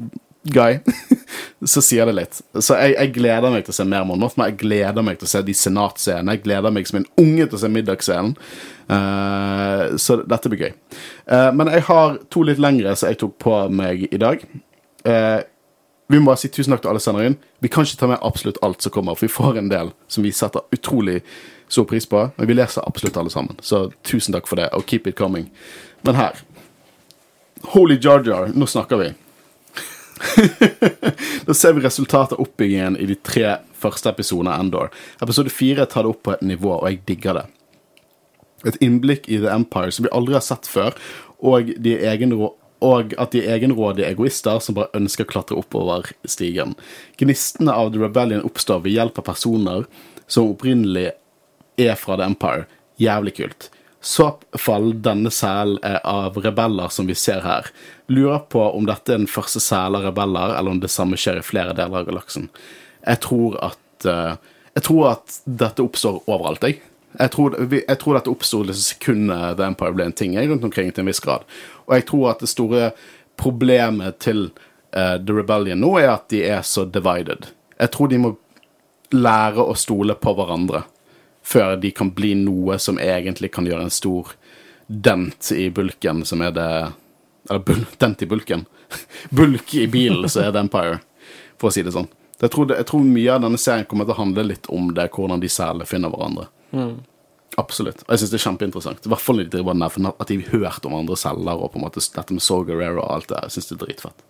[0.53, 0.79] guy,
[1.73, 2.39] så sier det litt.
[2.55, 4.49] Så jeg, jeg gleder meg til å se mer Mon Mothma.
[4.51, 6.37] Jeg gleder meg til å se de senatscenene.
[6.37, 8.37] Jeg gleder meg som en unge til å se middagsscenen.
[8.87, 10.73] Uh, så dette blir gøy.
[11.29, 14.47] Uh, men jeg har to litt lengre som jeg tok på meg i dag.
[15.07, 15.43] Uh,
[16.09, 17.39] vi må bare si tusen takk til alle som sender inn.
[17.61, 20.25] Vi kan ikke ta med absolutt alt som kommer, for vi får en del som
[20.25, 21.19] vi setter utrolig
[21.69, 22.29] stor pris på.
[22.37, 25.49] Men vi leser absolutt alle sammen, så tusen takk for det, og keep it coming.
[26.07, 26.39] Men her
[27.63, 29.13] Holy Jar Jar, nå snakker vi.
[31.47, 34.93] da ser vi resultatet av oppbyggingen i de tre første episodene av Endor.
[35.23, 37.47] Episode fire tar det opp på et nivå, og jeg digger det.
[38.67, 40.97] Et innblikk i The Empire som vi aldri har sett før,
[41.45, 41.99] og, de
[42.87, 46.75] og at de egenrådige egoister som bare ønsker å klatre oppover stigen.
[47.21, 49.87] Gnistene av The Rebellion oppstår ved hjelp av personer
[50.27, 51.11] som opprinnelig
[51.81, 52.67] er fra The Empire.
[53.01, 53.71] Jævlig kult.
[54.07, 57.67] Så fall denne selen er av rebeller som vi ser her.
[58.07, 61.41] Lurer på om dette er den første selen av rebeller, eller om det samme skjer
[61.41, 62.47] i flere deler av galaksen.
[63.03, 64.37] Jeg tror at uh,
[64.77, 66.83] Jeg tror at dette oppstår overalt, jeg.
[67.17, 70.93] Jeg tror, jeg tror dette oppsto det sekundet The Empire ble en ting, rundt omkring
[70.93, 71.47] til en viss grad.
[71.89, 72.91] Og jeg tror at det store
[73.41, 74.51] problemet til
[74.95, 77.49] uh, The Rebellion nå er at de er så divided.
[77.81, 78.37] Jeg tror de må
[79.17, 80.85] lære å stole på hverandre
[81.47, 84.35] før de kan bli noe som egentlig kan gjøre en stor
[84.87, 86.71] dent i bulken, som er det
[87.47, 88.65] Eller bul, dent i bulken.
[89.31, 90.97] Bulk i bilen, så er det Empire,
[91.61, 92.09] for å si det sånn.
[92.41, 94.89] Jeg tror, det, jeg tror mye av denne serien kommer til å handle litt om
[94.95, 96.49] det, hvordan de særlig finner hverandre.
[97.57, 98.03] Absolutt.
[98.03, 99.07] Og jeg syns det er kjempeinteressant.
[99.07, 101.71] I hvert fall når de driver nevner at de har hørt om andre celler og
[101.73, 103.47] på en måte dette med Saw Gerrera og alt det der.
[103.47, 104.27] Jeg syns det er dritfett.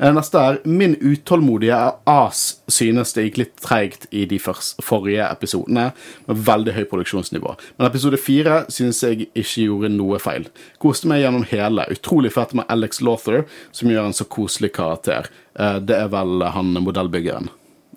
[0.00, 1.76] Eh, Neste er Min utålmodige
[2.08, 5.90] as synes det gikk litt treigt i de forrige episodene,
[6.26, 7.52] med veldig høy produksjonsnivå.
[7.78, 10.48] Men episode fire synes jeg ikke gjorde noe feil.
[10.80, 11.84] Koste meg gjennom hele.
[11.92, 13.44] Utrolig fett med Alex Lawther,
[13.76, 15.28] som gjør en så koselig karakter.
[15.58, 17.50] Eh, Det er vel han modellbyggeren.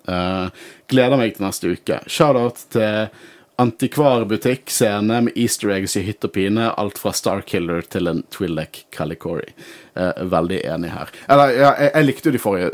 [0.06, 0.48] Eh,
[0.92, 2.02] gleder meg til neste uke.
[2.06, 3.08] Shout-out til
[3.56, 6.68] antikvarbutikk-scene med easter eggs i hytt og pine.
[6.80, 9.46] Alt fra Starkiller til en Twi'lek Calicori.
[9.94, 11.12] Eh, veldig enig her.
[11.28, 12.70] Eller, ja, jeg, jeg likte jo de forrige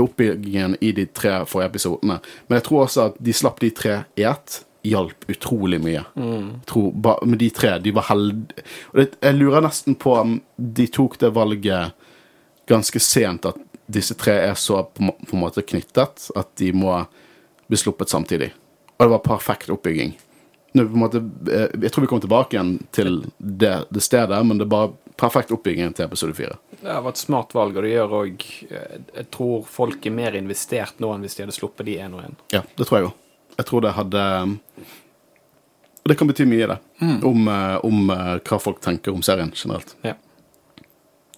[0.00, 3.98] oppbyggingen i de tre forrige episodene, men jeg tror også at de slapp de tre
[4.16, 4.62] i ett.
[4.84, 6.02] Hjalp utrolig mye.
[6.12, 6.48] Mm.
[6.68, 8.64] Tror, ba, med de tre, de var heldige.
[8.92, 11.94] Jeg lurer nesten på om de tok det valget
[12.68, 13.56] ganske sent at
[13.86, 16.98] disse tre er så på, på en måte knyttet at de må
[17.68, 18.50] bli sluppet samtidig.
[18.96, 20.14] Og det var perfekt oppbygging.
[20.74, 24.74] Måte, eh, jeg tror vi kommer tilbake igjen til det, det stedet, men det er
[24.74, 26.58] bare perfekt oppbygging til episode fire.
[26.80, 30.98] Det var et smart valg, og det gjør òg Jeg tror folk er mer investert
[31.00, 32.34] nå enn hvis de hadde sluppet de én og én.
[32.52, 33.14] Ja, det tror jeg òg.
[33.54, 34.22] Jeg tror det hadde
[36.04, 36.78] det kan bety mye, det.
[37.24, 39.96] Om, eh, om eh, hva folk tenker om serien generelt.
[40.04, 40.14] Ja.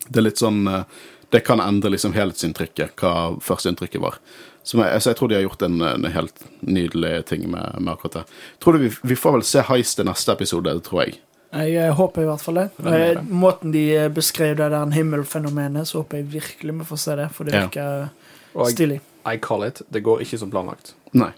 [0.09, 0.83] Det er litt sånn eh,
[1.31, 4.19] Det kan endre liksom helhetsinntrykket, hva førsteinntrykket var.
[4.67, 7.93] Så jeg, altså, jeg tror de har gjort en, en helt nydelig ting med, med
[7.93, 8.25] akkurat det.
[8.63, 11.21] Tror du vi, vi får vel se Heist i neste episode, tror jeg.
[11.55, 12.65] Jeg håper i hvert fall det.
[12.83, 13.23] Eh, det?
[13.31, 17.29] Måten de eh, beskrev det der himmelfenomenet, så håper jeg virkelig vi får se det,
[17.37, 18.67] for det virker ja.
[18.75, 18.99] stilig.
[19.27, 19.83] I call it.
[19.89, 20.97] Det går ikke som planlagt.
[21.15, 21.31] Nei.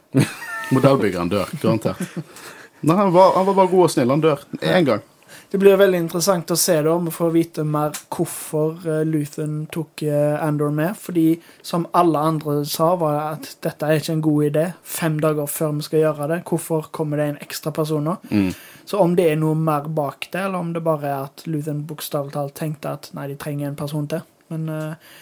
[0.72, 2.00] Modellbyggeren dør, garantert.
[2.88, 4.16] Nei, han var, han var bare god og snill.
[4.16, 5.04] Han dør én gang.
[5.50, 9.62] Det blir veldig interessant å se da, om vi får vite mer hvorfor uh, Luthen
[9.72, 10.92] tok eh, Andor med.
[11.00, 14.64] Fordi, som alle andre sa, var at dette er ikke en god idé.
[14.84, 16.38] Fem dager før vi skal gjøre det.
[16.50, 18.18] Hvorfor kommer det en ekstra person nå?
[18.28, 18.50] Mm.
[18.84, 21.80] Så om det er noe mer bak det, eller om det bare er at Luthen
[21.88, 24.20] bokstavelig talt tenkte at nei, de trenger en person til.
[24.52, 25.14] Men eh,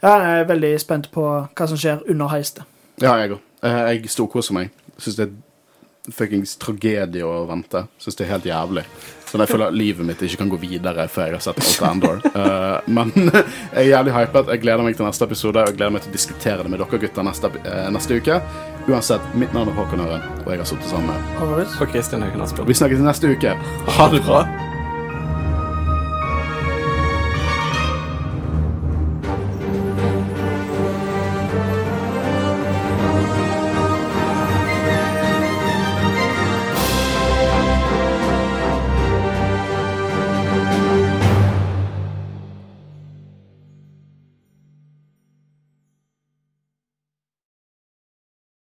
[0.00, 2.64] ja, jeg er veldig spent på hva som skjer under heistet.
[3.02, 3.44] Ja, jeg òg.
[3.64, 4.72] Jeg storkoser meg.
[4.96, 7.84] Syns det er fuckings tragedie å vente.
[8.00, 8.86] Syns det er helt jævlig.
[9.34, 11.80] Sånn jeg føler at livet mitt ikke kan gå videre før jeg har sett alt
[11.80, 12.20] av Andor.
[12.36, 14.52] Uh, men jeg er jævlig hypet.
[14.54, 16.78] Jeg gleder meg til neste episode, og jeg gleder meg til å diskutere det med
[16.84, 18.36] dere gutter neste, uh, neste uke.
[18.84, 21.66] Uansett, mitt navn er Håkon Øren, og jeg har sittet sammen med?
[21.80, 22.70] Og Kristin Høgen Asbjørn.
[22.70, 23.56] Vi snakkes neste uke.
[23.98, 24.44] Ha det bra.